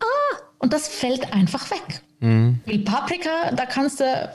Ah, 0.00 0.38
und 0.62 0.72
das 0.72 0.88
fällt 0.88 1.34
einfach 1.34 1.70
weg. 1.70 2.02
Mhm. 2.20 2.60
Wie 2.64 2.78
Paprika, 2.78 3.50
da 3.54 3.66
kannst 3.66 4.00
du 4.00 4.34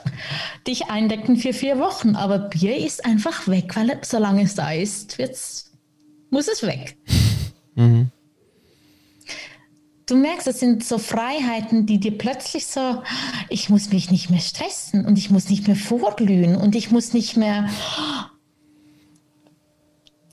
dich 0.66 0.90
eindecken 0.90 1.36
für 1.36 1.54
vier 1.54 1.78
Wochen, 1.78 2.14
aber 2.14 2.38
Bier 2.38 2.76
ist 2.76 3.04
einfach 3.04 3.48
weg, 3.48 3.74
weil 3.74 3.98
solange 4.02 4.42
es 4.42 4.54
da 4.54 4.70
ist, 4.70 5.18
wird's, 5.18 5.72
muss 6.30 6.46
es 6.46 6.62
weg. 6.62 6.96
Mhm. 7.74 8.10
Du 10.06 10.16
merkst, 10.16 10.48
das 10.48 10.58
sind 10.58 10.84
so 10.84 10.98
Freiheiten, 10.98 11.86
die 11.86 12.00
dir 12.00 12.18
plötzlich 12.18 12.66
so, 12.66 13.04
ich 13.50 13.68
muss 13.68 13.92
mich 13.92 14.10
nicht 14.10 14.30
mehr 14.30 14.40
stressen 14.40 15.06
und 15.06 15.16
ich 15.16 15.30
muss 15.30 15.48
nicht 15.48 15.68
mehr 15.68 15.76
vorglühen 15.76 16.56
und 16.56 16.74
ich 16.74 16.90
muss 16.90 17.12
nicht 17.12 17.36
mehr 17.36 17.68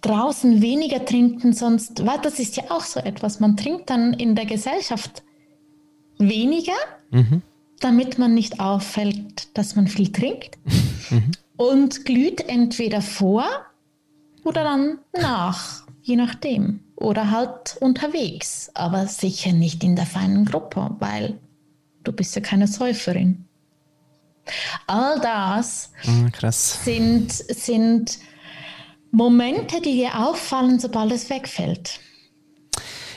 draußen 0.02 0.60
weniger 0.64 1.06
trinken, 1.06 1.54
sonst, 1.54 2.04
weil 2.04 2.18
das 2.20 2.40
ist 2.40 2.58
ja 2.58 2.64
auch 2.70 2.84
so 2.84 3.00
etwas, 3.00 3.40
man 3.40 3.58
trinkt 3.58 3.92
dann 3.92 4.14
in 4.14 4.34
der 4.34 4.48
Gesellschaft 4.48 5.22
weniger, 6.18 6.74
mhm. 7.12 7.42
damit 7.80 8.18
man 8.18 8.34
nicht 8.34 8.60
auffällt, 8.60 9.56
dass 9.58 9.76
man 9.76 9.88
viel 9.88 10.12
trinkt 10.12 10.58
mhm. 11.10 11.32
und 11.58 12.06
glüht 12.06 12.42
entweder 12.48 13.02
vor 13.02 13.46
oder 14.44 14.64
dann 14.64 15.00
nach, 15.14 15.86
je 16.02 16.16
nachdem. 16.16 16.82
Oder 16.96 17.30
halt 17.32 17.76
unterwegs, 17.82 18.72
aber 18.74 19.08
sicher 19.08 19.52
nicht 19.52 19.84
in 19.84 19.98
der 19.98 20.06
feinen 20.06 20.46
Gruppe, 20.46 20.96
weil 21.00 21.38
du 22.06 22.14
bist 22.14 22.36
ja 22.36 22.42
keine 22.42 22.68
Säuferin. 22.68 23.46
All 24.88 25.20
das 25.20 25.92
oh, 26.08 26.28
sind, 26.50 27.32
sind 27.32 28.20
Momente, 29.12 29.82
die 29.82 29.94
dir 29.94 30.20
auffallen, 30.20 30.80
sobald 30.80 31.12
es 31.12 31.30
wegfällt. 31.30 32.00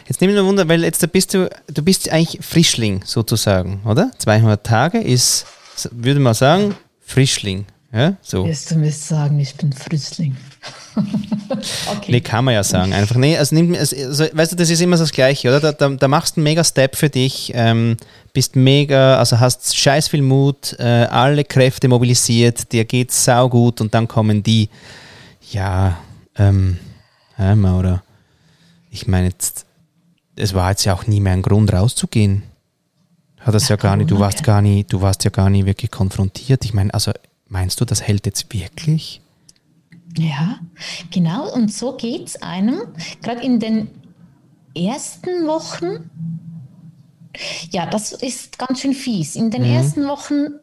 Jetzt 0.09 0.23
nehme 0.23 0.33
ich 0.33 0.39
mir 0.39 0.47
Wunder, 0.47 0.67
weil 0.69 0.85
jetzt 0.85 1.13
bist 1.13 1.35
du, 1.35 1.51
du 1.67 1.83
bist 1.83 2.09
eigentlich 2.09 2.43
Frischling 2.43 3.03
sozusagen, 3.05 3.83
oder? 3.85 4.11
200 4.17 4.65
Tage 4.65 4.99
ist, 4.99 5.45
würde 5.91 6.19
man 6.19 6.33
sagen, 6.33 6.75
Frischling. 7.01 7.67
Ja, 7.93 8.17
so. 8.23 8.47
Wirst 8.47 8.71
du 8.71 8.77
mir 8.77 8.91
sagen, 8.93 9.39
ich 9.39 9.55
bin 9.55 9.73
Frischling. 9.73 10.37
okay. 10.97 12.13
Nee, 12.13 12.21
kann 12.21 12.45
man 12.45 12.55
ja 12.55 12.63
sagen. 12.63 12.93
Einfach, 12.93 13.17
nee, 13.17 13.37
also, 13.37 13.55
nimm, 13.55 13.75
also, 13.75 13.97
weißt 14.33 14.53
du, 14.53 14.57
das 14.57 14.71
ist 14.71 14.81
immer 14.81 14.97
das 14.97 15.13
Gleiche, 15.13 15.49
oder? 15.49 15.61
Da, 15.61 15.73
da, 15.73 15.89
da 15.91 16.09
machst 16.09 16.37
du 16.37 16.41
einen 16.41 16.45
mega 16.45 16.65
Step 16.65 16.97
für 16.97 17.11
dich, 17.11 17.53
ähm, 17.55 17.97
bist 18.33 18.57
mega, 18.57 19.19
also 19.19 19.41
hast 19.41 19.77
scheiß 19.77 20.09
viel 20.09 20.23
Mut, 20.23 20.75
äh, 20.79 20.83
alle 20.83 21.45
Kräfte 21.45 21.89
mobilisiert, 21.89 22.73
dir 22.73 22.85
geht's 22.85 23.25
sau 23.25 23.49
gut 23.49 23.81
und 23.81 23.93
dann 23.95 24.09
kommen 24.09 24.43
die, 24.43 24.71
ja, 25.51 25.99
ähm, 26.37 26.79
ja, 27.39 27.55
oder? 27.55 28.03
Ich 28.91 29.07
meine 29.07 29.29
jetzt, 29.29 29.67
es 30.39 30.55
war 30.55 30.71
jetzt 30.71 30.85
ja 30.85 30.95
auch 30.95 31.07
nie 31.07 31.21
mehr 31.21 31.33
ein 31.33 31.43
Grund 31.43 31.73
rauszugehen. 31.73 32.45
Hat 33.41 33.55
das 33.55 33.69
ja, 33.69 33.77
ja 33.77 33.83
gar 33.83 33.97
nicht, 33.97 34.11
du 34.11 34.19
warst 34.19 34.43
gar 34.43 34.63
nicht, 34.63 34.93
du 34.93 35.01
warst 35.01 35.25
ja 35.25 35.31
gar 35.31 35.51
nicht 35.51 35.67
wirklich 35.67 35.91
konfrontiert. 35.91 36.65
Ich 36.65 36.75
meine, 36.75 36.93
also 36.95 37.13
meinst 37.49 37.81
du, 37.81 37.85
das 37.85 38.03
hält 38.03 38.27
jetzt 38.27 38.53
wirklich? 38.53 39.21
Ja, 40.17 40.59
genau. 41.11 41.53
Und 41.53 41.73
so 41.73 41.97
geht 41.97 42.29
es 42.29 42.43
einem, 42.43 42.81
gerade 43.23 43.43
in 43.43 43.61
den 43.61 43.89
ersten 44.75 45.47
Wochen. 45.47 46.11
Ja, 47.71 47.87
das 47.87 48.13
ist 48.13 48.59
ganz 48.59 48.81
schön 48.81 48.95
fies. 48.95 49.37
In 49.37 49.51
den 49.51 49.63
mhm. 49.63 49.71
ersten 49.71 50.09
Wochen 50.09 50.59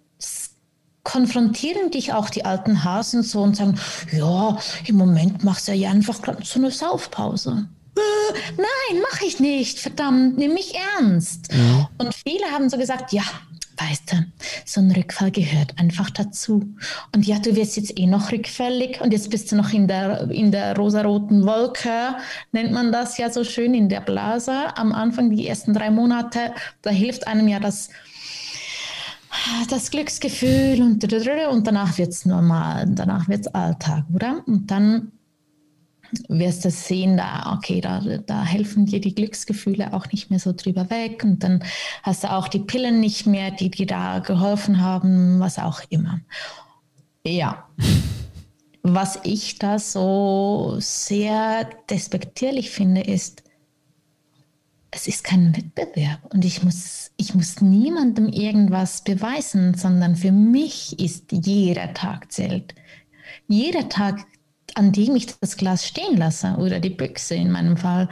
konfrontieren 1.03 1.91
dich 1.91 2.13
auch 2.13 2.29
die 2.29 2.45
alten 2.45 2.83
Hasen 2.83 3.23
so 3.23 3.41
und 3.43 3.55
sagen, 3.55 3.79
ja, 4.11 4.57
im 4.85 4.95
Moment 4.97 5.43
machst 5.43 5.67
du 5.67 5.73
ja 5.73 5.91
einfach 5.91 6.19
so 6.43 6.59
eine 6.59 6.71
Saufpause 6.71 7.67
nein, 7.95 9.01
mache 9.01 9.25
ich 9.25 9.39
nicht, 9.39 9.79
verdammt, 9.79 10.37
nimm 10.37 10.53
mich 10.53 10.73
ernst. 10.97 11.53
Mhm. 11.53 11.87
Und 11.97 12.13
viele 12.13 12.45
haben 12.51 12.69
so 12.69 12.77
gesagt, 12.77 13.13
ja, 13.13 13.23
weißt 13.77 14.11
du, 14.11 14.25
so 14.65 14.81
ein 14.81 14.91
Rückfall 14.91 15.31
gehört 15.31 15.77
einfach 15.77 16.09
dazu. 16.09 16.63
Und 17.13 17.25
ja, 17.25 17.39
du 17.39 17.55
wirst 17.55 17.77
jetzt 17.77 17.97
eh 17.97 18.07
noch 18.07 18.31
rückfällig 18.31 19.01
und 19.01 19.11
jetzt 19.11 19.29
bist 19.29 19.51
du 19.51 19.55
noch 19.55 19.73
in 19.73 19.87
der, 19.87 20.29
in 20.31 20.51
der 20.51 20.75
rosaroten 20.75 21.45
Wolke, 21.45 22.15
nennt 22.51 22.71
man 22.71 22.91
das 22.91 23.17
ja 23.17 23.29
so 23.29 23.43
schön, 23.43 23.73
in 23.73 23.89
der 23.89 24.01
Blase. 24.01 24.75
Am 24.77 24.91
Anfang, 24.91 25.29
die 25.29 25.47
ersten 25.47 25.73
drei 25.73 25.89
Monate, 25.89 26.53
da 26.81 26.89
hilft 26.89 27.27
einem 27.27 27.47
ja 27.47 27.59
das, 27.59 27.89
das 29.69 29.91
Glücksgefühl 29.91 30.81
und, 30.81 31.03
und 31.03 31.67
danach 31.67 31.97
wird 31.97 32.09
es 32.09 32.25
normal, 32.25 32.85
danach 32.89 33.27
wird 33.27 33.41
es 33.41 33.47
Alltag, 33.53 34.05
oder? 34.13 34.43
Und 34.47 34.71
dann 34.71 35.11
wirst 36.27 36.65
du 36.65 36.71
sehen, 36.71 37.17
da, 37.17 37.53
okay, 37.57 37.81
da, 37.81 37.99
da 37.99 38.43
helfen 38.43 38.85
dir 38.85 39.01
die 39.01 39.15
Glücksgefühle 39.15 39.93
auch 39.93 40.11
nicht 40.11 40.29
mehr 40.29 40.39
so 40.39 40.53
drüber 40.53 40.89
weg 40.89 41.23
und 41.23 41.43
dann 41.43 41.63
hast 42.03 42.23
du 42.23 42.31
auch 42.31 42.47
die 42.47 42.59
Pillen 42.59 42.99
nicht 42.99 43.25
mehr, 43.25 43.51
die 43.51 43.69
dir 43.69 43.87
da 43.87 44.19
geholfen 44.19 44.81
haben, 44.81 45.39
was 45.39 45.59
auch 45.59 45.81
immer. 45.89 46.19
Ja. 47.25 47.67
Was 48.87 49.19
ich 49.23 49.57
da 49.57 49.79
so 49.79 50.75
sehr 50.77 51.67
despektierlich 51.89 52.69
finde, 52.69 53.01
ist, 53.01 53.41
es 54.91 55.07
ist 55.07 55.23
kein 55.23 55.57
Wettbewerb 55.57 56.19
und 56.33 56.45
ich 56.45 56.61
muss, 56.61 57.11
ich 57.17 57.33
muss 57.33 57.61
niemandem 57.61 58.29
irgendwas 58.29 59.03
beweisen, 59.03 59.73
sondern 59.73 60.15
für 60.15 60.31
mich 60.31 60.99
ist 60.99 61.31
jeder 61.31 61.95
Tag 61.95 62.31
zählt. 62.31 62.75
Jeder 63.47 63.89
Tag 63.89 64.25
an 64.75 64.91
dem 64.91 65.15
ich 65.15 65.27
das 65.39 65.57
Glas 65.57 65.85
stehen 65.85 66.17
lasse 66.17 66.55
oder 66.57 66.79
die 66.79 66.89
Büchse 66.89 67.35
in 67.35 67.51
meinem 67.51 67.77
Fall, 67.77 68.09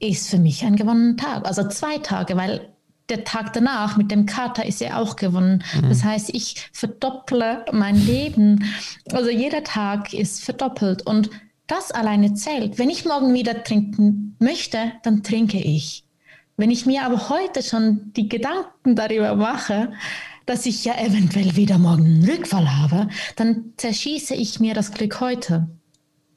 ist 0.00 0.30
für 0.30 0.38
mich 0.38 0.64
ein 0.64 0.76
gewonnener 0.76 1.16
Tag. 1.16 1.46
Also 1.46 1.68
zwei 1.68 1.98
Tage, 1.98 2.36
weil 2.36 2.72
der 3.08 3.24
Tag 3.24 3.52
danach 3.52 3.96
mit 3.96 4.10
dem 4.10 4.26
Kater 4.26 4.66
ist 4.66 4.80
ja 4.80 4.98
auch 4.98 5.16
gewonnen. 5.16 5.64
Mhm. 5.74 5.88
Das 5.88 6.04
heißt, 6.04 6.30
ich 6.34 6.68
verdopple 6.72 7.64
mein 7.72 7.96
Leben. 7.96 8.64
Also 9.12 9.30
jeder 9.30 9.64
Tag 9.64 10.12
ist 10.12 10.44
verdoppelt 10.44 11.06
und 11.06 11.30
das 11.66 11.90
alleine 11.90 12.34
zählt. 12.34 12.78
Wenn 12.78 12.90
ich 12.90 13.04
morgen 13.04 13.34
wieder 13.34 13.62
trinken 13.62 14.36
möchte, 14.38 14.92
dann 15.02 15.22
trinke 15.22 15.58
ich. 15.58 16.04
Wenn 16.56 16.70
ich 16.70 16.86
mir 16.86 17.04
aber 17.04 17.28
heute 17.28 17.62
schon 17.62 18.12
die 18.14 18.28
Gedanken 18.28 18.96
darüber 18.96 19.36
mache, 19.36 19.92
dass 20.44 20.66
ich 20.66 20.84
ja 20.84 20.94
eventuell 20.98 21.56
wieder 21.56 21.78
morgen 21.78 22.04
einen 22.04 22.24
Rückfall 22.24 22.74
habe, 22.78 23.08
dann 23.36 23.74
zerschieße 23.76 24.34
ich 24.34 24.60
mir 24.60 24.74
das 24.74 24.92
Glück 24.92 25.20
heute. 25.20 25.68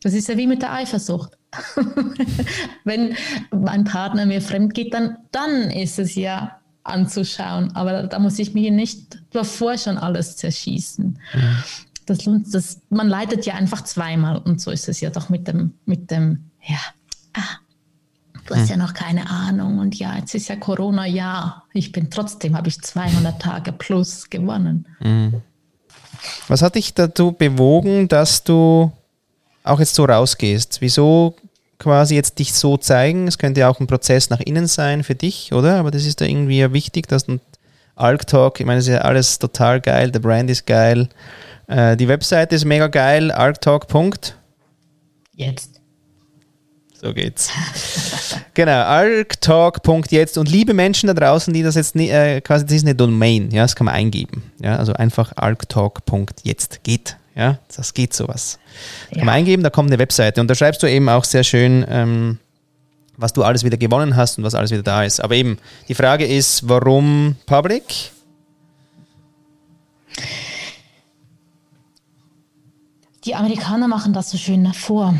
Das 0.02 0.14
ist 0.14 0.28
ja 0.28 0.38
wie 0.38 0.48
mit 0.48 0.62
der 0.62 0.74
Eifersucht. 0.74 1.38
Wenn 2.84 3.16
mein 3.52 3.84
Partner 3.84 4.26
mir 4.26 4.42
fremd 4.42 4.74
geht, 4.74 4.94
dann, 4.94 5.18
dann 5.32 5.70
ist 5.70 6.00
es 6.00 6.16
ja 6.16 6.60
anzuschauen. 6.84 7.76
Aber 7.76 8.04
da 8.04 8.20
muss 8.20 8.40
ich 8.40 8.54
mir 8.54 8.72
nicht 8.72 9.20
davor 9.32 9.78
schon 9.78 9.98
alles 9.98 10.38
zerschießen. 10.38 11.20
Mhm. 11.34 11.58
Das, 12.06 12.18
das, 12.52 12.82
man 12.90 13.08
leidet 13.08 13.46
ja 13.46 13.54
einfach 13.54 13.84
zweimal 13.84 14.38
und 14.38 14.60
so 14.60 14.72
ist 14.72 14.90
es 14.90 15.02
ja 15.02 15.12
doch 15.12 15.30
mit 15.30 15.48
dem, 15.48 15.76
mit 15.86 16.10
dem, 16.10 16.50
ja, 16.64 16.80
ah, 17.34 17.60
du 18.48 18.56
hast 18.56 18.64
mhm. 18.64 18.70
ja 18.70 18.78
noch 18.78 18.94
keine 18.94 19.30
Ahnung 19.30 19.78
und 19.78 19.96
ja, 19.96 20.18
jetzt 20.18 20.34
ist 20.34 20.50
ja 20.50 20.56
Corona, 20.56 21.06
ja, 21.06 21.64
ich 21.74 21.92
bin 21.92 22.10
trotzdem, 22.10 22.58
habe 22.58 22.70
ich 22.70 22.82
200 22.82 23.40
Tage 23.40 23.72
plus 23.72 24.30
gewonnen. 24.30 24.88
Mhm. 25.00 25.42
Was 26.48 26.64
hat 26.64 26.76
dich 26.76 26.94
dazu 26.96 27.32
bewogen, 27.32 28.08
dass 28.08 28.44
du 28.44 28.92
auch 29.64 29.80
jetzt 29.80 29.96
so 29.96 30.06
rausgehst? 30.06 30.82
Wieso 30.82 31.36
quasi 31.80 32.16
jetzt 32.16 32.40
dich 32.40 32.54
so 32.54 32.78
zeigen? 32.78 33.28
Es 33.28 33.38
könnte 33.38 33.62
ja 33.62 33.70
auch 33.70 33.80
ein 33.80 33.88
Prozess 33.88 34.30
nach 34.30 34.40
innen 34.40 34.68
sein 34.68 35.04
für 35.04 35.16
dich, 35.16 35.54
oder? 35.54 35.78
Aber 35.78 35.92
das 35.92 36.06
ist 36.06 36.22
da 36.22 36.26
irgendwie 36.26 36.60
ja 36.60 36.74
wichtig, 36.74 37.08
dass 37.08 37.26
du 37.26 37.40
Alk 37.96 38.28
Talk, 38.28 38.60
ich 38.60 38.66
meine, 38.66 38.80
das 38.80 38.88
ist 38.88 38.94
ja 38.94 39.02
alles 39.02 39.40
total 39.40 39.82
geil, 39.82 40.12
der 40.12 40.20
Brand 40.20 40.50
ist 40.50 40.66
geil, 40.66 41.10
äh, 41.68 41.96
die 41.96 42.08
Webseite 42.08 42.56
ist 42.56 42.66
mega 42.66 42.88
geil, 42.88 43.32
alktalk. 43.32 43.88
Jetzt. 45.34 45.82
So 47.02 47.14
geht's. 47.14 47.50
genau, 48.54 48.84
arctalk.jetzt. 48.84 50.38
Und 50.38 50.50
liebe 50.50 50.74
Menschen 50.74 51.08
da 51.08 51.14
draußen, 51.14 51.54
die 51.54 51.64
das 51.64 51.76
jetzt 51.76 51.96
nie, 51.96 52.10
äh, 52.10 52.42
quasi, 52.42 52.66
das 52.66 52.76
ist 52.76 52.86
eine 52.86 52.94
Domain, 52.94 53.50
ja, 53.52 53.64
das 53.64 53.76
kann 53.76 53.86
man 53.86 53.96
eingeben. 53.96 54.44
Ja, 54.62 54.76
also 54.76 54.94
einfach 54.94 55.32
arctalk.jetzt 55.36 56.84
geht. 56.84 57.18
Ja, 57.36 57.60
das 57.76 57.94
geht 57.94 58.14
sowas. 58.14 58.60
Ja. 59.12 59.18
Kann 59.18 59.26
man 59.26 59.36
eingeben, 59.36 59.64
da 59.64 59.70
kommt 59.70 59.90
eine 59.90 60.00
Webseite 60.00 60.42
und 60.42 60.48
da 60.48 60.56
schreibst 60.56 60.84
du 60.84 60.88
eben 60.88 61.08
auch 61.10 61.24
sehr 61.24 61.44
schön, 61.44 61.86
ähm, 61.88 62.40
was 63.18 63.34
du 63.34 63.44
alles 63.44 63.64
wieder 63.64 63.78
gewonnen 63.78 64.16
hast 64.16 64.38
und 64.38 64.44
was 64.44 64.56
alles 64.56 64.72
wieder 64.72 64.84
da 64.84 65.04
ist. 65.04 65.22
Aber 65.22 65.36
eben, 65.36 65.58
die 65.88 65.96
Frage 65.96 66.26
ist, 66.26 66.68
warum 66.68 67.36
Public? 67.46 68.12
Die 73.24 73.36
Amerikaner 73.36 73.88
machen 73.88 74.14
das 74.14 74.32
so 74.32 74.38
schön 74.38 74.74
vor. 74.74 75.14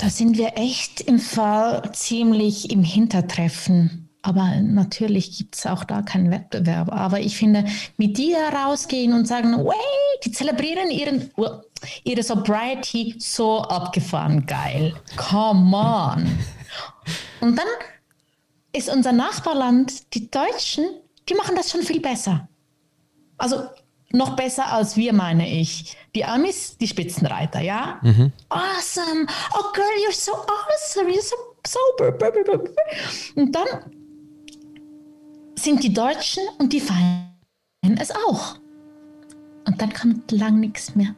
Da 0.00 0.10
sind 0.10 0.36
wir 0.36 0.52
echt 0.56 1.00
im 1.00 1.18
Fall 1.18 1.90
ziemlich 1.92 2.70
im 2.70 2.82
Hintertreffen. 2.82 4.05
Aber 4.26 4.60
natürlich 4.60 5.38
gibt 5.38 5.54
es 5.54 5.66
auch 5.66 5.84
da 5.84 6.02
keinen 6.02 6.32
Wettbewerb. 6.32 6.90
Aber 6.90 7.20
ich 7.20 7.36
finde, 7.36 7.64
die 7.96 8.32
da 8.32 8.64
rausgehen 8.64 9.12
und 9.12 9.28
sagen, 9.28 9.56
wait, 9.64 10.24
die 10.24 10.32
zelebrieren 10.32 10.90
ihren, 10.90 11.30
ihre 12.02 12.22
Sobriety 12.24 13.14
so 13.20 13.60
abgefahren 13.60 14.44
geil. 14.44 14.94
Come 15.16 15.76
on. 15.76 16.38
Und 17.40 17.56
dann 17.56 17.68
ist 18.72 18.88
unser 18.88 19.12
Nachbarland, 19.12 20.12
die 20.12 20.28
Deutschen, 20.28 20.84
die 21.28 21.34
machen 21.34 21.54
das 21.54 21.70
schon 21.70 21.82
viel 21.82 22.00
besser. 22.00 22.48
Also 23.38 23.62
noch 24.10 24.34
besser 24.34 24.72
als 24.72 24.96
wir, 24.96 25.12
meine 25.12 25.48
ich. 25.48 25.96
Die 26.16 26.24
Amis, 26.24 26.76
die 26.78 26.88
Spitzenreiter, 26.88 27.60
ja? 27.60 28.00
Mhm. 28.02 28.32
Awesome. 28.48 29.26
Oh, 29.54 29.72
girl, 29.72 29.86
you're 30.04 30.12
so 30.12 30.32
awesome. 30.32 31.12
You're 31.12 31.22
so 31.22 31.36
sober. 31.64 32.12
Und 33.36 33.52
dann 33.52 33.66
sind 35.58 35.82
die 35.82 35.92
Deutschen 35.92 36.42
und 36.58 36.72
die 36.72 36.80
feiern 36.80 37.30
es 37.98 38.10
auch. 38.10 38.56
Und 39.66 39.80
dann 39.80 39.92
kommt 39.92 40.30
lang 40.30 40.60
nichts 40.60 40.94
mehr. 40.94 41.14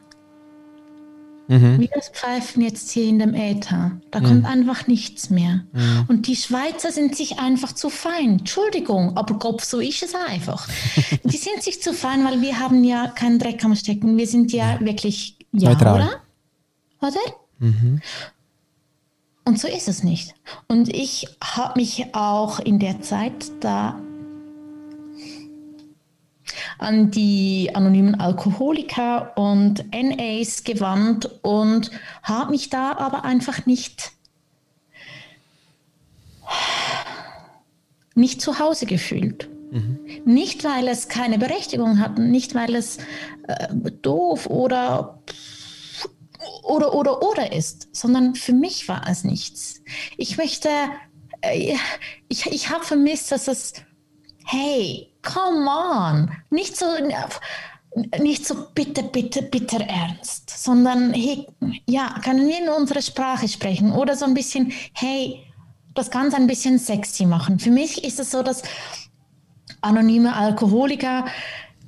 Mhm. 1.49 1.79
Wir 1.79 1.89
pfeifen 2.13 2.61
jetzt 2.61 2.91
hier 2.91 3.05
in 3.05 3.17
dem 3.17 3.33
Äther. 3.33 3.99
Da 4.11 4.19
mhm. 4.19 4.23
kommt 4.23 4.45
einfach 4.45 4.85
nichts 4.85 5.31
mehr. 5.31 5.63
Mhm. 5.73 6.05
Und 6.07 6.27
die 6.27 6.35
Schweizer 6.35 6.91
sind 6.91 7.15
sich 7.15 7.39
einfach 7.39 7.73
zu 7.73 7.89
fein. 7.89 8.39
Entschuldigung, 8.39 9.17
aber 9.17 9.39
Kopf, 9.39 9.63
so 9.63 9.79
ist 9.79 10.03
es 10.03 10.13
einfach. 10.13 10.67
die 11.23 11.37
sind 11.37 11.63
sich 11.63 11.81
zu 11.81 11.93
fein, 11.93 12.23
weil 12.23 12.41
wir 12.41 12.59
haben 12.59 12.83
ja 12.83 13.07
keinen 13.07 13.39
Dreck 13.39 13.65
am 13.65 13.75
Stecken. 13.75 14.15
Wir 14.17 14.27
sind 14.27 14.53
ja, 14.53 14.73
ja. 14.73 14.79
wirklich, 14.81 15.37
ja, 15.51 15.69
Neutral. 15.69 15.95
oder? 15.95 17.07
Oder? 17.07 17.35
Mhm. 17.57 18.01
Und 19.45 19.59
so 19.59 19.67
ist 19.67 19.87
es 19.87 20.03
nicht. 20.03 20.35
Und 20.67 20.89
ich 20.89 21.27
habe 21.43 21.79
mich 21.79 22.13
auch 22.13 22.59
in 22.59 22.77
der 22.77 23.01
Zeit 23.01 23.51
da 23.61 23.99
an 26.79 27.11
die 27.11 27.71
anonymen 27.73 28.15
Alkoholiker 28.15 29.37
und 29.37 29.85
NAs 29.91 30.63
gewandt 30.63 31.29
und 31.43 31.91
habe 32.23 32.51
mich 32.51 32.69
da 32.69 32.97
aber 32.97 33.25
einfach 33.25 33.65
nicht, 33.65 34.13
nicht 38.15 38.41
zu 38.41 38.59
Hause 38.59 38.85
gefühlt. 38.85 39.49
Mhm. 39.71 39.99
Nicht, 40.25 40.63
weil 40.63 40.87
es 40.87 41.09
keine 41.09 41.37
Berechtigung 41.37 41.99
hatten, 41.99 42.31
nicht, 42.31 42.55
weil 42.55 42.73
es 42.75 42.97
äh, 43.47 43.67
doof 44.01 44.47
oder, 44.47 45.21
oder, 46.63 46.93
oder, 46.95 47.21
oder 47.21 47.51
ist, 47.51 47.93
sondern 47.95 48.35
für 48.35 48.53
mich 48.53 48.87
war 48.87 49.05
es 49.07 49.25
nichts. 49.25 49.81
Ich 50.17 50.37
möchte, 50.37 50.69
äh, 51.41 51.75
ich, 52.29 52.45
ich 52.47 52.69
habe 52.69 52.85
vermisst, 52.85 53.31
dass 53.33 53.47
es, 53.49 53.73
hey, 54.45 55.08
come 55.31 55.69
on, 55.69 56.31
nicht 56.49 56.75
so, 56.75 56.85
nicht 58.19 58.45
so 58.45 58.55
bitte, 58.73 59.03
bitte, 59.03 59.43
bitter 59.43 59.81
ernst, 59.81 60.49
sondern 60.49 61.13
hey, 61.13 61.47
ja, 61.87 62.15
können 62.23 62.47
wir 62.47 62.59
in 62.59 62.69
unserer 62.69 63.01
Sprache 63.01 63.47
sprechen 63.47 63.91
oder 63.91 64.15
so 64.15 64.25
ein 64.25 64.33
bisschen, 64.33 64.71
hey, 64.93 65.43
das 65.95 66.11
Ganze 66.11 66.37
ein 66.37 66.47
bisschen 66.47 66.79
sexy 66.79 67.25
machen. 67.25 67.59
Für 67.59 67.71
mich 67.71 68.03
ist 68.03 68.19
es 68.19 68.31
so, 68.31 68.43
dass 68.43 68.63
anonyme 69.81 70.35
Alkoholiker, 70.35 71.25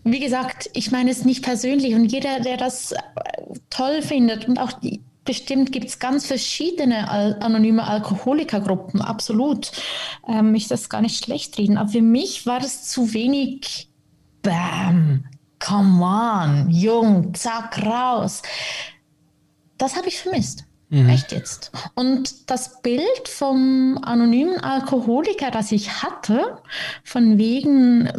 wie 0.04 0.20
gesagt, 0.20 0.70
ich 0.74 0.92
meine 0.92 1.12
es 1.12 1.26
nicht 1.26 1.44
persönlich 1.44 1.94
und 1.94 2.06
jeder, 2.06 2.40
der 2.40 2.58
das 2.58 2.94
toll 3.70 4.02
findet 4.02 4.48
und 4.48 4.60
auch 4.60 4.72
die, 4.74 5.02
bestimmt 5.26 5.72
gibt 5.72 5.88
es 5.88 6.00
ganz 6.00 6.26
verschiedene 6.26 7.10
Al 7.10 7.38
anonyme 7.42 7.84
Alkoholikergruppen, 7.84 9.02
absolut. 9.02 9.72
Ähm, 10.28 10.56
ich 10.56 10.68
das 10.68 10.90
gar 10.90 11.02
nicht 11.02 11.24
schlecht 11.24 11.58
reden, 11.58 11.78
aber 11.78 11.90
für 11.90 12.02
mich 12.02 12.46
war 12.46 12.60
das 12.60 12.90
zu 12.90 13.14
wenig 13.14 13.90
Bam, 14.42 15.26
come 15.60 16.04
on, 16.04 16.70
jung, 16.72 17.34
zack, 17.36 17.86
raus. 17.86 18.42
Das 19.78 19.96
habe 19.96 20.08
ich 20.08 20.18
vermisst. 20.18 20.66
Mhm. 20.92 21.08
Echt 21.08 21.32
jetzt. 21.32 21.72
Und 21.96 22.50
das 22.52 22.82
Bild 22.82 23.28
vom 23.28 23.98
anonymen 24.02 24.60
Alkoholiker, 24.60 25.50
das 25.50 25.72
ich 25.72 26.04
hatte, 26.04 26.58
von 27.04 27.38
wegen 27.38 28.10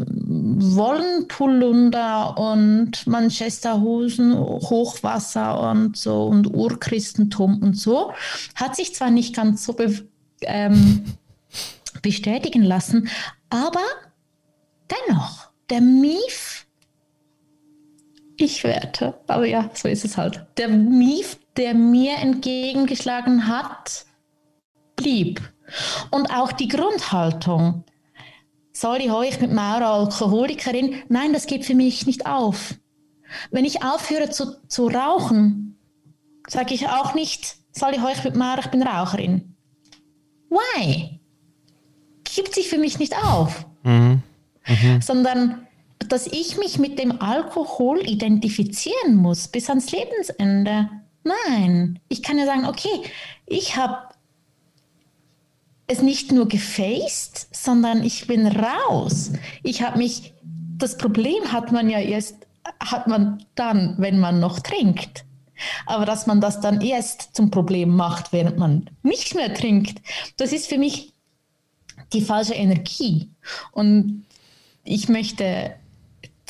Wollenpolunder 0.45 2.37
und 2.37 3.07
Manchesterhosen, 3.07 4.37
Hochwasser 4.37 5.71
und 5.71 5.97
so 5.97 6.25
und 6.27 6.53
Urchristentum 6.55 7.63
und 7.63 7.79
so, 7.79 8.13
hat 8.55 8.77
sich 8.77 8.95
zwar 8.95 9.11
nicht 9.11 9.35
ganz 9.35 9.65
so 9.65 9.75
be 9.75 10.09
ähm, 10.43 11.05
bestätigen 12.03 12.63
lassen, 12.63 13.09
aber 13.51 13.85
dennoch, 14.91 15.51
der 15.71 15.81
Mief 15.81 16.67
ich 18.37 18.65
werte. 18.65 19.15
Aber 19.29 19.47
ja, 19.47 19.71
so 19.73 19.87
ist 19.87 20.05
es 20.05 20.17
halt. 20.17 20.45
Der 20.57 20.69
Mief 20.69 21.39
der 21.57 21.75
mir 21.75 22.17
entgegengeschlagen 22.17 23.47
hat, 23.47 24.07
blieb. 24.97 25.41
Und 26.11 26.31
auch 26.31 26.53
die 26.53 26.69
Grundhaltung. 26.69 27.85
Sorry, 28.83 29.09
ich 29.29 29.41
mit 29.41 29.53
Maura 29.53 29.95
Alkoholikerin. 29.95 31.05
Nein, 31.09 31.33
das 31.33 31.47
geht 31.47 31.65
für 31.65 31.77
mich 31.77 32.05
nicht 32.05 32.27
auf. 32.27 32.75
Wenn 33.53 33.65
ich 33.65 33.85
aufhöre 33.85 34.29
zu, 34.29 34.57
zu 34.67 34.89
rauchen, 34.89 35.79
sage 36.49 36.75
ich 36.75 36.89
auch 36.89 37.15
nicht, 37.15 37.59
soll 37.71 37.93
ich 37.93 38.03
euch 38.03 38.25
mit 38.25 38.35
Maura, 38.35 38.59
ich 38.59 38.73
bin 38.73 38.83
Raucherin. 38.83 39.55
Why? 40.51 41.21
Gibt 42.25 42.57
sich 42.57 42.69
für 42.69 42.79
mich 42.79 42.99
nicht 42.99 43.17
auf. 43.17 43.67
Mhm. 43.85 44.25
Mhm. 44.67 45.01
Sondern, 45.01 45.69
dass 46.09 46.27
ich 46.27 46.59
mich 46.59 46.81
mit 46.81 46.99
dem 46.99 47.23
Alkohol 47.23 48.01
identifizieren 48.01 49.15
muss 49.15 49.47
bis 49.47 49.69
ans 49.69 49.93
Lebensende. 49.93 50.91
Nein, 51.23 52.01
ich 52.09 52.21
kann 52.25 52.37
ja 52.37 52.47
sagen, 52.47 52.67
okay, 52.67 53.05
ich 53.47 53.77
habe 53.77 54.12
es 55.93 56.03
nicht 56.03 56.33
nur 56.33 56.49
gefaced, 56.49 57.49
sondern 57.53 58.03
ich 58.03 58.27
bin 58.27 58.47
raus. 58.47 59.33
Ich 59.63 59.83
habe 59.83 59.99
mich, 59.99 60.35
das 60.79 60.97
Problem 60.97 61.53
hat 61.53 61.73
man 61.73 61.89
ja 61.89 62.01
erst, 62.01 62.47
hat 62.81 63.07
man 63.07 63.45
dann, 63.55 63.95
wenn 63.99 64.19
man 64.19 64.41
noch 64.41 64.61
trinkt. 64.61 65.25
Aber 65.87 66.07
dass 66.07 66.27
man 66.27 66.41
das 66.41 66.61
dann 66.61 66.81
erst 66.81 67.37
zum 67.37 67.51
Problem 67.51 67.95
macht, 67.95 68.33
während 68.33 68.59
man 68.59 68.91
nicht 69.03 69.35
mehr 69.35 69.55
trinkt, 69.55 70.01
das 70.37 70.53
ist 70.53 70.67
für 70.67 70.79
mich 70.79 71.13
die 72.13 72.23
falsche 72.23 72.55
Energie. 72.55 73.31
Und 73.71 74.25
ich 74.85 75.09
möchte 75.09 75.75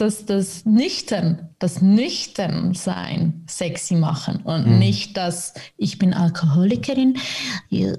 dass 0.02 0.26
das 0.26 0.66
Nüchtern, 0.66 1.50
das 1.60 1.80
Nüchternsein 1.80 3.44
sexy 3.48 3.94
machen 3.94 4.40
und 4.42 4.66
mhm. 4.66 4.80
nicht 4.80 5.16
das, 5.16 5.54
ich 5.76 5.96
bin 6.00 6.12
Alkoholikerin 6.12 7.18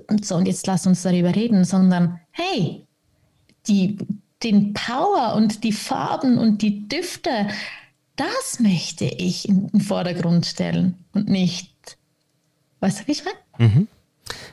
und 0.10 0.26
so 0.26 0.36
und 0.36 0.46
jetzt 0.46 0.68
lass 0.68 0.86
uns 0.86 1.04
darüber 1.04 1.34
reden, 1.34 1.64
sondern 1.64 2.20
hey, 2.32 2.84
die, 3.68 3.98
den 4.44 4.74
Power 4.74 5.36
und 5.38 5.64
die 5.64 5.72
Farben 5.72 6.38
und 6.38 6.62
die 6.62 6.90
Düfte, 6.90 7.48
das 8.18 8.60
möchte 8.60 9.06
ich 9.06 9.48
in 9.48 9.68
den 9.68 9.80
Vordergrund 9.80 10.46
stellen 10.46 10.96
und 11.14 11.30
nicht, 11.30 11.72
weißt 12.82 13.00
du, 13.00 13.08
wie 13.08 13.12
ich 13.14 13.24
meine? 13.24 13.72
Mhm. 13.72 13.88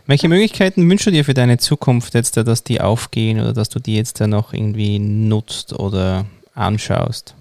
Welche 0.07 0.29
Möglichkeiten 0.29 0.89
wünschst 0.89 1.09
du 1.09 1.11
dir 1.11 1.25
für 1.25 1.35
deine 1.35 1.59
Zukunft 1.59 2.15
jetzt, 2.15 2.37
dass 2.37 2.63
die 2.63 2.81
aufgehen 2.81 3.41
oder 3.41 3.53
dass 3.53 3.71
du 3.71 3.81
die 3.81 3.97
jetzt 3.97 4.21
noch 4.21 4.53
irgendwie 4.53 5.01
nutzt 5.01 5.73
oder 5.73 6.27
anschaust? 6.55 7.35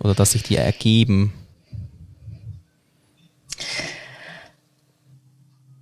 Oder 0.00 0.14
dass 0.14 0.32
sich 0.32 0.42
die 0.42 0.56
ergeben? 0.56 1.32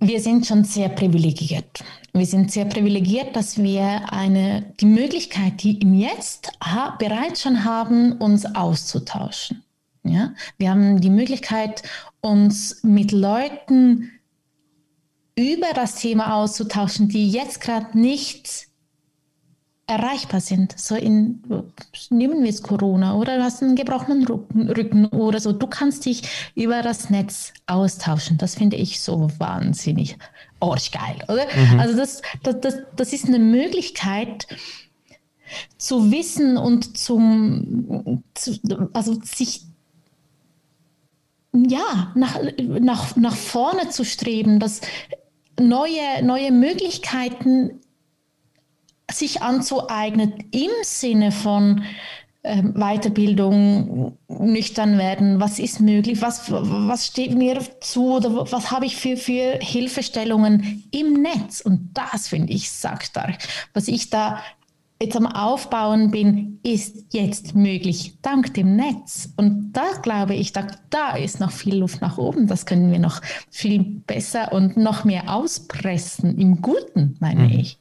wir 0.01 0.19
sind 0.19 0.47
schon 0.47 0.63
sehr 0.63 0.89
privilegiert. 0.89 1.83
Wir 2.11 2.25
sind 2.25 2.51
sehr 2.51 2.65
privilegiert, 2.65 3.35
dass 3.35 3.61
wir 3.61 4.11
eine, 4.11 4.73
die 4.79 4.87
Möglichkeit, 4.87 5.61
die 5.63 5.79
im 5.79 5.93
Jetzt 5.93 6.51
ha, 6.61 6.95
bereits 6.97 7.43
schon 7.43 7.63
haben, 7.63 8.13
uns 8.13 8.45
auszutauschen. 8.55 9.63
Ja? 10.03 10.33
Wir 10.57 10.71
haben 10.71 10.99
die 10.99 11.11
Möglichkeit, 11.11 11.83
uns 12.19 12.83
mit 12.83 13.11
Leuten 13.11 14.11
über 15.35 15.67
das 15.75 15.95
Thema 15.95 16.33
auszutauschen, 16.33 17.07
die 17.07 17.29
jetzt 17.29 17.61
gerade 17.61 17.97
nicht 17.97 18.70
erreichbar 19.91 20.39
sind. 20.39 20.77
So 20.77 20.95
in, 20.95 21.43
nehmen 22.09 22.39
wir 22.39 22.47
jetzt 22.47 22.63
Corona 22.63 23.15
oder 23.15 23.37
du 23.37 23.43
hast 23.43 23.61
einen 23.61 23.75
gebrochenen 23.75 24.25
Rücken 24.25 25.05
oder 25.07 25.39
so. 25.39 25.51
Du 25.51 25.67
kannst 25.67 26.05
dich 26.05 26.23
über 26.55 26.81
das 26.81 27.09
Netz 27.09 27.53
austauschen. 27.67 28.37
Das 28.37 28.55
finde 28.55 28.77
ich 28.77 29.01
so 29.01 29.29
wahnsinnig 29.37 30.17
geil, 30.59 31.17
oder? 31.27 31.45
Mhm. 31.55 31.79
Also 31.79 31.97
das, 31.97 32.21
das, 32.43 32.61
das, 32.61 32.75
das 32.95 33.13
ist 33.13 33.25
eine 33.25 33.39
Möglichkeit, 33.39 34.47
zu 35.77 36.11
wissen 36.11 36.55
und 36.55 36.97
zum, 36.97 38.23
zu, 38.33 38.57
also 38.93 39.19
sich 39.21 39.63
ja, 41.53 42.13
nach, 42.15 42.39
nach, 42.57 43.15
nach 43.17 43.35
vorne 43.35 43.89
zu 43.89 44.05
streben, 44.05 44.59
dass 44.59 44.79
neue, 45.59 46.23
neue 46.23 46.51
Möglichkeiten 46.51 47.80
sich 49.11 49.41
anzueignen 49.41 50.33
im 50.51 50.71
Sinne 50.83 51.31
von 51.31 51.83
äh, 52.43 52.63
Weiterbildung, 52.63 54.17
nüchtern 54.27 54.97
werden, 54.97 55.39
was 55.39 55.59
ist 55.59 55.79
möglich, 55.79 56.21
was, 56.21 56.51
was 56.51 57.07
steht 57.07 57.37
mir 57.37 57.59
zu 57.81 58.15
oder 58.15 58.51
was 58.51 58.71
habe 58.71 58.85
ich 58.85 58.95
für, 58.95 59.17
für 59.17 59.59
Hilfestellungen 59.59 60.83
im 60.91 61.21
Netz. 61.21 61.61
Und 61.61 61.91
das 61.93 62.27
finde 62.29 62.53
ich 62.53 62.71
sackstark. 62.71 63.37
Was 63.73 63.87
ich 63.87 64.09
da 64.09 64.41
jetzt 65.01 65.15
am 65.15 65.27
Aufbauen 65.27 66.11
bin, 66.11 66.59
ist 66.63 67.13
jetzt 67.13 67.55
möglich, 67.55 68.17
dank 68.21 68.53
dem 68.53 68.75
Netz. 68.75 69.29
Und 69.35 69.73
da 69.73 69.93
glaube 70.01 70.35
ich, 70.35 70.53
da, 70.53 70.67
da 70.89 71.15
ist 71.15 71.39
noch 71.39 71.51
viel 71.51 71.77
Luft 71.77 72.01
nach 72.01 72.17
oben. 72.17 72.47
Das 72.47 72.65
können 72.65 72.91
wir 72.91 72.99
noch 72.99 73.21
viel 73.49 73.83
besser 73.83 74.51
und 74.53 74.77
noch 74.77 75.03
mehr 75.03 75.33
auspressen, 75.33 76.37
im 76.37 76.61
Guten, 76.61 77.17
meine 77.19 77.43
mhm. 77.43 77.59
ich. 77.59 77.80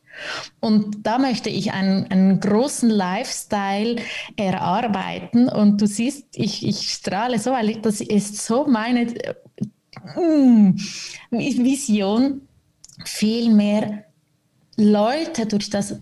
Und 0.60 1.06
da 1.06 1.18
möchte 1.18 1.50
ich 1.50 1.72
einen, 1.72 2.10
einen, 2.10 2.40
großen 2.40 2.90
Lifestyle 2.90 3.96
erarbeiten. 4.36 5.48
Und 5.48 5.80
du 5.80 5.86
siehst, 5.86 6.26
ich, 6.34 6.66
ich 6.66 6.92
strahle 6.92 7.38
so, 7.38 7.52
weil 7.52 7.76
das 7.76 8.00
ist 8.00 8.44
so 8.44 8.66
meine 8.66 9.02
äh, 9.02 9.34
Vision, 11.30 12.42
viel 13.04 13.52
mehr 13.52 14.04
Leute 14.76 15.46
durch 15.46 15.70
das 15.70 15.96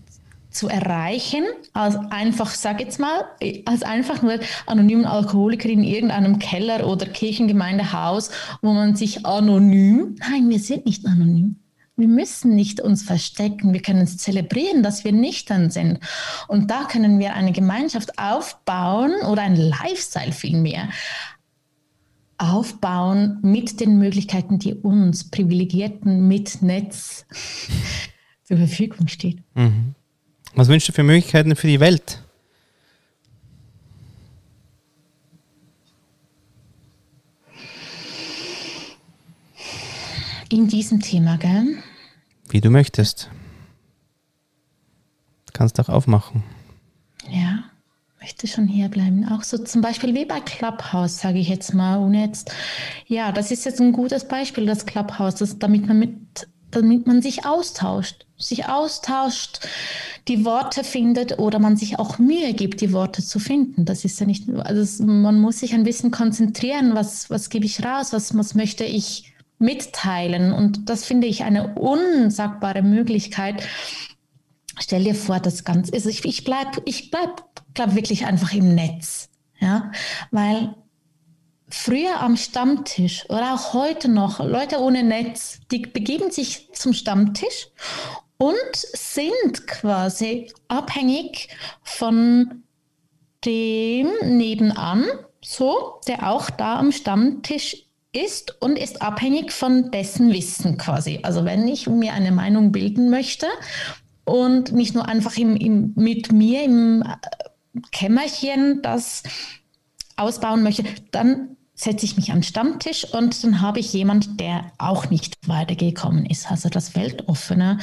zu 0.51 0.67
erreichen, 0.67 1.43
als 1.73 1.95
einfach, 2.09 2.49
sag 2.49 2.79
jetzt 2.79 2.99
mal, 2.99 3.23
als 3.65 3.83
einfach 3.83 4.21
nur 4.21 4.39
anonymen 4.65 5.05
Alkoholiker 5.05 5.69
in 5.69 5.83
irgendeinem 5.83 6.39
Keller 6.39 6.87
oder 6.87 7.05
Kirchengemeindehaus, 7.05 8.31
wo 8.61 8.73
man 8.73 8.95
sich 8.95 9.25
anonym, 9.25 10.15
nein, 10.19 10.49
wir 10.49 10.59
sind 10.59 10.85
nicht 10.85 11.05
anonym, 11.05 11.57
wir 11.99 12.07
müssen 12.07 12.55
nicht 12.55 12.79
uns 12.79 13.03
verstecken, 13.03 13.73
wir 13.73 13.81
können 13.81 14.01
es 14.01 14.17
zelebrieren, 14.17 14.83
dass 14.83 15.03
wir 15.03 15.11
nüchtern 15.11 15.69
sind. 15.69 15.99
Und 16.47 16.71
da 16.71 16.85
können 16.85 17.19
wir 17.19 17.33
eine 17.33 17.51
Gemeinschaft 17.51 18.17
aufbauen 18.17 19.13
oder 19.29 19.41
ein 19.41 19.57
Lifestyle 19.57 20.31
vielmehr 20.31 20.89
aufbauen 22.37 23.39
mit 23.41 23.81
den 23.81 23.99
Möglichkeiten, 23.99 24.59
die 24.59 24.73
uns 24.73 25.29
Privilegierten 25.29 26.25
mit 26.27 26.61
Netz 26.61 27.25
zur 28.43 28.57
Verfügung 28.57 29.09
stehen. 29.09 29.43
Mhm. 29.55 29.93
Was 30.55 30.69
wünschst 30.69 30.87
du 30.87 30.93
für 30.93 31.03
Möglichkeiten 31.03 31.55
für 31.55 31.67
die 31.67 31.81
Welt? 31.81 32.23
In 40.51 40.67
diesem 40.67 41.01
Thema, 41.01 41.37
gell? 41.37 41.77
Wie 42.49 42.61
du 42.61 42.69
möchtest. 42.71 43.29
Kannst 45.53 45.79
auch 45.79 45.89
aufmachen. 45.89 46.43
Ja, 47.29 47.63
möchte 48.19 48.47
schon 48.47 48.67
hier 48.67 48.89
bleiben. 48.89 49.27
Auch 49.29 49.43
so 49.43 49.57
zum 49.57 49.81
Beispiel 49.81 50.15
wie 50.15 50.25
bei 50.25 50.39
Clubhouse, 50.39 51.19
sage 51.19 51.39
ich 51.39 51.49
jetzt 51.49 51.73
mal. 51.73 51.97
Und 51.97 52.15
jetzt, 52.15 52.51
ja, 53.07 53.31
das 53.31 53.51
ist 53.51 53.65
jetzt 53.65 53.79
ein 53.79 53.91
gutes 53.91 54.27
Beispiel, 54.27 54.65
das 54.65 54.85
Clubhouse, 54.85 55.35
das, 55.35 55.59
damit 55.59 55.87
man 55.87 55.99
mit, 55.99 56.47
damit 56.71 57.05
man 57.05 57.21
sich 57.21 57.45
austauscht, 57.45 58.25
sich 58.37 58.67
austauscht, 58.67 59.59
die 60.27 60.45
Worte 60.45 60.83
findet 60.83 61.39
oder 61.39 61.59
man 61.59 61.77
sich 61.77 61.99
auch 61.99 62.19
Mühe 62.19 62.53
gibt, 62.53 62.81
die 62.81 62.93
Worte 62.93 63.23
zu 63.23 63.39
finden. 63.39 63.85
Das 63.85 64.05
ist 64.05 64.19
ja 64.19 64.25
nicht, 64.25 64.49
also 64.49 65.03
man 65.03 65.39
muss 65.39 65.59
sich 65.59 65.73
ein 65.73 65.83
bisschen 65.83 66.11
konzentrieren, 66.11 66.95
was, 66.95 67.29
was 67.29 67.49
gebe 67.49 67.65
ich 67.65 67.83
raus, 67.83 68.13
was, 68.13 68.35
was 68.35 68.55
möchte 68.55 68.85
ich 68.85 69.33
mitteilen. 69.59 70.51
Und 70.51 70.89
das 70.89 71.05
finde 71.05 71.27
ich 71.27 71.43
eine 71.43 71.75
unsagbare 71.75 72.81
Möglichkeit. 72.81 73.63
Stell 74.79 75.03
dir 75.03 75.15
vor, 75.15 75.39
das 75.39 75.65
Ganze, 75.65 75.93
also 75.93 76.09
ich, 76.09 76.23
ich 76.25 76.43
bleibe 76.43 76.81
ich 76.85 77.11
bleib, 77.11 77.43
glaub 77.73 77.95
wirklich 77.95 78.25
einfach 78.25 78.53
im 78.53 78.73
Netz. 78.73 79.29
Ja, 79.59 79.91
weil 80.31 80.73
früher 81.69 82.21
am 82.21 82.37
Stammtisch 82.37 83.29
oder 83.29 83.53
auch 83.53 83.73
heute 83.73 84.09
noch 84.09 84.39
Leute 84.39 84.79
ohne 84.79 85.03
Netz, 85.03 85.59
die 85.69 85.79
begeben 85.79 86.31
sich 86.31 86.69
zum 86.73 86.93
Stammtisch 86.93 87.67
und 88.37 88.55
sind 88.73 89.67
quasi 89.67 90.51
abhängig 90.69 91.49
von 91.83 92.63
dem 93.45 94.11
nebenan, 94.23 95.05
so, 95.43 95.99
der 96.07 96.29
auch 96.29 96.49
da 96.49 96.79
am 96.79 96.91
Stammtisch 96.91 97.88
ist 98.11 98.61
und 98.61 98.77
ist 98.77 99.01
abhängig 99.01 99.51
von 99.51 99.91
dessen 99.91 100.31
Wissen 100.31 100.77
quasi. 100.77 101.19
Also 101.23 101.45
wenn 101.45 101.67
ich 101.67 101.87
mir 101.87 102.13
eine 102.13 102.31
Meinung 102.31 102.71
bilden 102.71 103.09
möchte 103.09 103.47
und 104.25 104.71
nicht 104.71 104.95
nur 104.95 105.07
einfach 105.07 105.37
im, 105.37 105.55
im, 105.55 105.93
mit 105.95 106.31
mir 106.31 106.63
im 106.63 107.03
äh, 107.03 107.81
Kämmerchen 107.91 108.81
das 108.81 109.23
ausbauen 110.17 110.63
möchte, 110.63 110.83
dann 111.11 111.55
setze 111.75 112.05
ich 112.05 112.17
mich 112.17 112.25
den 112.25 112.43
Stammtisch 112.43 113.05
und 113.05 113.41
dann 113.43 113.61
habe 113.61 113.79
ich 113.79 113.93
jemand, 113.93 114.39
der 114.39 114.71
auch 114.77 115.09
nicht 115.09 115.37
weitergekommen 115.47 116.25
ist. 116.25 116.51
Also 116.51 116.67
das 116.67 116.95
Weltoffene, 116.95 117.77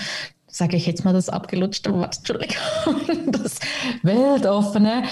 sage 0.47 0.77
ich 0.77 0.87
jetzt 0.87 1.05
mal 1.05 1.14
das 1.14 1.31
abgelutschte 1.31 1.95
Wort, 1.95 2.18
Entschuldigung, 2.18 2.61
das 3.33 3.59
Weltoffene 4.03 5.05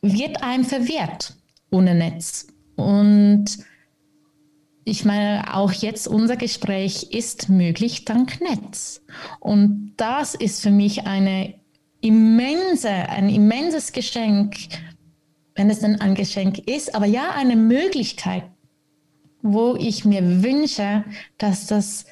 wird 0.00 0.42
einem 0.42 0.64
verwehrt 0.64 1.34
ohne 1.70 1.94
Netz. 1.94 2.46
Und 2.76 3.46
ich 4.84 5.04
meine, 5.04 5.54
auch 5.54 5.72
jetzt 5.72 6.06
unser 6.06 6.36
Gespräch 6.36 7.04
ist 7.10 7.48
möglich 7.48 8.04
dank 8.04 8.40
Netz. 8.40 9.02
Und 9.40 9.94
das 9.96 10.34
ist 10.34 10.62
für 10.62 10.70
mich 10.70 11.06
eine 11.06 11.54
immense, 12.02 12.90
ein 12.90 13.30
immenses 13.30 13.92
Geschenk, 13.92 14.56
wenn 15.54 15.70
es 15.70 15.80
denn 15.80 16.00
ein 16.00 16.14
Geschenk 16.14 16.58
ist, 16.58 16.94
aber 16.94 17.06
ja 17.06 17.30
eine 17.30 17.56
Möglichkeit, 17.56 18.44
wo 19.40 19.74
ich 19.76 20.04
mir 20.04 20.42
wünsche, 20.42 21.04
dass 21.38 21.66
das 21.66 22.04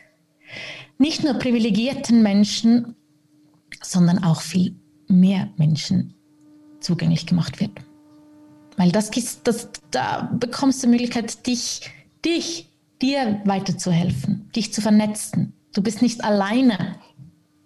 nicht 0.97 1.25
nur 1.25 1.35
privilegierten 1.35 2.23
Menschen, 2.23 2.95
sondern 3.83 4.23
auch 4.23 4.41
viel 4.41 4.77
mehr 5.09 5.51
Menschen 5.57 6.14
zugänglich 6.81 7.27
gemacht 7.27 7.61
wird. 7.61 7.73
Weil 8.77 8.93
das, 8.93 9.11
das 9.45 9.68
da 9.91 10.31
bekommst 10.33 10.83
du 10.83 10.87
die 10.87 10.93
Möglichkeit, 10.93 11.47
dich 11.47 11.83
dich, 12.25 12.68
dir 13.01 13.41
weiterzuhelfen, 13.45 14.51
dich 14.55 14.73
zu 14.73 14.81
vernetzen. 14.81 15.55
Du 15.75 15.83
bist 15.83 16.03
nicht 16.03 16.23
alleine. 16.25 16.97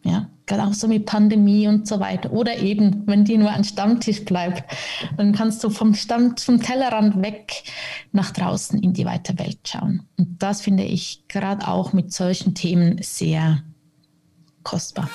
Ja, 0.05 0.31
gerade 0.47 0.65
auch 0.65 0.73
so 0.73 0.87
mit 0.87 1.07
Pandemie 1.07 1.67
und 1.67 1.89
so 1.89 1.99
weiter. 1.99 2.33
Oder 2.33 2.59
eben, 2.59 3.07
wenn 3.07 3.25
dir 3.25 3.39
nur 3.39 3.51
ein 3.51 3.65
Stammtisch 3.65 4.25
bleibt, 4.25 4.65
dann 5.17 5.33
kannst 5.33 5.65
du 5.65 5.71
vom 5.71 5.95
Stamm, 5.95 6.37
vom 6.37 6.63
Tellerrand 6.63 7.21
weg 7.23 7.65
nach 8.13 8.31
draußen 8.31 8.79
in 8.79 8.93
die 8.93 9.05
weite 9.05 9.39
Welt 9.39 9.59
schauen. 9.65 10.07
Und 10.17 10.41
das 10.41 10.61
finde 10.61 10.85
ich 10.85 11.25
gerade 11.27 11.67
auch 11.67 11.93
mit 11.93 12.13
solchen 12.13 12.55
Themen 12.55 12.99
sehr 13.03 13.63
kostbar. 14.63 15.11